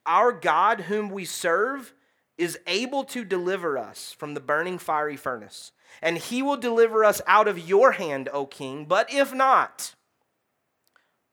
our 0.06 0.30
God, 0.30 0.82
whom 0.82 1.10
we 1.10 1.24
serve, 1.24 1.92
is 2.38 2.56
able 2.68 3.02
to 3.06 3.24
deliver 3.24 3.78
us 3.78 4.14
from 4.16 4.34
the 4.34 4.40
burning 4.40 4.78
fiery 4.78 5.16
furnace. 5.16 5.72
And 6.00 6.16
he 6.16 6.40
will 6.40 6.56
deliver 6.56 7.04
us 7.04 7.20
out 7.26 7.48
of 7.48 7.58
your 7.58 7.90
hand, 7.90 8.28
O 8.32 8.46
king. 8.46 8.84
But 8.84 9.12
if 9.12 9.34
not, 9.34 9.96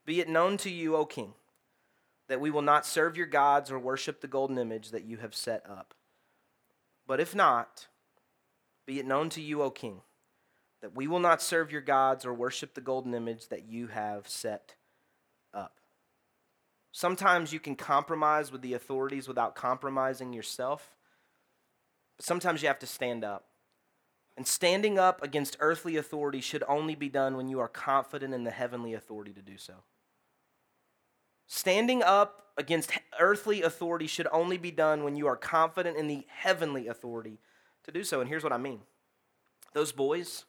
be 0.04 0.20
it 0.20 0.28
known 0.28 0.58
to 0.58 0.72
you, 0.72 0.96
O 0.96 1.06
king, 1.06 1.36
that 2.28 2.42
we 2.42 2.50
will 2.50 2.64
not 2.64 2.88
serve 2.88 3.16
your 3.16 3.28
gods 3.28 3.70
or 3.70 3.78
worship 3.78 4.20
the 4.20 4.28
golden 4.28 4.58
image 4.58 4.90
that 4.90 5.06
you 5.06 5.18
have 5.18 5.36
set 5.36 5.64
up. 5.70 5.94
But 7.06 7.20
if 7.20 7.36
not, 7.36 7.86
be 8.88 9.00
it 9.00 9.06
known 9.06 9.30
to 9.32 9.42
you, 9.42 9.62
O 9.62 9.70
king, 9.70 10.02
that 10.82 10.96
we 10.96 11.08
will 11.08 11.20
not 11.20 11.42
serve 11.42 11.72
your 11.72 11.82
gods 11.82 12.26
or 12.26 12.34
worship 12.34 12.74
the 12.74 12.82
golden 12.82 13.14
image 13.14 13.50
that 13.50 13.68
you 13.68 13.88
have 13.88 14.28
set 14.28 14.76
up. 15.54 15.80
Sometimes 16.94 17.52
you 17.52 17.60
can 17.60 17.76
compromise 17.76 18.52
with 18.52 18.62
the 18.62 18.74
authorities 18.74 19.28
without 19.28 19.54
compromising 19.56 20.34
yourself. 20.34 20.96
But 22.16 22.26
sometimes 22.26 22.62
you 22.62 22.70
have 22.70 22.80
to 22.80 22.88
stand 22.88 23.24
up. 23.24 23.46
And 24.38 24.48
standing 24.48 24.98
up 24.98 25.22
against 25.22 25.58
earthly 25.60 25.98
authority 25.98 26.42
should 26.42 26.64
only 26.68 26.96
be 26.96 27.10
done 27.10 27.36
when 27.36 27.50
you 27.50 27.60
are 27.60 27.68
confident 27.68 28.34
in 28.34 28.46
the 28.46 28.52
heavenly 28.52 28.94
authority 28.94 29.34
to 29.34 29.42
do 29.42 29.58
so. 29.58 29.74
Standing 31.48 32.04
up 32.04 32.44
against 32.58 32.92
earthly 33.20 33.64
authority 33.64 34.08
should 34.08 34.28
only 34.32 34.58
be 34.58 34.72
done 34.72 35.04
when 35.04 35.16
you 35.16 35.28
are 35.28 35.36
confident 35.36 35.98
in 35.98 36.08
the 36.08 36.26
heavenly 36.30 36.88
authority 36.88 37.40
to 37.88 37.94
do 37.94 38.04
so. 38.04 38.22
And 38.22 38.30
here's 38.30 38.44
what 38.44 38.54
I 38.54 38.58
mean 38.58 38.82
those 39.74 39.92
boys 39.92 40.46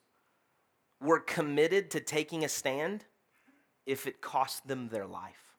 were 1.01 1.21
committed 1.21 1.91
to 1.93 2.01
taking 2.01 2.45
a 2.45 2.49
stand 2.49 3.05
if 3.87 4.07
it 4.07 4.21
cost 4.21 4.67
them 4.67 4.89
their 4.89 5.07
life. 5.07 5.55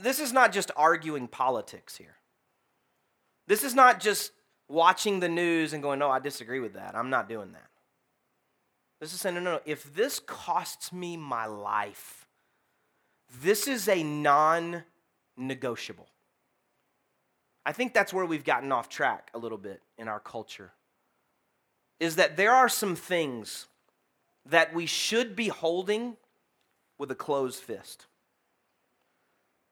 This 0.00 0.20
is 0.20 0.32
not 0.32 0.52
just 0.52 0.70
arguing 0.76 1.28
politics 1.28 1.96
here. 1.96 2.16
This 3.46 3.64
is 3.64 3.74
not 3.74 4.00
just 4.00 4.32
watching 4.68 5.20
the 5.20 5.28
news 5.28 5.72
and 5.72 5.82
going, 5.82 5.98
no, 5.98 6.10
I 6.10 6.18
disagree 6.18 6.60
with 6.60 6.74
that. 6.74 6.94
I'm 6.94 7.10
not 7.10 7.28
doing 7.28 7.52
that. 7.52 7.68
This 9.00 9.12
is 9.12 9.20
saying, 9.20 9.34
no, 9.34 9.40
no, 9.40 9.52
no. 9.54 9.60
If 9.66 9.94
this 9.94 10.20
costs 10.20 10.92
me 10.92 11.16
my 11.16 11.46
life, 11.46 12.28
this 13.42 13.66
is 13.66 13.88
a 13.88 14.02
non 14.02 14.84
negotiable. 15.36 16.08
I 17.64 17.72
think 17.72 17.94
that's 17.94 18.12
where 18.12 18.26
we've 18.26 18.44
gotten 18.44 18.72
off 18.72 18.88
track 18.88 19.30
a 19.34 19.38
little 19.38 19.58
bit 19.58 19.82
in 19.98 20.08
our 20.08 20.20
culture. 20.20 20.72
Is 22.00 22.16
that 22.16 22.36
there 22.36 22.52
are 22.52 22.68
some 22.68 22.96
things 22.96 23.66
that 24.46 24.74
we 24.74 24.86
should 24.86 25.36
be 25.36 25.48
holding 25.48 26.16
with 26.98 27.10
a 27.10 27.14
closed 27.14 27.60
fist. 27.60 28.06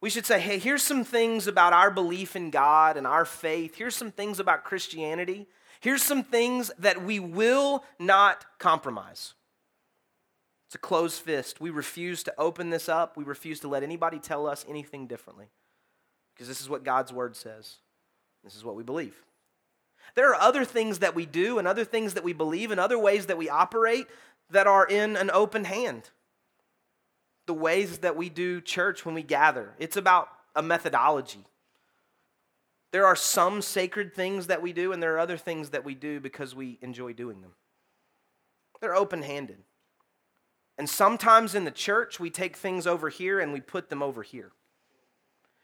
We 0.01 0.11
should 0.11 0.25
say, 0.25 0.41
hey, 0.41 0.59
here's 0.59 0.83
some 0.83 1.05
things 1.05 1.47
about 1.47 1.73
our 1.73 1.91
belief 1.91 2.37
in 2.37 2.51
God 2.51 2.97
and 2.97 3.07
our 3.07 3.25
faith. 3.25 3.75
Here's 3.75 3.97
some 3.97 4.13
things 4.13 4.41
about 4.41 4.65
Christianity. 4.65 5.47
Here's 5.81 6.03
some 6.03 6.23
things 6.23 6.71
that 6.79 7.03
we 7.03 7.21
will 7.21 7.85
not 7.99 8.47
compromise. 8.59 9.35
It's 10.69 10.77
a 10.77 10.79
closed 10.79 11.21
fist. 11.21 11.61
We 11.61 11.71
refuse 11.71 12.23
to 12.23 12.35
open 12.39 12.71
this 12.71 12.89
up. 12.89 13.17
We 13.17 13.25
refuse 13.25 13.61
to 13.61 13.69
let 13.69 13.83
anybody 13.83 14.19
tell 14.19 14.47
us 14.47 14.65
anything 14.69 15.07
differently. 15.07 15.47
Because 16.41 16.49
this 16.49 16.63
is 16.63 16.71
what 16.71 16.85
God's 16.85 17.13
word 17.13 17.37
says. 17.37 17.77
This 18.43 18.57
is 18.57 18.65
what 18.65 18.75
we 18.75 18.83
believe. 18.83 19.15
There 20.15 20.31
are 20.31 20.41
other 20.41 20.65
things 20.65 21.01
that 21.01 21.15
we 21.15 21.27
do 21.27 21.59
and 21.59 21.69
other 21.69 21.85
things 21.85 22.15
that 22.15 22.25
we 22.25 22.33
believe 22.33 22.71
and 22.71 22.81
other 22.81 22.99
ways 22.99 23.27
that 23.27 23.37
we 23.37 23.51
operate 23.51 24.07
that 24.49 24.67
are 24.67 24.87
in 24.87 25.19
an 25.19 25.31
open 25.35 25.65
hand 25.65 26.09
the 27.45 27.53
ways 27.53 27.99
that 27.99 28.17
we 28.17 28.31
do 28.31 28.63
church 28.63 29.05
when 29.05 29.15
we 29.15 29.23
gather. 29.23 29.75
It's 29.79 29.99
about 29.99 30.29
a 30.57 30.63
methodology. 30.63 31.45
There 32.91 33.05
are 33.05 33.17
some 33.17 33.61
sacred 33.61 34.15
things 34.15 34.47
that 34.47 34.63
we 34.63 34.73
do, 34.73 34.93
and 34.93 35.03
there 35.03 35.17
are 35.17 35.19
other 35.19 35.37
things 35.37 35.69
that 35.71 35.85
we 35.85 35.95
do 35.95 36.21
because 36.21 36.55
we 36.55 36.79
enjoy 36.81 37.13
doing 37.13 37.43
them. 37.43 37.51
They're 38.81 38.97
open 38.97 39.21
handed. 39.21 39.59
And 40.79 40.89
sometimes 40.89 41.55
in 41.55 41.65
the 41.65 41.71
church, 41.71 42.19
we 42.19 42.31
take 42.31 42.57
things 42.57 42.87
over 42.87 43.11
here 43.11 43.41
and 43.41 43.53
we 43.53 43.61
put 43.61 43.91
them 43.91 44.03
over 44.03 44.23
here. 44.23 44.53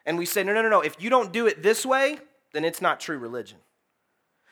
And 0.07 0.17
we 0.17 0.25
say, 0.25 0.43
no, 0.43 0.55
no, 0.55 0.63
no, 0.63 0.71
no. 0.71 0.81
If 0.81 0.97
you 1.03 1.11
don't 1.11 1.33
do 1.33 1.47
it 1.47 1.63
this 1.63 1.85
way, 1.85 2.19
then 2.55 2.65
it's 2.65 2.81
not 2.81 3.01
true 3.01 3.19
religion. 3.19 3.59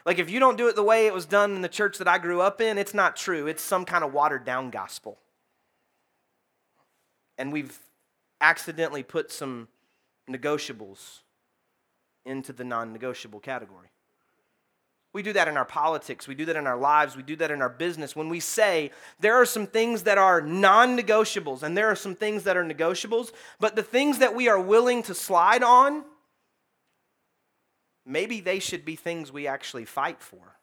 Like 0.04 0.18
if 0.18 0.28
you 0.28 0.38
don't 0.38 0.58
do 0.58 0.68
it 0.68 0.76
the 0.76 0.82
way 0.82 1.06
it 1.06 1.14
was 1.14 1.24
done 1.24 1.54
in 1.54 1.62
the 1.62 1.68
church 1.68 1.96
that 1.96 2.08
I 2.08 2.18
grew 2.18 2.42
up 2.42 2.60
in, 2.60 2.76
it's 2.76 2.92
not 2.92 3.16
true. 3.16 3.46
It's 3.46 3.62
some 3.62 3.86
kind 3.86 4.04
of 4.04 4.12
watered 4.12 4.44
down 4.44 4.68
gospel 4.68 5.18
and 7.38 7.52
we've 7.52 7.78
accidentally 8.40 9.02
put 9.02 9.30
some 9.30 9.68
negotiables 10.30 11.20
into 12.24 12.52
the 12.52 12.64
non 12.64 12.92
negotiable 12.92 13.40
category. 13.40 13.88
We 15.14 15.22
do 15.22 15.32
that 15.34 15.46
in 15.46 15.56
our 15.56 15.64
politics. 15.64 16.26
We 16.26 16.34
do 16.34 16.44
that 16.46 16.56
in 16.56 16.66
our 16.66 16.76
lives. 16.76 17.16
We 17.16 17.22
do 17.22 17.36
that 17.36 17.52
in 17.52 17.62
our 17.62 17.68
business. 17.68 18.16
When 18.16 18.28
we 18.28 18.40
say 18.40 18.90
there 19.20 19.36
are 19.36 19.46
some 19.46 19.68
things 19.68 20.02
that 20.02 20.18
are 20.18 20.40
non 20.40 20.98
negotiables 20.98 21.62
and 21.62 21.76
there 21.76 21.86
are 21.86 21.94
some 21.94 22.16
things 22.16 22.42
that 22.42 22.56
are 22.56 22.64
negotiables, 22.64 23.30
but 23.60 23.76
the 23.76 23.82
things 23.82 24.18
that 24.18 24.34
we 24.34 24.48
are 24.48 24.60
willing 24.60 25.04
to 25.04 25.14
slide 25.14 25.62
on, 25.62 26.04
maybe 28.04 28.40
they 28.40 28.58
should 28.58 28.84
be 28.84 28.96
things 28.96 29.30
we 29.30 29.46
actually 29.46 29.84
fight 29.84 30.20
for. 30.20 30.58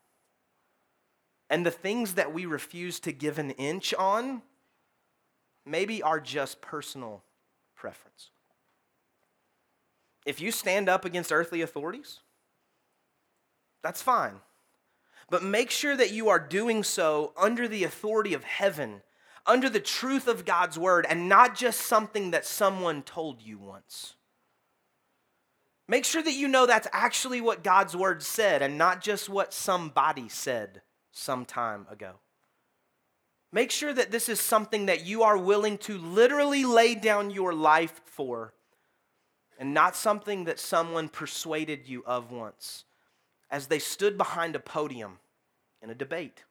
And 1.49 1.65
the 1.65 1.71
things 1.71 2.15
that 2.15 2.33
we 2.33 2.45
refuse 2.45 2.99
to 3.01 3.13
give 3.13 3.39
an 3.39 3.51
inch 3.51 3.93
on, 3.93 4.41
maybe 5.65 6.03
are 6.03 6.19
just 6.19 6.59
personal 6.59 7.23
preference. 7.73 8.31
If 10.25 10.41
you 10.41 10.51
stand 10.51 10.89
up 10.89 11.05
against 11.05 11.31
earthly 11.31 11.61
authorities, 11.61 12.19
that's 13.83 14.01
fine. 14.01 14.35
But 15.29 15.43
make 15.43 15.71
sure 15.71 15.95
that 15.95 16.11
you 16.11 16.29
are 16.29 16.39
doing 16.39 16.83
so 16.83 17.33
under 17.37 17.67
the 17.67 17.85
authority 17.85 18.33
of 18.33 18.43
heaven, 18.43 19.01
under 19.45 19.69
the 19.69 19.79
truth 19.79 20.27
of 20.27 20.45
God's 20.45 20.77
word, 20.77 21.05
and 21.09 21.29
not 21.29 21.55
just 21.55 21.81
something 21.81 22.31
that 22.31 22.45
someone 22.45 23.01
told 23.01 23.41
you 23.41 23.57
once. 23.57 24.15
Make 25.87 26.05
sure 26.05 26.21
that 26.21 26.33
you 26.33 26.47
know 26.47 26.65
that's 26.65 26.87
actually 26.91 27.41
what 27.41 27.63
God's 27.63 27.95
word 27.95 28.21
said 28.21 28.61
and 28.61 28.77
not 28.77 29.01
just 29.01 29.29
what 29.29 29.53
somebody 29.53 30.29
said 30.29 30.81
some 31.11 31.45
time 31.45 31.85
ago. 31.89 32.13
Make 33.53 33.71
sure 33.71 33.91
that 33.93 34.11
this 34.11 34.29
is 34.29 34.39
something 34.39 34.85
that 34.85 35.05
you 35.05 35.23
are 35.23 35.37
willing 35.37 35.77
to 35.79 35.97
literally 35.97 36.63
lay 36.63 36.95
down 36.95 37.29
your 37.29 37.53
life 37.53 37.99
for 38.05 38.53
and 39.59 39.73
not 39.73 39.95
something 39.95 40.45
that 40.45 40.59
someone 40.59 41.09
persuaded 41.09 41.87
you 41.87 42.03
of 42.05 42.31
once 42.31 42.85
as 43.51 43.67
they 43.67 43.79
stood 43.79 44.17
behind 44.17 44.55
a 44.55 44.59
podium 44.59 45.19
in 45.81 45.89
a 45.89 45.95
debate. 45.95 46.45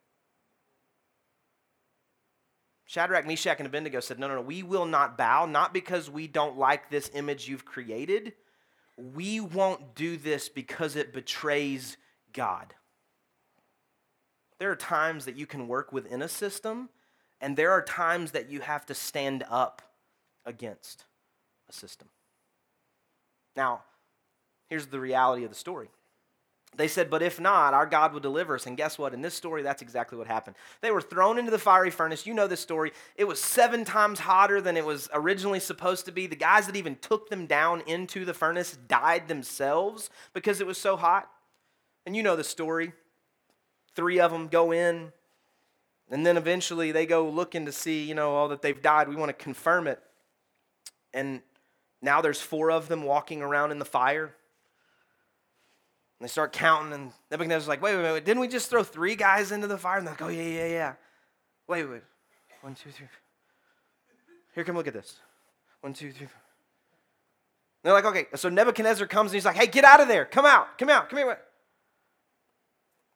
Shadrach, 2.85 3.27
Meshach, 3.27 3.59
and 3.59 3.67
Abednego 3.67 4.01
said, 4.01 4.19
No, 4.19 4.29
no, 4.29 4.35
no, 4.37 4.41
we 4.43 4.63
will 4.63 4.85
not 4.85 5.17
bow, 5.17 5.47
not 5.47 5.73
because 5.73 6.11
we 6.11 6.27
don't 6.27 6.59
like 6.59 6.91
this 6.91 7.11
image 7.15 7.49
you've 7.49 7.65
created. 7.65 8.35
We 8.99 9.41
won't 9.41 9.95
do 9.95 10.17
this 10.17 10.49
because 10.49 10.97
it 10.97 11.13
betrays 11.13 11.97
God. 12.33 12.75
There 14.59 14.71
are 14.71 14.77
times 14.77 15.25
that 15.25 15.37
you 15.37 15.47
can 15.47 15.69
work 15.69 15.93
within 15.93 16.21
a 16.21 16.29
system, 16.29 16.91
and 17.41 17.57
there 17.57 17.71
are 17.71 17.83
times 17.83 18.33
that 18.33 18.51
you 18.51 18.61
have 18.61 18.85
to 18.87 18.95
stand 18.95 19.45
up 19.49 19.81
against 20.45 21.05
a 21.69 21.73
system. 21.73 22.09
Now, 23.57 23.85
here's 24.69 24.87
the 24.87 25.01
reality 25.01 25.45
of 25.45 25.51
the 25.51 25.57
story. 25.57 25.89
They 26.77 26.89
said, 26.89 27.11
But 27.11 27.23
if 27.23 27.41
not, 27.41 27.75
our 27.75 27.87
God 27.87 28.13
will 28.13 28.21
deliver 28.21 28.55
us. 28.55 28.67
And 28.67 28.77
guess 28.77 28.99
what? 28.99 29.13
In 29.13 29.23
this 29.23 29.35
story, 29.35 29.63
that's 29.63 29.83
exactly 29.83 30.17
what 30.17 30.27
happened. 30.27 30.57
They 30.81 30.91
were 30.91 31.03
thrown 31.03 31.39
into 31.39 31.51
the 31.51 31.59
fiery 31.59 31.91
furnace. 31.91 32.27
You 32.27 32.35
know 32.35 32.47
this 32.47 32.61
story. 32.61 32.93
It 33.17 33.25
was 33.25 33.41
seven 33.41 33.85
times 33.85 34.21
hotter 34.21 34.61
than 34.61 34.77
it 34.77 34.85
was 34.85 35.09
originally 35.13 35.61
supposed 35.61 36.07
to 36.07 36.13
be. 36.13 36.27
The 36.27 36.37
guys 36.37 36.67
that 36.67 36.77
even 36.77 36.97
took 36.97 37.29
them 37.29 37.47
down 37.47 37.83
into 37.87 38.25
the 38.25 38.35
furnace 38.35 38.79
died 38.89 39.29
themselves 39.29 40.11
because 40.33 40.61
it 40.61 40.67
was 40.67 40.79
so 40.79 40.97
hot. 40.97 41.29
And 42.07 42.17
you 42.17 42.23
know 42.23 42.37
the 42.37 42.45
story. 42.45 42.93
Three 43.95 44.21
of 44.21 44.31
them 44.31 44.49
go 44.49 44.73
in. 44.73 45.13
And 46.11 46.25
then 46.25 46.37
eventually 46.37 46.93
they 46.93 47.07
go 47.07 47.29
looking 47.29 47.67
to 47.67 47.73
see, 47.73 48.05
you 48.05 48.15
know, 48.15 48.31
all 48.31 48.49
that 48.49 48.63
they've 48.63 48.81
died. 48.81 49.09
We 49.09 49.17
want 49.17 49.29
to 49.29 49.45
confirm 49.45 49.87
it. 49.87 50.01
And 51.13 51.43
now 52.01 52.21
there's 52.21 52.41
four 52.41 52.71
of 52.71 52.89
them 52.89 53.03
walking 53.03 53.43
around 53.43 53.73
in 53.73 53.79
the 53.79 53.85
fire. 53.85 54.35
And 56.21 56.29
they 56.29 56.31
start 56.31 56.53
counting, 56.53 56.93
and 56.93 57.13
Nebuchadnezzar's 57.31 57.67
like, 57.67 57.81
wait, 57.81 57.97
wait, 57.97 58.03
wait, 58.13 58.25
didn't 58.27 58.41
we 58.41 58.49
just 58.49 58.69
throw 58.69 58.83
three 58.83 59.17
guys 59.17 59.53
into 59.53 59.67
the 59.67 59.79
fire? 59.79 59.97
And 59.97 60.07
they're 60.07 60.13
like, 60.13 60.23
oh, 60.23 60.29
yeah, 60.29 60.43
yeah, 60.43 60.67
yeah. 60.67 60.93
Wait, 61.67 61.85
wait, 61.85 61.93
wait. 61.93 62.03
One, 62.61 62.75
two, 62.75 62.91
three. 62.91 63.07
Here, 64.55 64.65
come 64.65 64.77
look 64.77 64.87
at 64.87 64.93
this. 64.93 65.19
One, 65.81 65.95
two, 65.95 66.13
three. 66.13 66.29
They're 67.83 67.95
like, 67.95 68.05
okay. 68.05 68.27
So 68.35 68.51
Nebuchadnezzar 68.51 69.07
comes 69.07 69.31
and 69.31 69.37
he's 69.37 69.47
like, 69.47 69.57
hey, 69.57 69.67
get 69.67 69.85
out 69.85 70.03
of 70.03 70.09
there. 70.09 70.27
Come 70.27 70.45
out. 70.45 70.77
Come 70.77 70.91
out. 70.91 71.09
Come 71.09 71.19
here. 71.21 71.39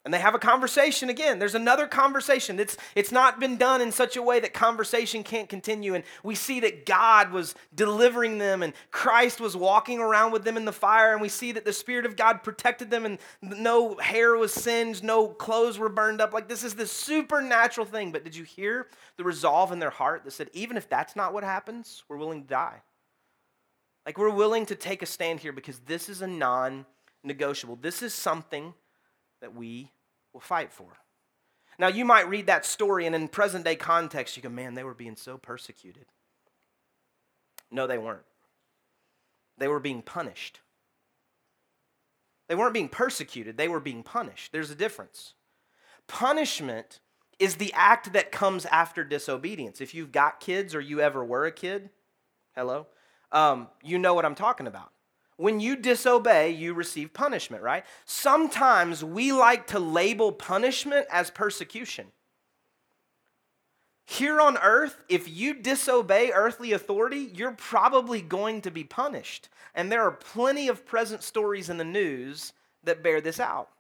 And 0.05 0.13
they 0.13 0.19
have 0.19 0.35
a 0.35 0.39
conversation 0.39 1.09
again. 1.09 1.39
There's 1.39 1.55
another 1.55 1.87
conversation. 1.87 2.61
It's, 2.61 2.77
it's 2.95 3.11
not 3.11 3.41
been 3.41 3.57
done 3.57 3.81
in 3.81 3.91
such 3.91 4.17
a 4.17 4.23
way 4.23 4.39
that 4.39 4.53
conversation 4.53 5.23
can't 5.23 5.49
continue. 5.49 5.95
And 5.95 6.05
we 6.23 6.35
see 6.35 6.61
that 6.61 6.85
God 6.85 7.33
was 7.33 7.55
delivering 7.75 8.37
them 8.37 8.63
and 8.63 8.75
Christ 8.91 9.41
was 9.41 9.57
walking 9.57 10.01
around 10.01 10.33
with 10.33 10.45
them 10.45 10.59
in 10.59 10.67
the 10.67 10.73
fire. 10.73 11.13
And 11.13 11.23
we 11.23 11.31
see 11.31 11.53
that 11.53 11.65
the 11.65 11.73
Spirit 11.73 12.05
of 12.05 12.17
God 12.17 12.43
protected 12.43 12.91
them 12.91 13.07
and 13.07 13.19
no 13.41 13.97
hair 13.97 14.37
was 14.37 14.53
singed, 14.53 15.03
no 15.03 15.29
clothes 15.29 15.79
were 15.79 15.89
burned 15.89 16.21
up. 16.21 16.35
Like 16.35 16.49
this 16.49 16.65
is 16.65 16.75
this 16.75 16.93
supernatural 16.93 17.87
thing. 17.87 18.13
But 18.13 18.25
did 18.25 18.37
you 18.37 18.45
hear 18.45 18.89
the 19.17 19.25
resolve 19.25 19.73
in 19.73 19.79
their 19.79 19.89
heart 19.89 20.25
that 20.25 20.33
said, 20.33 20.51
even 20.53 20.77
if 20.77 20.87
that's 20.87 21.17
not 21.17 21.33
what 21.33 21.45
happens, 21.45 22.05
we're 22.09 22.19
willing 22.19 22.43
to 22.43 22.49
die? 22.49 22.83
Like 24.05 24.19
we're 24.19 24.29
willing 24.29 24.67
to 24.67 24.75
take 24.75 25.01
a 25.01 25.07
stand 25.07 25.41
here 25.41 25.53
because 25.53 25.79
this 25.79 26.11
is 26.11 26.21
a 26.21 26.27
non 26.27 26.85
negotiable. 27.23 27.77
This 27.77 28.03
is 28.03 28.13
something 28.13 28.75
that 29.41 29.55
we 29.55 29.91
will 30.35 30.41
fight 30.41 30.73
for. 30.73 30.99
Now, 31.79 31.89
you 31.89 32.05
might 32.05 32.29
read 32.29 32.47
that 32.49 32.67
story, 32.67 33.07
and 33.07 33.15
in 33.15 33.29
present 33.29 33.65
day 33.65 33.77
context, 33.77 34.37
you 34.37 34.43
go, 34.43 34.49
man, 34.49 34.75
they 34.75 34.85
were 34.85 34.95
being 34.95 35.17
so 35.17 35.39
persecuted. 35.39 36.07
No, 37.71 37.87
they 37.87 37.99
weren't. 37.99 38.27
They 39.57 39.69
were 39.69 39.81
being 39.81 40.03
punished. 40.03 40.61
They 42.49 42.55
weren't 42.55 42.75
being 42.75 42.91
persecuted, 42.91 43.57
they 43.57 43.69
were 43.69 43.81
being 43.81 44.03
punished. 44.03 44.53
There's 44.53 44.71
a 44.71 44.75
difference. 44.75 45.33
Punishment 46.07 47.01
is 47.39 47.57
the 47.57 47.73
act 47.73 48.13
that 48.13 48.31
comes 48.31 48.67
after 48.67 49.03
disobedience. 49.03 49.81
If 49.81 49.95
you've 49.95 50.13
got 50.13 50.41
kids 50.41 50.75
or 50.75 50.81
you 50.81 51.01
ever 51.01 51.25
were 51.25 51.47
a 51.47 51.53
kid, 51.53 51.89
hello, 52.55 52.87
um, 53.33 53.69
you 53.83 53.99
know 53.99 54.15
what 54.15 54.25
I'm 54.25 54.35
talking 54.35 54.67
about. 54.67 54.93
When 55.37 55.59
you 55.59 55.77
disobey, 55.77 56.51
you 56.51 56.75
receive 56.75 57.13
punishment, 57.13 57.63
right? 57.63 57.85
Sometimes 58.05 59.03
we 59.03 59.33
like 59.33 59.67
to 59.69 59.79
label 59.79 60.31
punishment 60.31 61.07
as 61.11 61.31
persecution. 61.31 62.07
Here 64.07 64.41
on 64.41 64.59
earth, 64.59 65.03
if 65.09 65.29
you 65.29 65.55
disobey 65.55 66.31
earthly 66.33 66.73
authority, 66.73 67.31
you're 67.35 67.53
probably 67.53 68.21
going 68.21 68.61
to 68.63 68.71
be 68.71 68.85
punished. 68.85 69.49
And 69.75 69.91
there 69.91 70.03
are 70.03 70.13
plenty 70.13 70.69
of 70.69 70.87
present 70.87 71.23
stories 71.23 71.71
in 71.71 71.79
the 71.79 71.85
news 71.85 72.53
that 72.85 73.03
bear 73.03 73.21
this 73.21 73.41
out. 73.41 73.71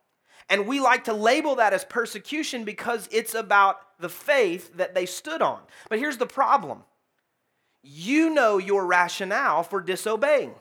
And 0.48 0.66
we 0.66 0.80
like 0.80 1.04
to 1.04 1.12
label 1.12 1.56
that 1.56 1.72
as 1.72 1.84
persecution 1.84 2.64
because 2.64 3.08
it's 3.12 3.34
about 3.34 3.80
the 3.98 4.08
faith 4.08 4.76
that 4.76 4.94
they 4.94 5.06
stood 5.06 5.40
on. 5.40 5.60
But 5.88 5.98
here's 5.98 6.18
the 6.18 6.26
problem 6.26 6.84
you 7.86 8.30
know 8.30 8.56
your 8.56 8.86
rationale 8.86 9.62
for 9.62 9.80
disobeying. 9.80 10.54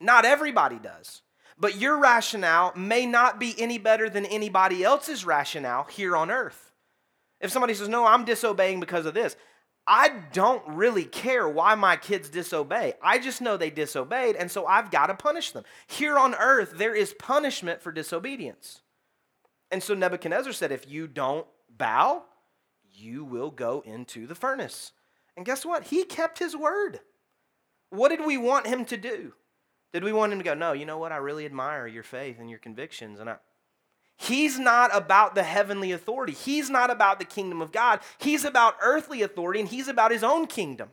Not 0.00 0.24
everybody 0.24 0.78
does. 0.78 1.22
But 1.58 1.76
your 1.76 1.98
rationale 1.98 2.72
may 2.76 3.04
not 3.04 3.40
be 3.40 3.54
any 3.58 3.78
better 3.78 4.08
than 4.08 4.24
anybody 4.26 4.84
else's 4.84 5.24
rationale 5.24 5.84
here 5.84 6.16
on 6.16 6.30
earth. 6.30 6.72
If 7.40 7.50
somebody 7.50 7.74
says, 7.74 7.88
No, 7.88 8.06
I'm 8.06 8.24
disobeying 8.24 8.80
because 8.80 9.06
of 9.06 9.14
this, 9.14 9.36
I 9.86 10.10
don't 10.32 10.62
really 10.68 11.04
care 11.04 11.48
why 11.48 11.74
my 11.74 11.96
kids 11.96 12.28
disobey. 12.28 12.92
I 13.02 13.18
just 13.18 13.40
know 13.40 13.56
they 13.56 13.70
disobeyed, 13.70 14.36
and 14.36 14.50
so 14.50 14.66
I've 14.66 14.90
got 14.90 15.06
to 15.06 15.14
punish 15.14 15.52
them. 15.52 15.64
Here 15.86 16.18
on 16.18 16.34
earth, 16.34 16.74
there 16.76 16.94
is 16.94 17.14
punishment 17.14 17.80
for 17.80 17.90
disobedience. 17.90 18.82
And 19.70 19.82
so 19.82 19.94
Nebuchadnezzar 19.94 20.52
said, 20.52 20.72
If 20.72 20.88
you 20.88 21.08
don't 21.08 21.46
bow, 21.76 22.24
you 22.92 23.24
will 23.24 23.50
go 23.50 23.82
into 23.84 24.26
the 24.26 24.34
furnace. 24.34 24.92
And 25.36 25.46
guess 25.46 25.64
what? 25.64 25.84
He 25.84 26.04
kept 26.04 26.38
his 26.38 26.56
word. 26.56 27.00
What 27.90 28.10
did 28.10 28.24
we 28.24 28.36
want 28.36 28.66
him 28.66 28.84
to 28.86 28.96
do? 28.96 29.32
Did 29.92 30.04
we 30.04 30.12
want 30.12 30.32
him 30.32 30.38
to 30.38 30.44
go, 30.44 30.54
No, 30.54 30.72
you 30.72 30.86
know 30.86 30.98
what? 30.98 31.12
I 31.12 31.16
really 31.16 31.46
admire 31.46 31.86
your 31.86 32.02
faith 32.02 32.38
and 32.38 32.50
your 32.50 32.58
convictions, 32.58 33.20
and 33.20 33.30
I, 33.30 33.36
He's 34.20 34.58
not 34.58 34.94
about 34.94 35.36
the 35.36 35.44
heavenly 35.44 35.92
authority. 35.92 36.32
He's 36.32 36.68
not 36.68 36.90
about 36.90 37.20
the 37.20 37.24
kingdom 37.24 37.62
of 37.62 37.70
God. 37.70 38.00
He's 38.18 38.44
about 38.44 38.74
earthly 38.82 39.22
authority 39.22 39.60
and 39.60 39.68
he's 39.68 39.86
about 39.86 40.10
his 40.10 40.24
own 40.24 40.48
kingdom. 40.48 40.90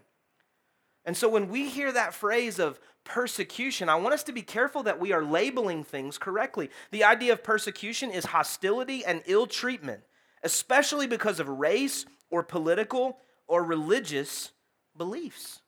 And 1.03 1.17
so 1.17 1.27
when 1.27 1.49
we 1.49 1.67
hear 1.67 1.91
that 1.91 2.13
phrase 2.13 2.59
of 2.59 2.79
persecution, 3.03 3.89
I 3.89 3.95
want 3.95 4.13
us 4.13 4.23
to 4.23 4.31
be 4.31 4.43
careful 4.43 4.83
that 4.83 4.99
we 4.99 5.11
are 5.11 5.23
labeling 5.23 5.83
things 5.83 6.19
correctly. 6.19 6.69
The 6.91 7.03
idea 7.03 7.33
of 7.33 7.43
persecution 7.43 8.11
is 8.11 8.25
hostility 8.25 9.03
and 9.03 9.23
ill 9.25 9.47
treatment, 9.47 10.01
especially 10.43 11.07
because 11.07 11.39
of 11.39 11.49
race 11.49 12.05
or 12.29 12.43
political 12.43 13.17
or 13.47 13.63
religious 13.63 14.51
beliefs. 14.95 15.61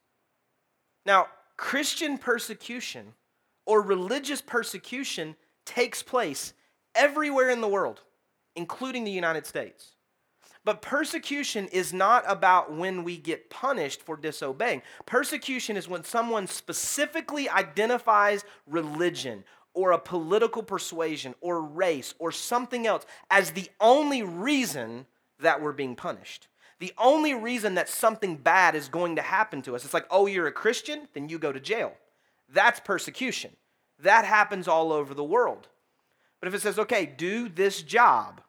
Now, 1.08 1.28
Christian 1.58 2.18
persecution 2.18 3.14
or 3.66 3.82
religious 3.82 4.42
persecution 4.42 5.36
takes 5.66 6.02
place 6.02 6.54
everywhere 6.96 7.50
in 7.50 7.62
the 7.62 7.68
world, 7.68 8.02
including 8.56 9.04
the 9.04 9.12
United 9.12 9.46
States. 9.46 9.94
But 10.64 10.82
persecution 10.82 11.68
is 11.68 11.94
not 11.94 12.26
about 12.28 12.74
when 12.74 13.04
we 13.04 13.18
get 13.18 13.50
punished 13.50 14.02
for 14.02 14.18
disobeying. 14.18 14.82
Persecution 15.06 15.78
is 15.78 15.88
when 15.88 16.04
someone 16.04 16.46
specifically 16.46 17.50
identifies 17.50 18.44
religion 18.66 19.46
or 19.74 19.92
a 19.92 20.00
political 20.00 20.64
persuasion 20.64 21.36
or 21.40 21.62
race 21.62 22.14
or 22.20 22.32
something 22.32 22.86
else 22.86 23.06
as 23.30 23.52
the 23.52 23.70
only 23.80 24.24
reason 24.24 25.06
that 25.40 25.62
we're 25.62 25.72
being 25.72 25.96
punished. 25.96 26.48
The 26.80 26.94
only 26.98 27.34
reason 27.34 27.76
that 27.76 27.90
something 27.90 28.36
bad 28.36 28.76
is 28.76 28.88
going 28.88 29.16
to 29.16 29.22
happen 29.22 29.62
to 29.64 29.76
us. 29.76 29.84
It's 29.84 29.94
like, 29.94 30.06
oh, 30.12 30.28
you're 30.28 30.48
a 30.48 30.52
Christian? 30.52 31.08
Then 31.14 31.30
you 31.30 31.40
go 31.40 31.52
to 31.52 31.60
jail. 31.60 31.94
That's 32.50 32.80
persecution. 32.80 33.52
That 34.00 34.26
happens 34.26 34.68
all 34.68 34.92
over 34.92 35.14
the 35.14 35.24
world. 35.24 35.68
But 36.40 36.48
if 36.48 36.54
it 36.54 36.62
says, 36.62 36.78
okay, 36.78 37.06
do 37.06 37.50
this 37.50 37.82
job, 37.82 38.42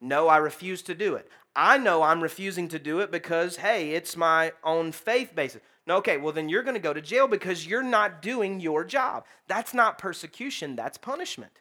no, 0.00 0.28
I 0.28 0.38
refuse 0.38 0.82
to 0.82 0.94
do 0.94 1.14
it. 1.14 1.30
I 1.54 1.78
know 1.78 2.02
I'm 2.02 2.22
refusing 2.22 2.68
to 2.68 2.78
do 2.78 3.00
it 3.00 3.10
because, 3.10 3.56
hey, 3.56 3.92
it's 3.92 4.16
my 4.16 4.52
own 4.64 4.92
faith 4.92 5.34
basis. 5.34 5.62
No, 5.86 5.96
okay, 5.96 6.16
well, 6.16 6.32
then 6.32 6.48
you're 6.48 6.62
going 6.62 6.74
to 6.74 6.80
go 6.80 6.92
to 6.92 7.00
jail 7.00 7.26
because 7.26 7.66
you're 7.66 7.82
not 7.82 8.22
doing 8.22 8.60
your 8.60 8.84
job. 8.84 9.24
That's 9.46 9.72
not 9.72 9.98
persecution, 9.98 10.76
that's 10.76 10.98
punishment. 10.98 11.60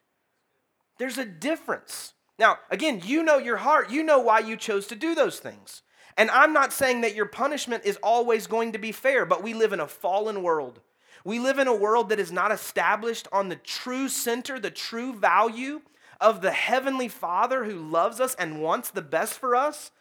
There's 0.98 1.18
a 1.18 1.26
difference. 1.26 2.14
Now, 2.40 2.58
again, 2.70 3.02
you 3.06 3.24
know 3.24 3.38
your 3.38 3.58
heart. 3.58 3.90
You 3.90 4.04
know 4.04 4.20
why 4.20 4.40
you 4.40 4.58
chose 4.58 4.88
to 4.88 4.96
do 4.96 5.16
those 5.16 5.40
things. 5.40 5.82
And 6.18 6.32
I'm 6.32 6.52
not 6.52 6.74
saying 6.74 7.02
that 7.02 7.16
your 7.16 7.28
punishment 7.28 7.86
is 7.86 7.98
always 8.02 8.48
going 8.48 8.72
to 8.72 8.80
be 8.80 8.92
fair, 8.92 9.26
but 9.26 9.44
we 9.44 9.54
live 9.54 9.72
in 9.72 9.80
a 9.80 9.88
fallen 9.88 10.42
world. 10.42 10.82
We 11.24 11.40
live 11.40 11.60
in 11.60 11.68
a 11.68 11.76
world 11.76 12.10
that 12.10 12.20
is 12.20 12.32
not 12.32 12.52
established 12.52 13.28
on 13.32 13.50
the 13.50 13.56
true 13.56 14.10
center, 14.10 14.60
the 14.60 14.72
true 14.72 15.14
value 15.14 15.82
of 16.20 16.42
the 16.42 16.52
Heavenly 16.52 17.08
Father 17.08 17.66
who 17.66 17.78
loves 17.78 18.20
us 18.20 18.34
and 18.36 18.62
wants 18.62 18.90
the 18.90 19.02
best 19.02 19.38
for 19.38 19.56
us. 19.56 19.92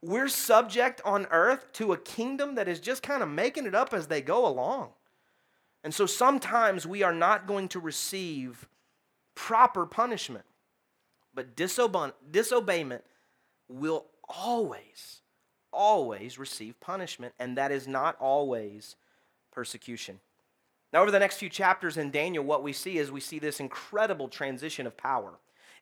We're 0.00 0.28
subject 0.28 1.00
on 1.04 1.26
earth 1.30 1.72
to 1.74 1.92
a 1.92 1.98
kingdom 1.98 2.54
that 2.54 2.68
is 2.68 2.80
just 2.80 3.02
kind 3.02 3.22
of 3.22 3.28
making 3.28 3.66
it 3.66 3.74
up 3.74 3.92
as 3.92 4.06
they 4.06 4.22
go 4.22 4.46
along. 4.46 4.90
And 5.82 5.92
so 5.94 6.06
sometimes 6.06 6.86
we 6.86 7.02
are 7.02 7.14
not 7.14 7.46
going 7.46 7.68
to 7.68 7.80
receive 7.80 8.68
proper 9.34 9.86
punishment, 9.86 10.44
but 11.34 11.56
disobe- 11.56 12.14
disobeyment 12.30 13.02
will 13.68 14.06
always, 14.28 15.20
always 15.76 16.38
receive 16.38 16.80
punishment, 16.80 17.34
and 17.38 17.56
that 17.56 17.70
is 17.70 17.86
not 17.86 18.16
always 18.18 18.96
persecution. 19.52 20.18
Now, 20.92 21.02
over 21.02 21.10
the 21.10 21.18
next 21.18 21.36
few 21.36 21.50
chapters 21.50 21.96
in 21.96 22.10
Daniel, 22.10 22.42
what 22.42 22.62
we 22.62 22.72
see 22.72 22.98
is 22.98 23.12
we 23.12 23.20
see 23.20 23.38
this 23.38 23.60
incredible 23.60 24.28
transition 24.28 24.86
of 24.86 24.96
power. 24.96 25.34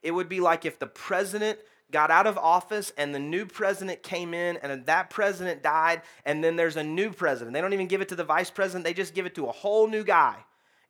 It 0.02 0.10
would 0.10 0.28
be 0.28 0.40
like 0.40 0.64
if 0.64 0.78
the 0.78 0.86
president 0.86 1.58
got 1.90 2.10
out 2.10 2.26
of 2.26 2.36
office 2.36 2.92
and 2.98 3.14
the 3.14 3.18
new 3.18 3.46
president 3.46 4.02
came 4.02 4.34
in 4.34 4.56
and 4.58 4.84
that 4.86 5.10
president 5.10 5.62
died 5.62 6.02
and 6.24 6.42
then 6.42 6.56
there's 6.56 6.76
a 6.76 6.82
new 6.82 7.12
president. 7.12 7.54
They 7.54 7.60
don't 7.60 7.72
even 7.72 7.86
give 7.86 8.00
it 8.00 8.08
to 8.08 8.16
the 8.16 8.24
vice 8.24 8.50
president, 8.50 8.84
they 8.84 8.94
just 8.94 9.14
give 9.14 9.26
it 9.26 9.34
to 9.36 9.46
a 9.46 9.52
whole 9.52 9.86
new 9.86 10.02
guy 10.02 10.36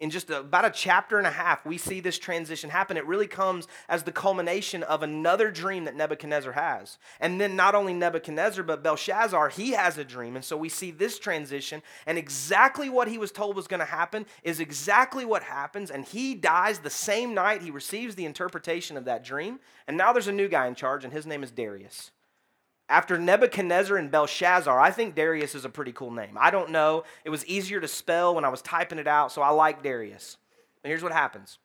in 0.01 0.11
just 0.11 0.31
about 0.31 0.65
a 0.65 0.71
chapter 0.71 1.19
and 1.19 1.27
a 1.27 1.31
half, 1.31 1.65
we 1.65 1.79
see 1.79 2.01
this 2.01 2.19
transition 2.19 2.71
happen. 2.71 2.97
It 2.97 3.07
really 3.07 3.27
comes 3.27 3.69
as 3.89 4.03
the 4.03 4.13
culmination 4.13 4.83
of 4.83 5.03
another 5.03 5.51
dream 5.51 5.85
that 5.85 5.97
Nebuchadnezzar 5.97 6.53
has. 6.53 6.99
And 7.21 7.41
then 7.41 7.57
not 7.57 7.75
only 7.75 7.95
Nebuchadnezzar, 7.95 8.65
but 8.65 8.83
Belshazzar, 8.83 9.51
he 9.51 9.73
has 9.73 9.99
a 9.99 10.05
dream. 10.05 10.37
And 10.37 10.45
so 10.45 10.57
we 10.57 10.69
see 10.69 10.91
this 10.91 11.19
transition, 11.19 11.83
and 12.07 12.19
exactly 12.19 12.89
what 12.89 13.09
he 13.09 13.19
was 13.19 13.33
told 13.33 13.57
was 13.57 13.67
going 13.67 13.81
to 13.81 13.87
happen 13.87 14.27
is 14.43 14.61
exactly 14.61 15.25
what 15.25 15.43
happens. 15.43 15.91
And 15.91 16.05
he 16.05 16.35
dies 16.35 16.79
the 16.79 16.91
same 16.91 17.35
night 17.35 17.63
he 17.63 17.71
receives 17.71 18.15
the 18.15 18.25
interpretation 18.25 18.97
of 18.97 19.05
that 19.05 19.25
dream. 19.25 19.61
And 19.87 19.97
now 19.97 20.13
there's 20.13 20.29
a 20.29 20.33
new 20.33 20.49
guy 20.49 20.67
in 20.67 20.75
charge, 20.75 21.05
and 21.05 21.13
his 21.13 21.27
name 21.27 21.43
is 21.43 21.51
Darius. 21.51 22.11
After 22.89 23.19
Nebuchadnezzar 23.19 23.97
and 23.97 24.11
Belshazzar, 24.11 24.79
I 24.79 24.91
think 24.91 25.15
Darius 25.15 25.55
is 25.55 25.65
a 25.65 25.71
pretty 25.71 25.93
cool 25.93 26.11
name. 26.11 26.37
I 26.39 26.51
don't 26.51 26.71
know. 26.71 27.05
It 27.25 27.31
was 27.31 27.47
easier 27.47 27.81
to 27.81 27.89
spell 27.89 28.35
when 28.35 28.45
I 28.45 28.51
was 28.51 28.61
typing 28.61 28.99
it 28.99 29.07
out, 29.07 29.33
so 29.33 29.41
I 29.41 29.51
like 29.51 29.83
Darius. 29.83 30.37
And 30.83 30.91
here's 30.91 31.03
what 31.03 31.13
happens 31.13 31.59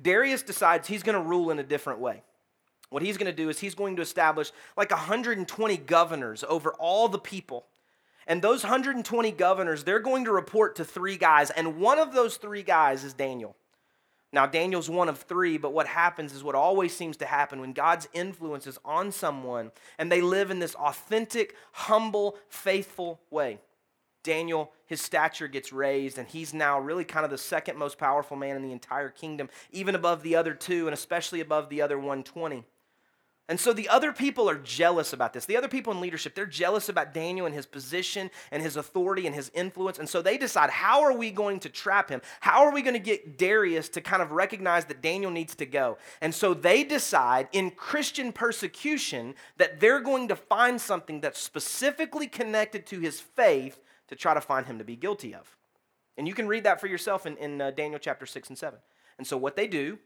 Darius 0.00 0.42
decides 0.42 0.88
he's 0.88 1.02
going 1.02 1.20
to 1.20 1.28
rule 1.28 1.50
in 1.50 1.58
a 1.58 1.64
different 1.64 2.00
way. 2.00 2.22
What 2.90 3.02
he's 3.02 3.16
going 3.16 3.30
to 3.30 3.36
do 3.36 3.48
is 3.48 3.58
he's 3.58 3.74
going 3.74 3.96
to 3.96 4.02
establish 4.02 4.52
like 4.76 4.90
120 4.90 5.76
governors 5.78 6.44
over 6.48 6.72
all 6.74 7.08
the 7.08 7.18
people. 7.18 7.66
And 8.28 8.42
those 8.42 8.64
120 8.64 9.30
governors, 9.32 9.84
they're 9.84 10.00
going 10.00 10.24
to 10.24 10.32
report 10.32 10.76
to 10.76 10.84
three 10.84 11.16
guys, 11.16 11.50
and 11.50 11.78
one 11.78 12.00
of 12.00 12.12
those 12.12 12.38
three 12.38 12.64
guys 12.64 13.04
is 13.04 13.12
Daniel. 13.12 13.54
Now, 14.32 14.46
Daniel's 14.46 14.90
one 14.90 15.08
of 15.08 15.18
three, 15.18 15.56
but 15.56 15.72
what 15.72 15.86
happens 15.86 16.32
is 16.32 16.42
what 16.42 16.54
always 16.54 16.94
seems 16.94 17.16
to 17.18 17.26
happen 17.26 17.60
when 17.60 17.72
God's 17.72 18.08
influence 18.12 18.66
is 18.66 18.78
on 18.84 19.12
someone 19.12 19.70
and 19.98 20.10
they 20.10 20.20
live 20.20 20.50
in 20.50 20.58
this 20.58 20.74
authentic, 20.74 21.54
humble, 21.72 22.36
faithful 22.48 23.20
way. 23.30 23.60
Daniel, 24.24 24.72
his 24.86 25.00
stature 25.00 25.46
gets 25.46 25.72
raised, 25.72 26.18
and 26.18 26.26
he's 26.26 26.52
now 26.52 26.80
really 26.80 27.04
kind 27.04 27.24
of 27.24 27.30
the 27.30 27.38
second 27.38 27.78
most 27.78 27.96
powerful 27.96 28.36
man 28.36 28.56
in 28.56 28.62
the 28.62 28.72
entire 28.72 29.08
kingdom, 29.08 29.48
even 29.70 29.94
above 29.94 30.24
the 30.24 30.34
other 30.34 30.52
two, 30.52 30.88
and 30.88 30.94
especially 30.94 31.40
above 31.40 31.68
the 31.68 31.80
other 31.80 31.96
120. 31.96 32.64
And 33.48 33.60
so 33.60 33.72
the 33.72 33.88
other 33.88 34.12
people 34.12 34.50
are 34.50 34.58
jealous 34.58 35.12
about 35.12 35.32
this. 35.32 35.46
The 35.46 35.56
other 35.56 35.68
people 35.68 35.92
in 35.92 36.00
leadership, 36.00 36.34
they're 36.34 36.46
jealous 36.46 36.88
about 36.88 37.14
Daniel 37.14 37.46
and 37.46 37.54
his 37.54 37.64
position 37.64 38.28
and 38.50 38.60
his 38.60 38.76
authority 38.76 39.24
and 39.24 39.34
his 39.34 39.52
influence. 39.54 40.00
And 40.00 40.08
so 40.08 40.20
they 40.20 40.36
decide, 40.36 40.68
how 40.70 41.02
are 41.02 41.16
we 41.16 41.30
going 41.30 41.60
to 41.60 41.68
trap 41.68 42.08
him? 42.08 42.22
How 42.40 42.64
are 42.64 42.72
we 42.72 42.82
going 42.82 42.94
to 42.94 43.00
get 43.00 43.38
Darius 43.38 43.88
to 43.90 44.00
kind 44.00 44.20
of 44.20 44.32
recognize 44.32 44.86
that 44.86 45.00
Daniel 45.00 45.30
needs 45.30 45.54
to 45.56 45.66
go? 45.66 45.96
And 46.20 46.34
so 46.34 46.54
they 46.54 46.82
decide 46.82 47.48
in 47.52 47.70
Christian 47.70 48.32
persecution 48.32 49.36
that 49.58 49.78
they're 49.78 50.00
going 50.00 50.26
to 50.26 50.36
find 50.36 50.80
something 50.80 51.20
that's 51.20 51.40
specifically 51.40 52.26
connected 52.26 52.84
to 52.86 52.98
his 52.98 53.20
faith 53.20 53.80
to 54.08 54.16
try 54.16 54.34
to 54.34 54.40
find 54.40 54.66
him 54.66 54.78
to 54.78 54.84
be 54.84 54.96
guilty 54.96 55.34
of. 55.36 55.56
And 56.18 56.26
you 56.26 56.34
can 56.34 56.48
read 56.48 56.64
that 56.64 56.80
for 56.80 56.88
yourself 56.88 57.26
in, 57.26 57.36
in 57.36 57.60
uh, 57.60 57.70
Daniel 57.70 58.00
chapter 58.00 58.26
6 58.26 58.48
and 58.48 58.58
7. 58.58 58.78
And 59.18 59.26
so 59.26 59.36
what 59.36 59.54
they 59.54 59.68
do 59.68 59.98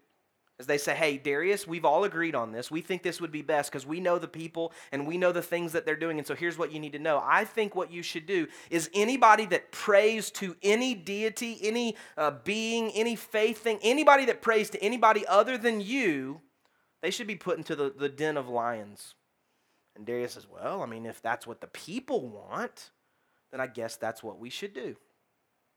as 0.60 0.66
they 0.66 0.76
say, 0.76 0.94
hey, 0.94 1.16
Darius, 1.16 1.66
we've 1.66 1.86
all 1.86 2.04
agreed 2.04 2.34
on 2.34 2.52
this. 2.52 2.70
We 2.70 2.82
think 2.82 3.02
this 3.02 3.18
would 3.18 3.32
be 3.32 3.40
best 3.40 3.72
because 3.72 3.86
we 3.86 3.98
know 3.98 4.18
the 4.18 4.28
people 4.28 4.74
and 4.92 5.06
we 5.06 5.16
know 5.16 5.32
the 5.32 5.40
things 5.40 5.72
that 5.72 5.86
they're 5.86 5.96
doing. 5.96 6.18
And 6.18 6.26
so 6.26 6.34
here's 6.34 6.58
what 6.58 6.70
you 6.70 6.78
need 6.78 6.92
to 6.92 6.98
know. 6.98 7.22
I 7.24 7.46
think 7.46 7.74
what 7.74 7.90
you 7.90 8.02
should 8.02 8.26
do 8.26 8.46
is 8.68 8.90
anybody 8.92 9.46
that 9.46 9.72
prays 9.72 10.30
to 10.32 10.54
any 10.62 10.94
deity, 10.94 11.58
any 11.62 11.96
uh, 12.18 12.32
being, 12.44 12.90
any 12.90 13.16
faith 13.16 13.62
thing, 13.62 13.78
anybody 13.82 14.26
that 14.26 14.42
prays 14.42 14.68
to 14.70 14.82
anybody 14.84 15.26
other 15.26 15.56
than 15.56 15.80
you, 15.80 16.42
they 17.00 17.10
should 17.10 17.26
be 17.26 17.36
put 17.36 17.56
into 17.56 17.74
the, 17.74 17.94
the 17.96 18.10
den 18.10 18.36
of 18.36 18.50
lions. 18.50 19.14
And 19.96 20.04
Darius 20.04 20.34
says, 20.34 20.46
Well, 20.46 20.82
I 20.82 20.86
mean, 20.86 21.06
if 21.06 21.22
that's 21.22 21.46
what 21.46 21.62
the 21.62 21.68
people 21.68 22.28
want, 22.28 22.90
then 23.50 23.62
I 23.62 23.66
guess 23.66 23.96
that's 23.96 24.22
what 24.22 24.38
we 24.38 24.50
should 24.50 24.74
do. 24.74 24.94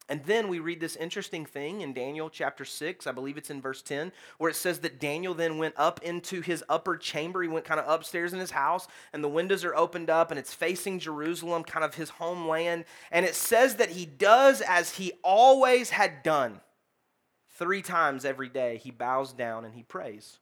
And 0.09 0.23
then 0.25 0.49
we 0.49 0.59
read 0.59 0.79
this 0.79 0.97
interesting 0.97 1.45
thing 1.45 1.81
in 1.81 1.93
Daniel 1.93 2.29
chapter 2.29 2.65
6, 2.65 3.07
I 3.07 3.11
believe 3.13 3.37
it's 3.37 3.49
in 3.49 3.61
verse 3.61 3.81
10, 3.81 4.11
where 4.37 4.49
it 4.49 4.55
says 4.55 4.79
that 4.79 4.99
Daniel 4.99 5.33
then 5.33 5.57
went 5.57 5.75
up 5.77 6.01
into 6.03 6.41
his 6.41 6.63
upper 6.67 6.97
chamber. 6.97 7.41
He 7.41 7.47
went 7.47 7.65
kind 7.65 7.79
of 7.79 7.89
upstairs 7.89 8.33
in 8.33 8.39
his 8.39 8.51
house, 8.51 8.87
and 9.13 9.23
the 9.23 9.29
windows 9.29 9.63
are 9.63 9.75
opened 9.75 10.09
up, 10.09 10.29
and 10.29 10.39
it's 10.39 10.53
facing 10.53 10.99
Jerusalem, 10.99 11.63
kind 11.63 11.85
of 11.85 11.95
his 11.95 12.09
homeland. 12.09 12.83
And 13.11 13.25
it 13.25 13.35
says 13.35 13.75
that 13.75 13.91
he 13.91 14.05
does 14.05 14.61
as 14.61 14.91
he 14.95 15.13
always 15.23 15.89
had 15.89 16.21
done. 16.21 16.59
Three 17.57 17.81
times 17.81 18.25
every 18.25 18.49
day, 18.49 18.77
he 18.77 18.91
bows 18.91 19.31
down 19.31 19.63
and 19.63 19.73
he 19.73 19.83
prays. 19.83 20.39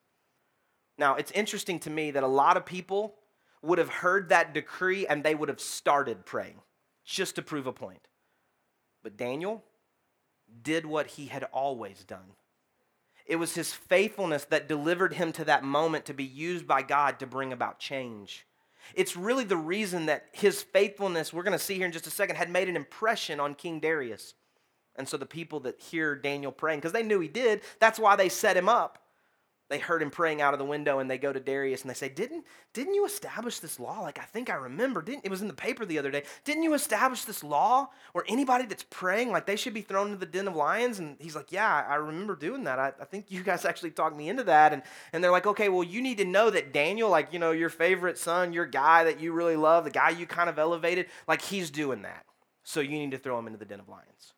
Now, 0.98 1.16
it's 1.16 1.32
interesting 1.32 1.80
to 1.80 1.90
me 1.90 2.12
that 2.12 2.24
a 2.24 2.28
lot 2.28 2.58
of 2.58 2.66
people 2.66 3.16
would 3.62 3.78
have 3.80 3.90
heard 3.90 4.30
that 4.30 4.54
decree 4.54 5.06
and 5.06 5.24
they 5.24 5.36
would 5.36 5.50
have 5.50 5.60
started 5.60 6.26
praying 6.26 6.62
just 7.06 7.36
to 7.36 7.42
prove 7.42 7.68
a 7.68 7.74
point. 7.74 8.08
But 9.04 9.18
Daniel 9.18 9.64
did 10.64 10.86
what 10.86 11.08
he 11.08 11.28
had 11.28 11.44
always 11.46 12.04
done. 12.04 12.36
It 13.26 13.38
was 13.38 13.56
his 13.56 13.74
faithfulness 13.74 14.46
that 14.46 14.68
delivered 14.68 15.14
him 15.14 15.32
to 15.34 15.46
that 15.46 15.64
moment 15.64 16.06
to 16.06 16.14
be 16.14 16.24
used 16.24 16.68
by 16.68 16.82
God 16.82 17.20
to 17.20 17.28
bring 17.28 17.54
about 17.54 17.80
change. 17.80 18.46
It's 18.94 19.16
really 19.16 19.44
the 19.44 19.58
reason 19.58 20.08
that 20.08 20.26
his 20.32 20.62
faithfulness, 20.62 21.32
we're 21.32 21.44
going 21.44 21.58
to 21.58 21.64
see 21.64 21.76
here 21.76 21.86
in 21.86 21.92
just 21.92 22.08
a 22.08 22.12
second, 22.12 22.36
had 22.36 22.50
made 22.50 22.68
an 22.68 22.76
impression 22.76 23.40
on 23.40 23.54
King 23.54 23.80
Darius. 23.80 24.34
And 24.96 25.08
so 25.08 25.18
the 25.18 25.26
people 25.26 25.62
that 25.62 25.80
hear 25.80 26.16
Daniel 26.16 26.52
praying, 26.52 26.80
because 26.80 26.92
they 26.92 27.04
knew 27.04 27.20
he 27.20 27.30
did, 27.30 27.62
that's 27.80 28.00
why 28.00 28.16
they 28.16 28.28
set 28.28 28.58
him 28.58 28.68
up 28.68 28.98
they 29.72 29.80
heard 29.80 30.02
him 30.02 30.12
praying 30.12 30.42
out 30.42 30.54
of 30.54 30.60
the 30.60 30.66
window 30.66 31.00
and 31.00 31.10
they 31.10 31.18
go 31.18 31.32
to 31.32 31.40
Darius 31.40 31.82
and 31.82 31.90
they 31.90 31.96
say, 31.96 32.10
Didn't, 32.10 32.46
didn't 32.74 32.94
you 32.94 33.06
establish 33.06 33.60
this 33.60 33.80
law? 33.80 34.02
Like, 34.02 34.20
I 34.20 34.24
think 34.24 34.50
I 34.50 34.56
remember. 34.56 35.02
Didn't, 35.02 35.26
it 35.26 35.32
was 35.32 35.42
in 35.42 35.48
the 35.48 35.54
paper 35.54 35.86
the 35.86 35.98
other 35.98 36.12
day. 36.12 36.24
Didn't 36.44 36.64
you 36.64 36.74
establish 36.74 37.24
this 37.24 37.44
law 37.44 37.90
where 38.12 38.26
anybody 38.28 38.66
that's 38.66 38.86
praying, 38.90 39.32
like, 39.32 39.46
they 39.46 39.56
should 39.56 39.74
be 39.74 39.82
thrown 39.82 40.08
into 40.08 40.20
the 40.20 40.26
den 40.26 40.48
of 40.48 40.56
lions? 40.56 41.00
And 41.00 41.16
he's 41.20 41.36
like, 41.36 41.52
Yeah, 41.52 41.86
I 41.88 41.96
remember 41.96 42.36
doing 42.36 42.66
that. 42.66 42.80
I, 42.80 42.92
I 43.00 43.06
think 43.06 43.32
you 43.32 43.44
guys 43.44 43.66
actually 43.72 43.92
talked 43.92 44.18
me 44.18 44.30
into 44.30 44.44
that. 44.44 44.74
And, 44.74 44.84
and 45.14 45.24
they're 45.24 45.32
like, 45.32 45.48
Okay, 45.48 45.70
well, 45.70 45.84
you 45.84 46.02
need 46.02 46.18
to 46.18 46.26
know 46.26 46.50
that 46.50 46.74
Daniel, 46.74 47.10
like, 47.10 47.32
you 47.32 47.40
know, 47.40 47.52
your 47.52 47.70
favorite 47.70 48.18
son, 48.18 48.54
your 48.54 48.66
guy 48.66 49.06
that 49.06 49.20
you 49.20 49.32
really 49.32 49.56
love, 49.56 49.86
the 49.86 49.92
guy 49.92 50.10
you 50.10 50.28
kind 50.28 50.50
of 50.50 50.60
elevated, 50.60 51.08
like, 51.28 51.42
he's 51.42 51.72
doing 51.72 52.02
that. 52.02 52.26
So 52.64 52.80
you 52.80 52.92
need 52.92 53.12
to 53.12 53.18
throw 53.18 53.40
him 53.40 53.48
into 53.48 53.58
the 53.58 53.66
den 53.66 53.80
of 53.80 53.90
lions. 53.90 54.34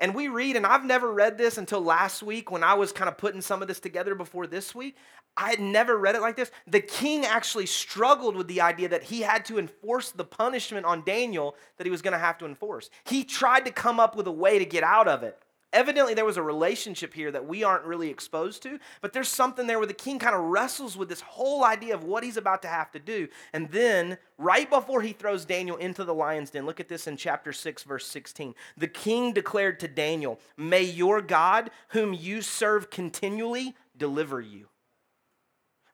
And 0.00 0.14
we 0.14 0.28
read, 0.28 0.56
and 0.56 0.66
I've 0.66 0.84
never 0.84 1.12
read 1.12 1.36
this 1.36 1.58
until 1.58 1.82
last 1.82 2.22
week 2.22 2.50
when 2.50 2.64
I 2.64 2.72
was 2.72 2.90
kind 2.90 3.08
of 3.08 3.18
putting 3.18 3.42
some 3.42 3.60
of 3.60 3.68
this 3.68 3.80
together 3.80 4.14
before 4.14 4.46
this 4.46 4.74
week. 4.74 4.96
I 5.36 5.50
had 5.50 5.60
never 5.60 5.96
read 5.96 6.14
it 6.14 6.22
like 6.22 6.36
this. 6.36 6.50
The 6.66 6.80
king 6.80 7.26
actually 7.26 7.66
struggled 7.66 8.34
with 8.34 8.48
the 8.48 8.62
idea 8.62 8.88
that 8.88 9.04
he 9.04 9.20
had 9.20 9.44
to 9.44 9.58
enforce 9.58 10.10
the 10.10 10.24
punishment 10.24 10.86
on 10.86 11.04
Daniel 11.04 11.54
that 11.76 11.86
he 11.86 11.90
was 11.90 12.00
going 12.00 12.12
to 12.12 12.18
have 12.18 12.38
to 12.38 12.46
enforce. 12.46 12.88
He 13.04 13.24
tried 13.24 13.66
to 13.66 13.70
come 13.70 14.00
up 14.00 14.16
with 14.16 14.26
a 14.26 14.32
way 14.32 14.58
to 14.58 14.64
get 14.64 14.82
out 14.82 15.06
of 15.06 15.22
it. 15.22 15.38
Evidently, 15.72 16.14
there 16.14 16.24
was 16.24 16.36
a 16.36 16.42
relationship 16.42 17.14
here 17.14 17.30
that 17.30 17.46
we 17.46 17.62
aren't 17.62 17.84
really 17.84 18.10
exposed 18.10 18.60
to, 18.64 18.80
but 19.00 19.12
there's 19.12 19.28
something 19.28 19.68
there 19.68 19.78
where 19.78 19.86
the 19.86 19.94
king 19.94 20.18
kind 20.18 20.34
of 20.34 20.42
wrestles 20.42 20.96
with 20.96 21.08
this 21.08 21.20
whole 21.20 21.64
idea 21.64 21.94
of 21.94 22.02
what 22.02 22.24
he's 22.24 22.36
about 22.36 22.62
to 22.62 22.68
have 22.68 22.90
to 22.90 22.98
do. 22.98 23.28
And 23.52 23.70
then, 23.70 24.18
right 24.36 24.68
before 24.68 25.00
he 25.02 25.12
throws 25.12 25.44
Daniel 25.44 25.76
into 25.76 26.02
the 26.02 26.14
lion's 26.14 26.50
den, 26.50 26.66
look 26.66 26.80
at 26.80 26.88
this 26.88 27.06
in 27.06 27.16
chapter 27.16 27.52
6, 27.52 27.84
verse 27.84 28.06
16. 28.06 28.54
The 28.76 28.88
king 28.88 29.32
declared 29.32 29.78
to 29.80 29.88
Daniel, 29.88 30.40
May 30.56 30.82
your 30.82 31.22
God, 31.22 31.70
whom 31.90 32.14
you 32.14 32.42
serve 32.42 32.90
continually, 32.90 33.76
deliver 33.96 34.40
you. 34.40 34.66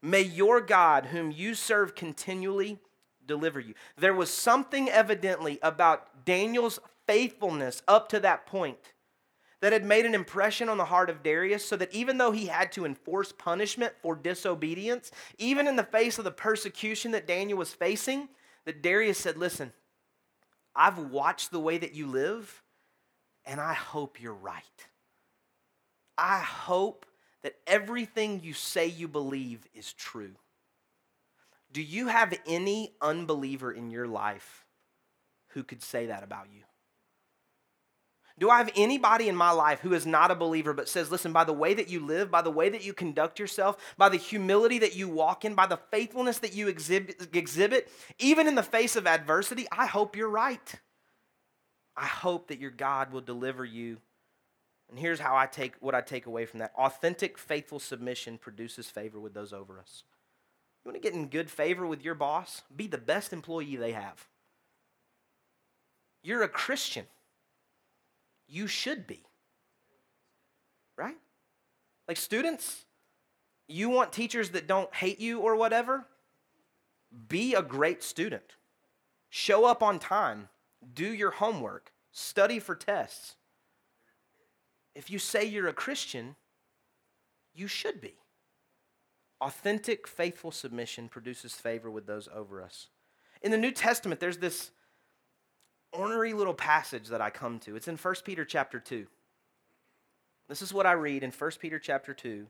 May 0.01 0.23
your 0.23 0.63
God, 0.63 1.07
whom 1.07 1.31
you 1.31 1.55
serve 1.55 1.95
continually, 1.95 2.79
deliver 3.27 3.61
you. 3.61 3.75
There 3.99 4.15
was 4.15 4.31
something 4.31 4.89
evidently 4.89 5.59
about 5.63 6.25
Daniel's 6.25 6.79
faithfulness 7.07 7.83
up 7.87 8.09
to 8.09 8.21
that 8.21 8.47
point 8.47 8.79
that 9.61 9.73
had 9.73 9.85
made 9.85 10.05
an 10.05 10.15
impression 10.15 10.69
on 10.69 10.77
the 10.77 10.85
heart 10.85 11.09
of 11.09 11.23
Darius 11.23 11.65
so 11.65 11.77
that 11.77 11.93
even 11.95 12.19
though 12.19 12.31
he 12.31 12.47
had 12.47 12.73
to 12.73 12.85
enforce 12.85 13.33
punishment 13.33 13.95
for 14.03 14.15
disobedience, 14.15 15.11
even 15.39 15.67
in 15.67 15.77
the 15.77 15.83
face 15.83 16.19
of 16.19 16.25
the 16.25 16.31
persecution 16.31 17.13
that 17.13 17.27
Daniel 17.27 17.59
was 17.59 17.73
facing, 17.73 18.29
that 18.67 18.83
Darius 18.83 19.19
said, 19.19 19.37
Listen, 19.37 19.73
I've 20.75 20.99
watched 20.99 21.51
the 21.51 21.61
way 21.61 21.79
that 21.79 21.95
you 21.95 22.07
live, 22.07 22.63
and 23.47 23.61
I 23.61 23.73
hope 23.73 24.21
you're 24.21 24.35
right. 24.35 24.63
I 26.19 26.39
hope 26.41 27.07
that 27.43 27.57
everything 27.67 28.41
you 28.43 28.53
say 28.53 28.87
you 28.87 29.09
believe 29.09 29.67
is 29.75 29.93
true. 29.93 30.35
Do 31.73 31.83
you 31.83 32.09
have 32.09 32.35
any 32.47 32.95
unbeliever 33.01 33.73
in 33.73 33.91
your 33.91 34.07
life 34.07 34.65
who 35.49 35.63
could 35.63 35.83
say 35.83 36.07
that 36.07 36.23
about 36.23 36.49
you? 36.53 36.63
Do 38.39 38.51
I 38.51 38.59
have 38.59 38.71
anybody 38.77 39.29
in 39.29 39.37
my 39.37 39.51
life 39.51 39.81
who 39.81 39.95
is 39.95 40.05
not 40.05 40.31
a 40.31 40.35
believer 40.35 40.75
but 40.75 40.91
says, 40.91 41.11
listen, 41.11 41.33
by 41.33 41.45
the 41.45 41.55
way 41.55 41.73
that 41.73 41.89
you 41.89 42.05
live, 42.05 42.31
by 42.31 42.43
the 42.43 42.51
way 42.51 42.69
that 42.69 42.85
you 42.85 42.93
conduct 42.93 43.39
yourself, 43.39 43.79
by 43.97 44.11
the 44.11 44.19
humility 44.19 44.79
that 44.81 44.95
you 44.95 45.09
walk 45.09 45.47
in, 45.47 45.55
by 45.55 45.67
the 45.67 45.79
faithfulness 45.91 46.39
that 46.41 46.55
you 46.55 46.69
exhibit, 46.69 47.29
exhibit 47.35 47.91
even 48.19 48.47
in 48.47 48.55
the 48.55 48.63
face 48.63 48.95
of 48.95 49.07
adversity, 49.07 49.67
I 49.73 49.87
hope 49.87 50.17
you're 50.17 50.29
right. 50.29 50.75
I 51.97 52.05
hope 52.05 52.49
that 52.49 52.61
your 52.61 52.71
God 52.71 53.11
will 53.11 53.23
deliver 53.23 53.65
you. 53.65 53.99
And 54.91 54.99
here's 54.99 55.19
how 55.19 55.35
I 55.35 55.47
take 55.47 55.75
what 55.81 55.95
I 55.95 56.03
take 56.03 56.27
away 56.27 56.45
from 56.45 56.61
that. 56.61 56.73
Authentic, 56.77 57.39
faithful 57.39 57.79
submission 57.79 58.37
produces 58.37 58.89
favor 58.89 59.19
with 59.19 59.33
those 59.33 59.53
over 59.55 59.81
us. 59.81 60.05
You 60.85 60.91
want 60.91 61.03
to 61.03 61.09
get 61.09 61.19
in 61.19 61.29
good 61.29 61.51
favor 61.51 61.87
with 61.87 62.05
your 62.05 62.15
boss? 62.15 62.63
Be 62.75 62.87
the 62.87 62.99
best 62.99 63.33
employee 63.33 63.77
they 63.77 63.93
have. 63.93 64.29
You're 66.23 66.43
a 66.43 66.49
Christian 66.49 67.07
you 68.49 68.67
should 68.67 69.07
be. 69.07 69.23
Right? 70.97 71.17
Like 72.09 72.17
students, 72.17 72.85
you 73.69 73.89
want 73.89 74.13
teachers 74.13 74.51
that 74.51 74.67
don't 74.67 74.95
hate 74.95 75.19
you 75.19 75.41
or 75.41 75.57
whatever? 75.57 76.07
Be 77.29 77.55
a 77.55 77.63
great 77.63 78.03
student. 78.03 78.57
Show 79.29 79.65
up 79.65 79.83
on 79.83 79.99
time. 79.99 80.49
Do 80.95 81.07
your 81.07 81.33
homework. 81.33 81.93
Study 82.13 82.59
for 82.59 82.75
tests. 82.75 83.35
If 84.95 85.11
you 85.11 85.19
say 85.19 85.45
you're 85.45 85.69
a 85.69 85.75
Christian, 85.75 86.37
you 87.55 87.67
should 87.67 88.01
be. 88.01 88.15
Authentic, 89.41 90.09
faithful 90.09 90.51
submission 90.51 91.09
produces 91.09 91.55
favor 91.55 91.91
with 91.91 92.07
those 92.07 92.29
over 92.35 92.63
us. 92.63 92.89
In 93.43 93.51
the 93.51 93.59
New 93.59 93.73
Testament, 93.73 94.21
there's 94.21 94.39
this 94.39 94.71
ornery 95.93 96.33
little 96.33 96.55
passage 96.55 97.09
that 97.09 97.21
I 97.21 97.31
come 97.31 97.59
to. 97.61 97.77
It's 97.77 97.89
in 97.89 97.97
1 97.97 98.15
Peter 98.25 98.45
chapter 98.45 98.79
2. 98.79 99.07
This 100.49 100.63
is 100.63 100.73
what 100.73 100.87
I 100.87 100.93
read 100.93 101.23
in 101.23 101.31
1 101.33 101.51
Peter 101.61 101.79
chapter 101.79 102.15
2, 102.15 102.47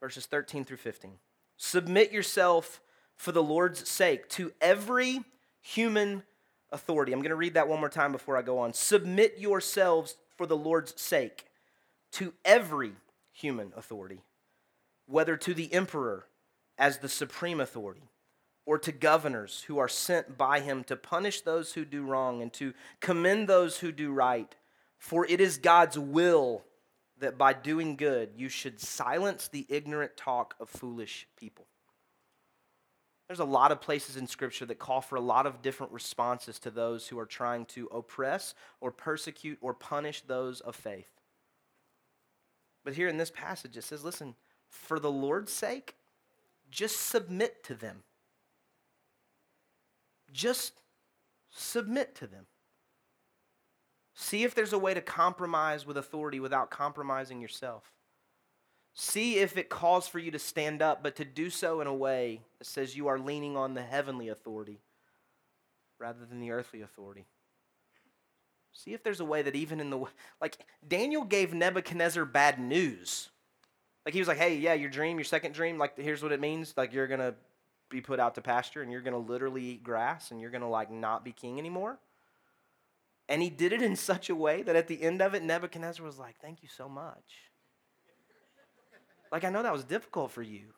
verses 0.00 0.26
13 0.26 0.64
through 0.64 0.76
15. 0.76 1.12
Submit 1.56 2.12
yourself 2.12 2.80
for 3.16 3.32
the 3.32 3.42
Lord's 3.42 3.88
sake 3.88 4.28
to 4.30 4.52
every 4.60 5.24
human 5.60 6.22
authority. 6.70 7.12
I'm 7.12 7.20
going 7.20 7.30
to 7.30 7.36
read 7.36 7.54
that 7.54 7.68
one 7.68 7.80
more 7.80 7.88
time 7.88 8.12
before 8.12 8.36
I 8.36 8.42
go 8.42 8.58
on. 8.58 8.72
Submit 8.72 9.38
yourselves 9.38 10.16
for 10.36 10.46
the 10.46 10.56
Lord's 10.56 11.00
sake 11.00 11.46
to 12.12 12.32
every 12.44 12.92
human 13.32 13.72
authority, 13.76 14.20
whether 15.06 15.36
to 15.36 15.54
the 15.54 15.72
emperor 15.72 16.26
as 16.78 16.98
the 16.98 17.08
supreme 17.08 17.60
authority 17.60 18.02
or 18.66 18.78
to 18.78 18.92
governors 18.92 19.64
who 19.68 19.78
are 19.78 19.88
sent 19.88 20.36
by 20.36 20.60
him 20.60 20.84
to 20.84 20.96
punish 20.96 21.40
those 21.40 21.72
who 21.72 21.84
do 21.84 22.04
wrong 22.04 22.42
and 22.42 22.52
to 22.52 22.74
commend 23.00 23.48
those 23.48 23.78
who 23.78 23.92
do 23.92 24.12
right. 24.12 24.54
For 24.98 25.24
it 25.24 25.40
is 25.40 25.56
God's 25.56 25.98
will 25.98 26.64
that 27.18 27.38
by 27.38 27.52
doing 27.52 27.96
good 27.96 28.30
you 28.36 28.48
should 28.48 28.80
silence 28.80 29.48
the 29.48 29.66
ignorant 29.68 30.16
talk 30.16 30.54
of 30.60 30.68
foolish 30.68 31.26
people. 31.36 31.66
There's 33.28 33.38
a 33.40 33.44
lot 33.44 33.72
of 33.72 33.80
places 33.80 34.16
in 34.16 34.26
Scripture 34.26 34.66
that 34.66 34.78
call 34.78 35.00
for 35.00 35.16
a 35.16 35.20
lot 35.20 35.46
of 35.46 35.62
different 35.62 35.92
responses 35.92 36.58
to 36.60 36.70
those 36.70 37.08
who 37.08 37.18
are 37.18 37.26
trying 37.26 37.66
to 37.66 37.86
oppress 37.92 38.54
or 38.80 38.92
persecute 38.92 39.58
or 39.60 39.74
punish 39.74 40.22
those 40.22 40.60
of 40.60 40.76
faith. 40.76 41.10
But 42.84 42.94
here 42.94 43.08
in 43.08 43.16
this 43.16 43.32
passage, 43.32 43.76
it 43.76 43.82
says, 43.82 44.04
listen, 44.04 44.36
for 44.68 45.00
the 45.00 45.10
Lord's 45.10 45.52
sake, 45.52 45.96
just 46.70 47.00
submit 47.00 47.64
to 47.64 47.74
them. 47.74 48.04
Just 50.36 50.82
submit 51.50 52.14
to 52.16 52.26
them. 52.26 52.44
See 54.14 54.44
if 54.44 54.54
there's 54.54 54.74
a 54.74 54.78
way 54.78 54.92
to 54.92 55.00
compromise 55.00 55.86
with 55.86 55.96
authority 55.96 56.40
without 56.40 56.70
compromising 56.70 57.40
yourself. 57.40 57.90
See 58.92 59.38
if 59.38 59.56
it 59.56 59.70
calls 59.70 60.06
for 60.08 60.18
you 60.18 60.30
to 60.30 60.38
stand 60.38 60.82
up, 60.82 61.02
but 61.02 61.16
to 61.16 61.24
do 61.24 61.48
so 61.48 61.80
in 61.80 61.86
a 61.86 61.94
way 61.94 62.42
that 62.58 62.66
says 62.66 62.94
you 62.94 63.08
are 63.08 63.18
leaning 63.18 63.56
on 63.56 63.72
the 63.72 63.82
heavenly 63.82 64.28
authority 64.28 64.80
rather 65.98 66.26
than 66.26 66.40
the 66.40 66.50
earthly 66.50 66.82
authority. 66.82 67.24
See 68.72 68.92
if 68.92 69.02
there's 69.02 69.20
a 69.20 69.24
way 69.24 69.40
that 69.40 69.56
even 69.56 69.80
in 69.80 69.88
the 69.88 70.04
like 70.38 70.58
Daniel 70.86 71.24
gave 71.24 71.54
Nebuchadnezzar 71.54 72.26
bad 72.26 72.60
news. 72.60 73.30
Like 74.04 74.12
he 74.12 74.20
was 74.20 74.28
like, 74.28 74.36
"Hey, 74.36 74.56
yeah, 74.56 74.74
your 74.74 74.90
dream, 74.90 75.16
your 75.16 75.24
second 75.24 75.52
dream, 75.52 75.78
like 75.78 75.98
here's 75.98 76.22
what 76.22 76.32
it 76.32 76.40
means. 76.40 76.74
Like 76.76 76.92
you're 76.92 77.06
going 77.06 77.20
to 77.20 77.34
be 77.88 78.00
put 78.00 78.20
out 78.20 78.34
to 78.34 78.42
pasture 78.42 78.82
and 78.82 78.90
you're 78.90 79.00
going 79.00 79.12
to 79.12 79.32
literally 79.32 79.62
eat 79.62 79.84
grass 79.84 80.30
and 80.30 80.40
you're 80.40 80.50
going 80.50 80.62
to 80.62 80.68
like 80.68 80.90
not 80.90 81.24
be 81.24 81.32
king 81.32 81.58
anymore? 81.58 81.98
And 83.28 83.42
he 83.42 83.50
did 83.50 83.72
it 83.72 83.82
in 83.82 83.96
such 83.96 84.30
a 84.30 84.34
way 84.34 84.62
that 84.62 84.76
at 84.76 84.86
the 84.86 85.02
end 85.02 85.20
of 85.20 85.34
it, 85.34 85.42
Nebuchadnezzar 85.42 86.04
was 86.04 86.18
like, 86.18 86.36
Thank 86.40 86.62
you 86.62 86.68
so 86.68 86.88
much. 86.88 87.50
like, 89.32 89.44
I 89.44 89.50
know 89.50 89.62
that 89.62 89.72
was 89.72 89.84
difficult 89.84 90.30
for 90.30 90.42
you. 90.42 90.74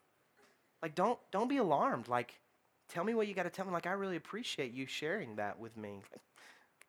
Like, 0.81 0.95
don't, 0.95 1.19
don't 1.31 1.49
be 1.49 1.57
alarmed. 1.57 2.07
Like, 2.07 2.39
tell 2.87 3.03
me 3.03 3.13
what 3.13 3.27
you 3.27 3.33
got 3.33 3.43
to 3.43 3.49
tell 3.49 3.65
me. 3.65 3.71
Like, 3.71 3.87
I 3.87 3.91
really 3.91 4.15
appreciate 4.15 4.73
you 4.73 4.85
sharing 4.85 5.35
that 5.35 5.59
with 5.59 5.77
me. 5.77 6.01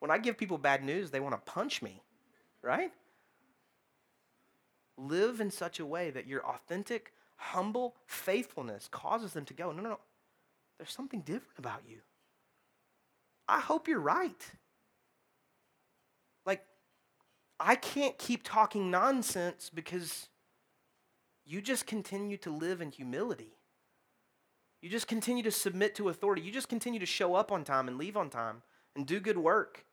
When 0.01 0.11
I 0.11 0.17
give 0.17 0.39
people 0.39 0.57
bad 0.57 0.83
news, 0.83 1.11
they 1.11 1.21
want 1.21 1.35
to 1.35 1.53
punch 1.53 1.83
me, 1.83 2.03
right? 2.63 2.91
Live 4.97 5.43
in 5.43 5.51
such 5.51 5.79
a 5.79 5.85
way 5.85 6.11
that 6.11 6.27
your 6.27 6.43
authentic, 6.47 7.13
humble 7.37 7.97
faithfulness 8.07 8.89
causes 8.91 9.35
them 9.35 9.45
to 9.45 9.53
go, 9.53 9.73
no, 9.73 9.83
no, 9.83 9.91
no, 9.91 9.99
there's 10.81 10.93
something 10.93 11.21
different 11.21 11.59
about 11.59 11.83
you. 11.87 11.99
I 13.47 13.61
hope 13.61 13.87
you're 13.87 14.01
right. 14.01 14.51
Like, 16.47 16.65
I 17.59 17.75
can't 17.75 18.17
keep 18.17 18.41
talking 18.43 18.91
nonsense 18.91 19.71
because 19.73 20.31
you 21.45 21.61
just 21.61 21.87
continue 21.87 22.39
to 22.39 22.51
live 22.51 22.81
in 22.81 22.93
humility. 22.93 23.59
You 24.81 24.89
just 24.89 25.07
continue 25.07 25.43
to 25.43 25.51
submit 25.51 25.95
to 25.97 26.09
authority. 26.09 26.41
You 26.41 26.51
just 26.51 26.71
continue 26.71 26.99
to 26.99 27.05
show 27.05 27.35
up 27.35 27.53
on 27.53 27.63
time 27.63 27.87
and 27.87 27.99
leave 27.99 28.17
on 28.17 28.31
time 28.31 28.63
and 28.97 29.07
do 29.07 29.21
good 29.21 29.37
work 29.37 29.85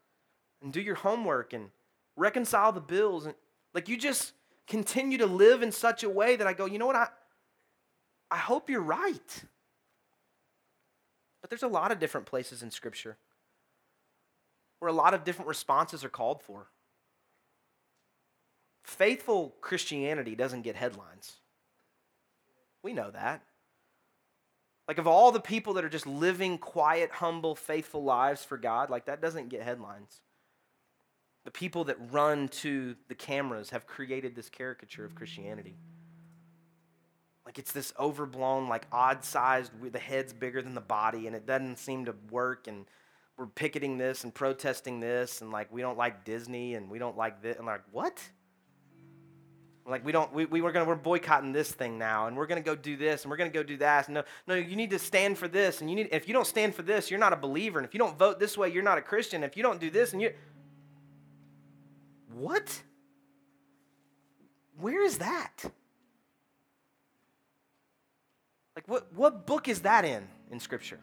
and 0.61 0.71
do 0.71 0.79
your 0.79 0.95
homework 0.95 1.51
and 1.51 1.69
reconcile 2.15 2.71
the 2.71 2.79
bills. 2.79 3.25
And 3.25 3.35
like 3.73 3.89
you 3.89 3.97
just 3.97 4.31
continue 4.67 5.17
to 5.17 5.25
live 5.25 5.63
in 5.63 5.73
such 5.73 6.03
a 6.03 6.09
way 6.09 6.37
that 6.37 6.47
I 6.47 6.53
go, 6.53 6.65
you 6.65 6.79
know 6.79 6.87
what? 6.87 6.95
I, 6.95 7.09
I 8.31 8.37
hope 8.37 8.69
you're 8.69 8.79
right. 8.79 9.43
But 11.47 11.51
there's 11.51 11.71
a 11.71 11.73
lot 11.73 11.93
of 11.93 11.99
different 11.99 12.27
places 12.27 12.61
in 12.61 12.71
Scripture 12.71 13.15
where 14.79 14.89
a 14.89 14.93
lot 14.93 15.13
of 15.13 15.23
different 15.23 15.47
responses 15.47 16.03
are 16.03 16.09
called 16.09 16.43
for. 16.43 16.67
Faithful 18.83 19.55
Christianity 19.61 20.35
doesn't 20.35 20.63
get 20.63 20.75
headlines. 20.75 21.37
We 22.83 22.91
know 22.91 23.11
that. 23.11 23.43
Like, 24.89 24.97
of 24.97 25.07
all 25.07 25.31
the 25.31 25.39
people 25.39 25.75
that 25.75 25.85
are 25.85 25.89
just 25.89 26.05
living 26.05 26.57
quiet, 26.57 27.11
humble, 27.11 27.55
faithful 27.55 28.03
lives 28.03 28.43
for 28.43 28.57
God, 28.57 28.89
like, 28.89 29.05
that 29.05 29.21
doesn't 29.21 29.47
get 29.47 29.61
headlines. 29.61 30.19
The 31.45 31.51
people 31.51 31.85
that 31.85 32.11
run 32.11 32.49
to 32.49 32.97
the 33.07 33.15
cameras 33.15 33.69
have 33.69 33.87
created 33.87 34.35
this 34.35 34.49
caricature 34.49 35.05
of 35.05 35.15
Christianity. 35.15 35.77
Like, 37.47 37.59
it's 37.59 37.71
this 37.71 37.93
overblown, 37.97 38.67
like, 38.67 38.85
odd 38.91 39.23
sized, 39.23 39.71
the 39.93 39.97
head's 39.97 40.33
bigger 40.33 40.61
than 40.61 40.75
the 40.75 40.81
body, 40.81 41.27
and 41.27 41.35
it 41.35 41.45
doesn't 41.45 41.79
seem 41.79 42.03
to 42.03 42.13
work, 42.29 42.67
and 42.67 42.85
we're 43.37 43.45
picketing 43.45 43.97
this 43.97 44.25
and 44.25 44.33
protesting 44.33 44.99
this, 44.99 45.39
and, 45.39 45.49
like, 45.49 45.71
we 45.71 45.79
don't 45.79 45.97
like 45.97 46.25
Disney, 46.25 46.73
and 46.73 46.89
we 46.89 46.99
don't 46.99 47.15
like 47.15 47.41
this. 47.41 47.55
And, 47.55 47.65
like, 47.65 47.83
what? 47.93 48.21
Like 49.85 50.03
we 50.03 50.11
don't, 50.11 50.33
we, 50.33 50.43
we 50.43 50.59
were 50.59 50.73
gonna, 50.73 50.83
we're 50.83 50.95
boycotting 50.95 51.53
this 51.53 51.71
thing 51.71 51.97
now, 51.97 52.27
and 52.27 52.35
we're 52.35 52.47
gonna 52.47 52.59
go 52.59 52.75
do 52.75 52.97
this, 52.97 53.23
and 53.23 53.31
we're 53.31 53.37
gonna 53.37 53.49
go 53.49 53.63
do 53.63 53.77
that. 53.77 54.09
And 54.09 54.15
No, 54.15 54.23
no, 54.45 54.55
you 54.55 54.75
need 54.75 54.89
to 54.89 54.99
stand 54.99 55.37
for 55.37 55.47
this, 55.47 55.79
and 55.79 55.89
you 55.89 55.95
need. 55.95 56.09
If 56.11 56.27
you 56.27 56.33
don't 56.33 56.45
stand 56.45 56.75
for 56.75 56.81
this, 56.81 57.09
you're 57.09 57.21
not 57.21 57.31
a 57.31 57.37
believer, 57.37 57.79
and 57.79 57.87
if 57.87 57.93
you 57.93 57.97
don't 57.97 58.19
vote 58.19 58.37
this 58.37 58.57
way, 58.57 58.69
you're 58.69 58.83
not 58.83 58.97
a 58.97 59.01
Christian. 59.01 59.45
If 59.45 59.55
you 59.55 59.63
don't 59.63 59.79
do 59.79 59.89
this, 59.89 60.11
and 60.11 60.21
you, 60.21 60.33
what? 62.33 62.81
Where 64.77 65.05
is 65.05 65.19
that? 65.19 65.71
Like 68.76 68.76
what? 68.87 69.13
What 69.13 69.45
book 69.45 69.67
is 69.67 69.81
that 69.81 70.03
in 70.03 70.27
in 70.51 70.59
Scripture? 70.59 70.99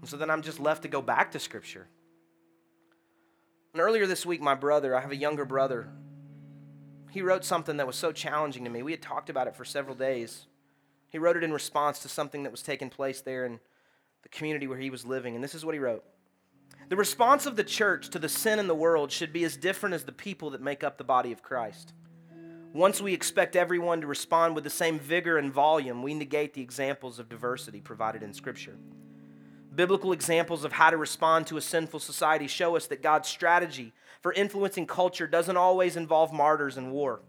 And 0.00 0.10
so 0.10 0.16
then 0.16 0.30
I'm 0.30 0.42
just 0.42 0.58
left 0.58 0.82
to 0.82 0.88
go 0.88 1.00
back 1.00 1.32
to 1.32 1.38
Scripture. 1.38 1.86
And 3.72 3.80
earlier 3.80 4.06
this 4.06 4.26
week, 4.26 4.40
my 4.40 4.54
brother, 4.54 4.96
I 4.96 5.00
have 5.00 5.12
a 5.12 5.16
younger 5.16 5.44
brother 5.44 5.88
he 7.16 7.22
wrote 7.22 7.46
something 7.46 7.78
that 7.78 7.86
was 7.86 7.96
so 7.96 8.12
challenging 8.12 8.64
to 8.64 8.70
me. 8.70 8.82
We 8.82 8.92
had 8.92 9.00
talked 9.00 9.30
about 9.30 9.46
it 9.46 9.56
for 9.56 9.64
several 9.64 9.96
days. 9.96 10.44
He 11.08 11.16
wrote 11.16 11.38
it 11.38 11.44
in 11.44 11.50
response 11.50 12.00
to 12.00 12.10
something 12.10 12.42
that 12.42 12.52
was 12.52 12.60
taking 12.60 12.90
place 12.90 13.22
there 13.22 13.46
in 13.46 13.58
the 14.22 14.28
community 14.28 14.66
where 14.66 14.76
he 14.76 14.90
was 14.90 15.06
living. 15.06 15.34
And 15.34 15.42
this 15.42 15.54
is 15.54 15.64
what 15.64 15.74
he 15.74 15.78
wrote 15.78 16.04
The 16.90 16.96
response 16.96 17.46
of 17.46 17.56
the 17.56 17.64
church 17.64 18.10
to 18.10 18.18
the 18.18 18.28
sin 18.28 18.58
in 18.58 18.66
the 18.66 18.74
world 18.74 19.10
should 19.10 19.32
be 19.32 19.44
as 19.44 19.56
different 19.56 19.94
as 19.94 20.04
the 20.04 20.12
people 20.12 20.50
that 20.50 20.60
make 20.60 20.84
up 20.84 20.98
the 20.98 21.04
body 21.04 21.32
of 21.32 21.42
Christ. 21.42 21.94
Once 22.76 23.00
we 23.00 23.14
expect 23.14 23.56
everyone 23.56 24.02
to 24.02 24.06
respond 24.06 24.54
with 24.54 24.62
the 24.62 24.68
same 24.68 24.98
vigor 24.98 25.38
and 25.38 25.50
volume, 25.50 26.02
we 26.02 26.12
negate 26.12 26.52
the 26.52 26.60
examples 26.60 27.18
of 27.18 27.26
diversity 27.26 27.80
provided 27.80 28.22
in 28.22 28.34
Scripture. 28.34 28.76
Biblical 29.74 30.12
examples 30.12 30.62
of 30.62 30.72
how 30.72 30.90
to 30.90 30.98
respond 30.98 31.46
to 31.46 31.56
a 31.56 31.62
sinful 31.62 32.00
society 32.00 32.46
show 32.46 32.76
us 32.76 32.86
that 32.88 33.02
God's 33.02 33.30
strategy 33.30 33.94
for 34.20 34.30
influencing 34.34 34.86
culture 34.86 35.26
doesn't 35.26 35.56
always 35.56 35.96
involve 35.96 36.34
martyrs 36.34 36.76
and 36.76 36.92
war. 36.92 37.22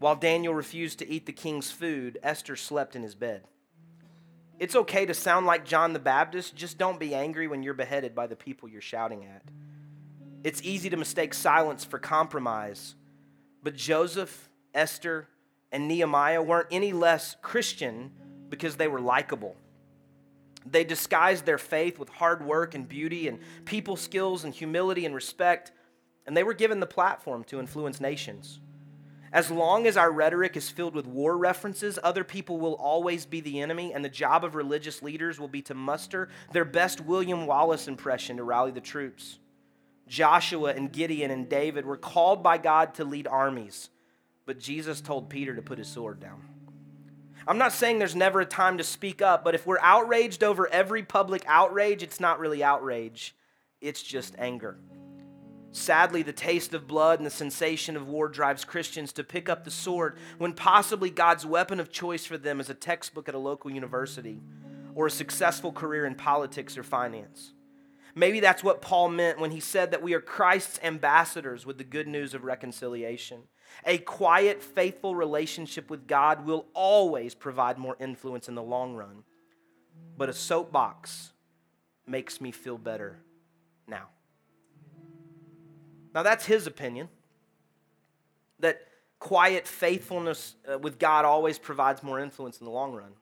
While 0.00 0.16
Daniel 0.16 0.52
refused 0.52 0.98
to 0.98 1.08
eat 1.08 1.24
the 1.24 1.32
king's 1.32 1.70
food, 1.70 2.18
Esther 2.22 2.54
slept 2.54 2.94
in 2.94 3.02
his 3.02 3.14
bed. 3.14 3.44
It's 4.58 4.76
okay 4.76 5.06
to 5.06 5.14
sound 5.14 5.46
like 5.46 5.64
John 5.64 5.94
the 5.94 5.98
Baptist, 5.98 6.56
just 6.56 6.76
don't 6.76 7.00
be 7.00 7.14
angry 7.14 7.48
when 7.48 7.62
you're 7.62 7.72
beheaded 7.72 8.14
by 8.14 8.26
the 8.26 8.36
people 8.36 8.68
you're 8.68 8.82
shouting 8.82 9.24
at. 9.24 9.44
It's 10.42 10.60
easy 10.62 10.90
to 10.90 10.98
mistake 10.98 11.32
silence 11.32 11.86
for 11.86 11.98
compromise, 11.98 12.96
but 13.62 13.76
Joseph, 13.76 14.50
Esther, 14.74 15.28
and 15.72 15.88
Nehemiah 15.88 16.42
weren't 16.42 16.68
any 16.70 16.92
less 16.92 17.36
Christian 17.42 18.10
because 18.48 18.76
they 18.76 18.88
were 18.88 19.00
likable. 19.00 19.56
They 20.66 20.84
disguised 20.84 21.44
their 21.44 21.58
faith 21.58 21.98
with 21.98 22.08
hard 22.08 22.44
work 22.44 22.74
and 22.74 22.88
beauty 22.88 23.28
and 23.28 23.38
people 23.64 23.96
skills 23.96 24.44
and 24.44 24.54
humility 24.54 25.04
and 25.04 25.14
respect, 25.14 25.72
and 26.26 26.36
they 26.36 26.42
were 26.42 26.54
given 26.54 26.80
the 26.80 26.86
platform 26.86 27.44
to 27.44 27.60
influence 27.60 28.00
nations. 28.00 28.60
As 29.32 29.50
long 29.50 29.88
as 29.88 29.96
our 29.96 30.12
rhetoric 30.12 30.56
is 30.56 30.70
filled 30.70 30.94
with 30.94 31.08
war 31.08 31.36
references, 31.36 31.98
other 32.04 32.22
people 32.22 32.60
will 32.60 32.74
always 32.74 33.26
be 33.26 33.40
the 33.40 33.60
enemy, 33.60 33.92
and 33.92 34.04
the 34.04 34.08
job 34.08 34.44
of 34.44 34.54
religious 34.54 35.02
leaders 35.02 35.40
will 35.40 35.48
be 35.48 35.60
to 35.62 35.74
muster 35.74 36.28
their 36.52 36.64
best 36.64 37.00
William 37.00 37.44
Wallace 37.44 37.88
impression 37.88 38.36
to 38.36 38.44
rally 38.44 38.70
the 38.70 38.80
troops. 38.80 39.40
Joshua 40.06 40.72
and 40.74 40.92
Gideon 40.92 41.32
and 41.32 41.48
David 41.48 41.84
were 41.84 41.96
called 41.96 42.44
by 42.44 42.58
God 42.58 42.94
to 42.94 43.04
lead 43.04 43.26
armies, 43.26 43.90
but 44.46 44.58
Jesus 44.58 45.00
told 45.00 45.30
Peter 45.30 45.54
to 45.54 45.62
put 45.62 45.78
his 45.78 45.88
sword 45.88 46.20
down. 46.20 46.42
I'm 47.46 47.58
not 47.58 47.72
saying 47.72 47.98
there's 47.98 48.16
never 48.16 48.40
a 48.40 48.46
time 48.46 48.78
to 48.78 48.84
speak 48.84 49.20
up, 49.20 49.44
but 49.44 49.54
if 49.54 49.66
we're 49.66 49.78
outraged 49.80 50.42
over 50.42 50.66
every 50.68 51.02
public 51.02 51.44
outrage, 51.46 52.02
it's 52.02 52.20
not 52.20 52.40
really 52.40 52.64
outrage, 52.64 53.34
it's 53.80 54.02
just 54.02 54.34
anger. 54.38 54.78
Sadly, 55.72 56.22
the 56.22 56.32
taste 56.32 56.72
of 56.72 56.86
blood 56.86 57.18
and 57.18 57.26
the 57.26 57.30
sensation 57.30 57.96
of 57.96 58.08
war 58.08 58.28
drives 58.28 58.64
Christians 58.64 59.12
to 59.14 59.24
pick 59.24 59.48
up 59.48 59.64
the 59.64 59.72
sword 59.72 60.16
when 60.38 60.52
possibly 60.52 61.10
God's 61.10 61.44
weapon 61.44 61.80
of 61.80 61.90
choice 61.90 62.24
for 62.24 62.38
them 62.38 62.60
is 62.60 62.70
a 62.70 62.74
textbook 62.74 63.28
at 63.28 63.34
a 63.34 63.38
local 63.38 63.72
university 63.72 64.40
or 64.94 65.06
a 65.06 65.10
successful 65.10 65.72
career 65.72 66.06
in 66.06 66.14
politics 66.14 66.78
or 66.78 66.84
finance. 66.84 67.52
Maybe 68.14 68.38
that's 68.38 68.62
what 68.62 68.80
Paul 68.80 69.08
meant 69.08 69.40
when 69.40 69.50
he 69.50 69.58
said 69.58 69.90
that 69.90 70.02
we 70.02 70.14
are 70.14 70.20
Christ's 70.20 70.78
ambassadors 70.84 71.66
with 71.66 71.78
the 71.78 71.84
good 71.84 72.06
news 72.06 72.32
of 72.32 72.44
reconciliation. 72.44 73.42
A 73.86 73.98
quiet, 73.98 74.62
faithful 74.62 75.14
relationship 75.14 75.90
with 75.90 76.06
God 76.06 76.46
will 76.46 76.66
always 76.74 77.34
provide 77.34 77.78
more 77.78 77.96
influence 78.00 78.48
in 78.48 78.54
the 78.54 78.62
long 78.62 78.94
run. 78.94 79.24
But 80.16 80.28
a 80.28 80.32
soapbox 80.32 81.32
makes 82.06 82.40
me 82.40 82.50
feel 82.50 82.78
better 82.78 83.18
now. 83.86 84.08
Now, 86.14 86.22
that's 86.22 86.46
his 86.46 86.66
opinion 86.66 87.08
that 88.60 88.80
quiet 89.18 89.66
faithfulness 89.66 90.54
uh, 90.70 90.78
with 90.78 90.98
God 90.98 91.24
always 91.24 91.58
provides 91.58 92.02
more 92.02 92.20
influence 92.20 92.60
in 92.60 92.64
the 92.64 92.70
long 92.70 92.92
run. 92.92 93.12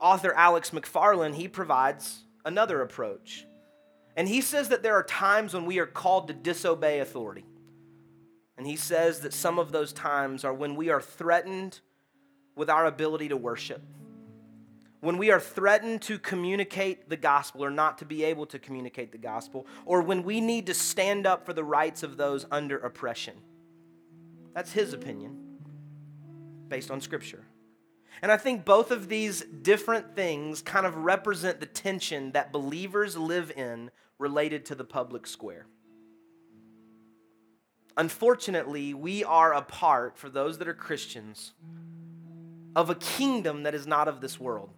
Author 0.00 0.34
Alex 0.34 0.70
McFarland, 0.70 1.34
he 1.34 1.48
provides 1.48 2.24
another 2.44 2.82
approach. 2.82 3.46
And 4.16 4.28
he 4.28 4.40
says 4.40 4.68
that 4.68 4.82
there 4.82 4.94
are 4.94 5.02
times 5.02 5.54
when 5.54 5.64
we 5.64 5.78
are 5.78 5.86
called 5.86 6.28
to 6.28 6.34
disobey 6.34 7.00
authority. 7.00 7.44
And 8.56 8.66
he 8.66 8.76
says 8.76 9.20
that 9.20 9.32
some 9.32 9.58
of 9.58 9.72
those 9.72 9.92
times 9.92 10.44
are 10.44 10.54
when 10.54 10.76
we 10.76 10.90
are 10.90 11.00
threatened 11.00 11.80
with 12.54 12.70
our 12.70 12.86
ability 12.86 13.28
to 13.28 13.36
worship, 13.36 13.82
when 15.00 15.18
we 15.18 15.30
are 15.30 15.40
threatened 15.40 16.02
to 16.02 16.18
communicate 16.18 17.08
the 17.08 17.16
gospel 17.16 17.64
or 17.64 17.70
not 17.70 17.98
to 17.98 18.04
be 18.04 18.24
able 18.24 18.46
to 18.46 18.58
communicate 18.58 19.12
the 19.12 19.18
gospel, 19.18 19.66
or 19.84 20.00
when 20.02 20.22
we 20.22 20.40
need 20.40 20.66
to 20.66 20.74
stand 20.74 21.26
up 21.26 21.44
for 21.44 21.52
the 21.52 21.64
rights 21.64 22.02
of 22.02 22.16
those 22.16 22.46
under 22.50 22.78
oppression. 22.78 23.34
That's 24.54 24.72
his 24.72 24.92
opinion 24.92 25.40
based 26.68 26.90
on 26.90 27.00
Scripture. 27.00 27.44
And 28.22 28.30
I 28.32 28.36
think 28.36 28.64
both 28.64 28.90
of 28.90 29.08
these 29.08 29.42
different 29.42 30.14
things 30.14 30.62
kind 30.62 30.86
of 30.86 30.96
represent 30.96 31.60
the 31.60 31.66
tension 31.66 32.32
that 32.32 32.52
believers 32.52 33.16
live 33.16 33.50
in 33.56 33.90
related 34.18 34.64
to 34.66 34.74
the 34.74 34.84
public 34.84 35.26
square. 35.26 35.66
Unfortunately, 37.96 38.92
we 38.92 39.22
are 39.22 39.54
a 39.54 39.62
part, 39.62 40.18
for 40.18 40.28
those 40.28 40.58
that 40.58 40.68
are 40.68 40.74
Christians, 40.74 41.52
of 42.74 42.90
a 42.90 42.94
kingdom 42.96 43.62
that 43.62 43.74
is 43.74 43.86
not 43.86 44.08
of 44.08 44.20
this 44.20 44.40
world. 44.40 44.70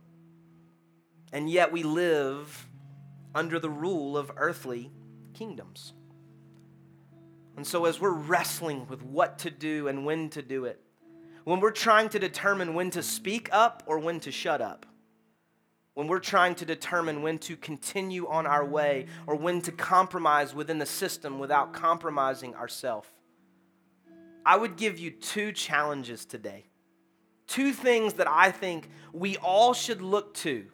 And 1.33 1.49
yet 1.49 1.73
we 1.73 1.83
live 1.83 2.67
under 3.35 3.59
the 3.59 3.71
rule 3.71 4.17
of 4.17 4.31
earthly 4.37 4.91
kingdoms. 5.35 5.95
And 7.57 7.67
so, 7.67 7.87
as 7.87 8.01
we're 8.01 8.11
wrestling 8.11 8.87
with 8.87 9.03
what 9.03 9.39
to 9.41 9.51
do 9.51 9.89
and 9.89 10.05
when 10.05 10.29
to 10.31 10.43
do 10.43 10.67
it, 10.67 10.81
when 11.45 11.61
we're 11.61 11.71
trying 11.71 12.11
to 12.11 12.19
determine 12.19 12.75
when 12.75 12.91
to 12.91 13.03
speak 13.03 13.49
up 13.51 13.83
or 13.87 13.99
when 13.99 14.21
to 14.21 14.31
shut 14.31 14.61
up, 14.61 14.85
when 15.97 16.09
we're 16.09 16.19
trying 16.19 16.55
to 16.55 16.67
determine 16.67 17.23
when 17.23 17.39
to 17.39 17.57
continue 17.57 18.29
on 18.29 18.47
our 18.47 18.63
way 18.63 19.07
or 19.27 19.35
when 19.35 19.63
to 19.63 19.73
compromise 19.73 20.55
within 20.55 20.79
the 20.79 20.85
system 20.85 21.39
without 21.39 21.73
compromising 21.73 22.55
ourselves, 22.55 23.09
I 24.45 24.59
would 24.59 24.77
give 24.77 24.99
you 24.99 25.11
two 25.11 25.53
challenges 25.53 26.27
today. 26.27 26.67
Two 27.47 27.73
things 27.73 28.13
that 28.15 28.29
I 28.29 28.51
think 28.51 28.91
we 29.15 29.39
all 29.39 29.73
should 29.73 30.03
look 30.03 30.35
to 30.35 30.67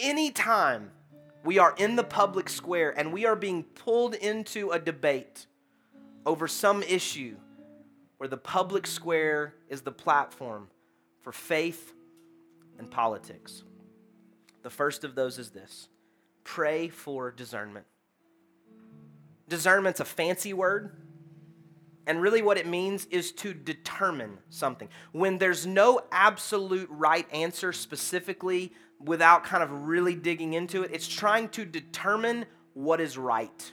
anytime 0.00 0.90
we 1.44 1.60
are 1.60 1.76
in 1.78 1.94
the 1.94 2.02
public 2.02 2.48
square 2.48 2.92
and 2.98 3.12
we 3.12 3.26
are 3.26 3.36
being 3.36 3.62
pulled 3.62 4.14
into 4.16 4.72
a 4.72 4.80
debate 4.80 5.46
over 6.26 6.48
some 6.48 6.82
issue 6.82 7.36
where 8.16 8.28
the 8.28 8.36
public 8.36 8.88
square 8.88 9.54
is 9.68 9.82
the 9.82 9.92
platform 9.92 10.66
for 11.22 11.30
faith 11.30 11.94
and 12.76 12.90
politics. 12.90 13.62
The 14.62 14.70
first 14.70 15.04
of 15.04 15.14
those 15.14 15.38
is 15.38 15.50
this 15.50 15.88
pray 16.44 16.88
for 16.88 17.30
discernment. 17.30 17.86
Discernment's 19.48 20.00
a 20.00 20.04
fancy 20.04 20.52
word. 20.52 20.96
And 22.06 22.22
really, 22.22 22.40
what 22.40 22.56
it 22.56 22.66
means 22.66 23.04
is 23.10 23.32
to 23.32 23.52
determine 23.52 24.38
something. 24.48 24.88
When 25.12 25.36
there's 25.36 25.66
no 25.66 26.00
absolute 26.10 26.88
right 26.90 27.26
answer 27.34 27.70
specifically, 27.70 28.72
without 28.98 29.44
kind 29.44 29.62
of 29.62 29.70
really 29.86 30.14
digging 30.14 30.54
into 30.54 30.82
it, 30.82 30.90
it's 30.92 31.06
trying 31.06 31.48
to 31.50 31.64
determine 31.64 32.46
what 32.74 33.00
is 33.00 33.18
right. 33.18 33.72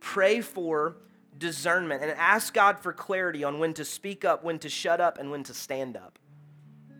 Pray 0.00 0.40
for 0.40 0.96
discernment 1.36 2.02
and 2.02 2.12
ask 2.12 2.54
God 2.54 2.78
for 2.80 2.92
clarity 2.92 3.44
on 3.44 3.58
when 3.58 3.74
to 3.74 3.84
speak 3.84 4.24
up, 4.24 4.44
when 4.44 4.58
to 4.60 4.68
shut 4.68 5.00
up, 5.00 5.18
and 5.18 5.30
when 5.30 5.42
to 5.44 5.54
stand 5.54 5.96
up. 5.96 6.18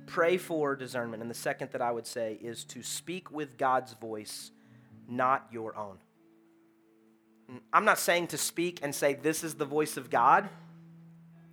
Pray 0.07 0.37
for 0.37 0.77
discernment. 0.77 1.21
And 1.21 1.31
the 1.31 1.35
second 1.35 1.73
that 1.73 1.83
I 1.83 1.91
would 1.91 2.07
say 2.07 2.39
is 2.41 2.65
to 2.65 2.83
speak 2.83 3.31
with 3.31 3.59
God's 3.59 3.95
voice, 3.95 4.53
not 5.09 5.47
your 5.53 5.77
own. 5.77 5.99
I'm 7.73 7.85
not 7.85 7.99
saying 7.99 8.29
to 8.29 8.39
speak 8.39 8.81
and 8.83 8.95
say, 8.95 9.15
This 9.15 9.45
is 9.45 9.55
the 9.55 9.65
voice 9.65 9.97
of 9.97 10.11
God. 10.11 10.49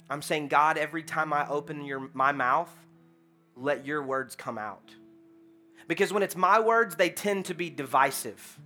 I'm 0.10 0.22
saying, 0.22 0.48
God, 0.48 0.78
every 0.78 1.04
time 1.04 1.34
I 1.34 1.48
open 1.48 1.86
your, 1.86 2.10
my 2.14 2.32
mouth, 2.32 2.72
let 3.56 3.86
your 3.86 4.04
words 4.04 4.36
come 4.36 4.58
out. 4.58 4.92
Because 5.88 6.14
when 6.14 6.24
it's 6.24 6.36
my 6.36 6.60
words, 6.60 6.96
they 6.96 7.10
tend 7.10 7.46
to 7.46 7.54
be 7.54 7.70
divisive. 7.70 8.60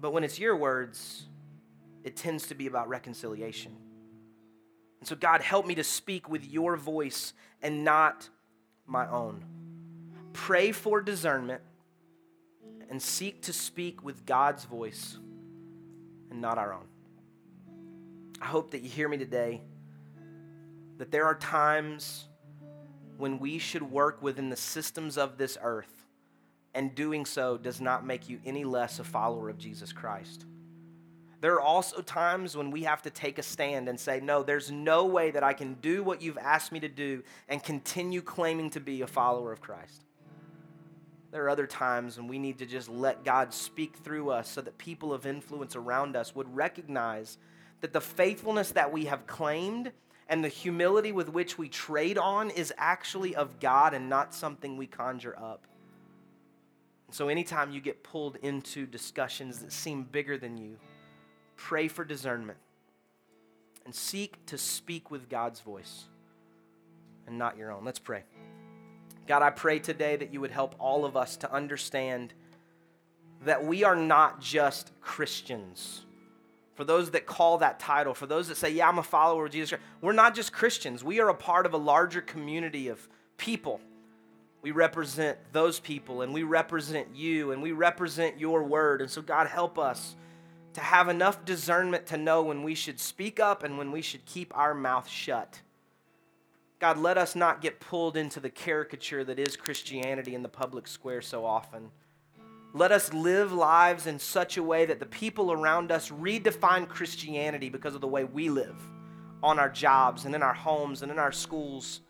But 0.00 0.12
when 0.12 0.24
it's 0.24 0.38
your 0.38 0.56
words, 0.56 1.26
it 2.02 2.16
tends 2.16 2.46
to 2.48 2.54
be 2.54 2.66
about 2.66 2.88
reconciliation. 2.88 3.72
And 5.00 5.08
so, 5.08 5.16
God, 5.16 5.40
help 5.40 5.66
me 5.66 5.74
to 5.76 5.84
speak 5.84 6.28
with 6.28 6.44
your 6.46 6.76
voice 6.76 7.32
and 7.62 7.84
not 7.84 8.28
my 8.86 9.08
own. 9.08 9.44
Pray 10.32 10.72
for 10.72 11.00
discernment 11.00 11.62
and 12.90 13.00
seek 13.00 13.42
to 13.42 13.52
speak 13.52 14.04
with 14.04 14.26
God's 14.26 14.64
voice 14.64 15.18
and 16.30 16.40
not 16.40 16.58
our 16.58 16.72
own. 16.72 16.86
I 18.40 18.46
hope 18.46 18.72
that 18.72 18.82
you 18.82 18.88
hear 18.88 19.08
me 19.08 19.16
today 19.16 19.62
that 20.98 21.10
there 21.10 21.24
are 21.24 21.34
times 21.34 22.26
when 23.16 23.38
we 23.38 23.58
should 23.58 23.82
work 23.82 24.22
within 24.22 24.50
the 24.50 24.56
systems 24.56 25.16
of 25.16 25.38
this 25.38 25.56
earth, 25.62 26.04
and 26.74 26.94
doing 26.94 27.24
so 27.24 27.56
does 27.56 27.80
not 27.80 28.04
make 28.04 28.28
you 28.28 28.40
any 28.44 28.64
less 28.64 28.98
a 28.98 29.04
follower 29.04 29.48
of 29.48 29.58
Jesus 29.58 29.92
Christ. 29.92 30.44
There 31.44 31.56
are 31.56 31.60
also 31.60 32.00
times 32.00 32.56
when 32.56 32.70
we 32.70 32.84
have 32.84 33.02
to 33.02 33.10
take 33.10 33.36
a 33.36 33.42
stand 33.42 33.86
and 33.86 34.00
say, 34.00 34.18
No, 34.18 34.42
there's 34.42 34.70
no 34.70 35.04
way 35.04 35.30
that 35.30 35.42
I 35.42 35.52
can 35.52 35.74
do 35.74 36.02
what 36.02 36.22
you've 36.22 36.38
asked 36.38 36.72
me 36.72 36.80
to 36.80 36.88
do 36.88 37.22
and 37.50 37.62
continue 37.62 38.22
claiming 38.22 38.70
to 38.70 38.80
be 38.80 39.02
a 39.02 39.06
follower 39.06 39.52
of 39.52 39.60
Christ. 39.60 40.06
There 41.32 41.44
are 41.44 41.50
other 41.50 41.66
times 41.66 42.16
when 42.16 42.28
we 42.28 42.38
need 42.38 42.56
to 42.60 42.64
just 42.64 42.88
let 42.88 43.24
God 43.24 43.52
speak 43.52 43.94
through 43.98 44.30
us 44.30 44.48
so 44.48 44.62
that 44.62 44.78
people 44.78 45.12
of 45.12 45.26
influence 45.26 45.76
around 45.76 46.16
us 46.16 46.34
would 46.34 46.48
recognize 46.56 47.36
that 47.82 47.92
the 47.92 48.00
faithfulness 48.00 48.70
that 48.70 48.90
we 48.90 49.04
have 49.04 49.26
claimed 49.26 49.92
and 50.30 50.42
the 50.42 50.48
humility 50.48 51.12
with 51.12 51.28
which 51.28 51.58
we 51.58 51.68
trade 51.68 52.16
on 52.16 52.48
is 52.48 52.72
actually 52.78 53.36
of 53.36 53.60
God 53.60 53.92
and 53.92 54.08
not 54.08 54.32
something 54.32 54.78
we 54.78 54.86
conjure 54.86 55.38
up. 55.38 55.66
So, 57.10 57.28
anytime 57.28 57.70
you 57.70 57.82
get 57.82 58.02
pulled 58.02 58.36
into 58.36 58.86
discussions 58.86 59.58
that 59.58 59.72
seem 59.72 60.04
bigger 60.04 60.38
than 60.38 60.56
you, 60.56 60.78
pray 61.56 61.88
for 61.88 62.04
discernment 62.04 62.58
and 63.84 63.94
seek 63.94 64.44
to 64.46 64.58
speak 64.58 65.10
with 65.10 65.28
God's 65.28 65.60
voice 65.60 66.04
and 67.26 67.38
not 67.38 67.56
your 67.56 67.70
own. 67.70 67.84
Let's 67.84 67.98
pray. 67.98 68.22
God, 69.26 69.42
I 69.42 69.50
pray 69.50 69.78
today 69.78 70.16
that 70.16 70.32
you 70.32 70.40
would 70.40 70.50
help 70.50 70.74
all 70.78 71.04
of 71.04 71.16
us 71.16 71.36
to 71.38 71.52
understand 71.52 72.34
that 73.44 73.64
we 73.64 73.84
are 73.84 73.96
not 73.96 74.40
just 74.40 74.92
Christians. 75.00 76.04
For 76.74 76.84
those 76.84 77.12
that 77.12 77.26
call 77.26 77.58
that 77.58 77.78
title, 77.78 78.14
for 78.14 78.26
those 78.26 78.48
that 78.48 78.56
say, 78.56 78.70
Yeah, 78.70 78.88
I'm 78.88 78.98
a 78.98 79.02
follower 79.02 79.46
of 79.46 79.52
Jesus 79.52 79.70
Christ, 79.70 79.84
we're 80.00 80.12
not 80.12 80.34
just 80.34 80.52
Christians. 80.52 81.04
We 81.04 81.20
are 81.20 81.28
a 81.28 81.34
part 81.34 81.66
of 81.66 81.72
a 81.72 81.78
larger 81.78 82.20
community 82.20 82.88
of 82.88 83.08
people. 83.36 83.80
We 84.60 84.70
represent 84.70 85.38
those 85.52 85.78
people 85.78 86.22
and 86.22 86.32
we 86.32 86.42
represent 86.42 87.08
you 87.14 87.52
and 87.52 87.62
we 87.62 87.72
represent 87.72 88.40
your 88.40 88.64
word. 88.64 89.02
And 89.02 89.10
so, 89.10 89.20
God, 89.20 89.46
help 89.46 89.78
us 89.78 90.16
to 90.74 90.80
have 90.80 91.08
enough 91.08 91.44
discernment 91.44 92.06
to 92.06 92.16
know 92.16 92.42
when 92.42 92.62
we 92.62 92.74
should 92.74 93.00
speak 93.00 93.40
up 93.40 93.62
and 93.62 93.78
when 93.78 93.92
we 93.92 94.02
should 94.02 94.24
keep 94.26 94.56
our 94.56 94.74
mouth 94.74 95.08
shut. 95.08 95.60
God, 96.80 96.98
let 96.98 97.16
us 97.16 97.34
not 97.34 97.62
get 97.62 97.80
pulled 97.80 98.16
into 98.16 98.40
the 98.40 98.50
caricature 98.50 99.24
that 99.24 99.38
is 99.38 99.56
Christianity 99.56 100.34
in 100.34 100.42
the 100.42 100.48
public 100.48 100.86
square 100.86 101.22
so 101.22 101.46
often. 101.46 101.90
Let 102.74 102.90
us 102.90 103.14
live 103.14 103.52
lives 103.52 104.08
in 104.08 104.18
such 104.18 104.56
a 104.56 104.62
way 104.62 104.84
that 104.84 104.98
the 104.98 105.06
people 105.06 105.52
around 105.52 105.92
us 105.92 106.10
redefine 106.10 106.88
Christianity 106.88 107.68
because 107.68 107.94
of 107.94 108.00
the 108.00 108.08
way 108.08 108.24
we 108.24 108.50
live 108.50 108.76
on 109.44 109.60
our 109.60 109.70
jobs 109.70 110.24
and 110.24 110.34
in 110.34 110.42
our 110.42 110.54
homes 110.54 111.02
and 111.02 111.12
in 111.12 111.18
our 111.18 111.30
schools. 111.30 112.00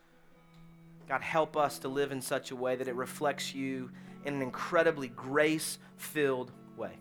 God, 1.07 1.21
help 1.21 1.57
us 1.57 1.79
to 1.81 1.89
live 1.89 2.13
in 2.13 2.23
such 2.23 2.51
a 2.51 2.57
way 2.57 2.77
that 2.77 2.89
it 2.89 2.95
reflects 2.95 3.55
you 3.55 3.91
in 4.25 4.35
an 4.35 4.43
incredibly 4.43 5.09
grace 5.09 5.79
filled 5.99 6.51
way. 6.79 6.99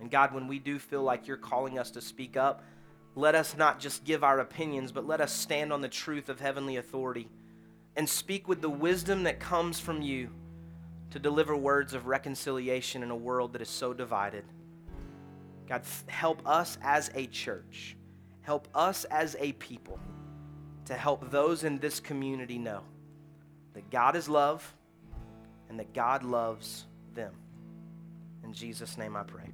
And 0.00 0.10
God, 0.10 0.34
when 0.34 0.48
we 0.48 0.58
do 0.58 0.78
feel 0.78 1.02
like 1.02 1.26
you're 1.26 1.36
calling 1.36 1.78
us 1.78 1.90
to 1.92 2.00
speak 2.00 2.36
up, 2.36 2.62
let 3.14 3.34
us 3.34 3.56
not 3.56 3.80
just 3.80 4.04
give 4.04 4.22
our 4.22 4.40
opinions, 4.40 4.92
but 4.92 5.06
let 5.06 5.20
us 5.20 5.32
stand 5.32 5.72
on 5.72 5.80
the 5.80 5.88
truth 5.88 6.28
of 6.28 6.38
heavenly 6.38 6.76
authority 6.76 7.28
and 7.96 8.08
speak 8.08 8.46
with 8.46 8.60
the 8.60 8.68
wisdom 8.68 9.22
that 9.22 9.40
comes 9.40 9.80
from 9.80 10.02
you 10.02 10.30
to 11.10 11.18
deliver 11.18 11.56
words 11.56 11.94
of 11.94 12.06
reconciliation 12.06 13.02
in 13.02 13.10
a 13.10 13.16
world 13.16 13.54
that 13.54 13.62
is 13.62 13.70
so 13.70 13.94
divided. 13.94 14.44
God, 15.66 15.82
help 16.08 16.46
us 16.46 16.76
as 16.82 17.10
a 17.14 17.26
church, 17.26 17.96
help 18.42 18.68
us 18.74 19.04
as 19.04 19.34
a 19.40 19.52
people 19.52 19.98
to 20.84 20.94
help 20.94 21.30
those 21.30 21.64
in 21.64 21.78
this 21.78 22.00
community 22.00 22.58
know 22.58 22.82
that 23.72 23.90
God 23.90 24.14
is 24.14 24.28
love 24.28 24.74
and 25.68 25.78
that 25.78 25.92
God 25.92 26.22
loves 26.22 26.86
them. 27.14 27.32
In 28.44 28.52
Jesus' 28.52 28.96
name 28.96 29.16
I 29.16 29.22
pray. 29.22 29.50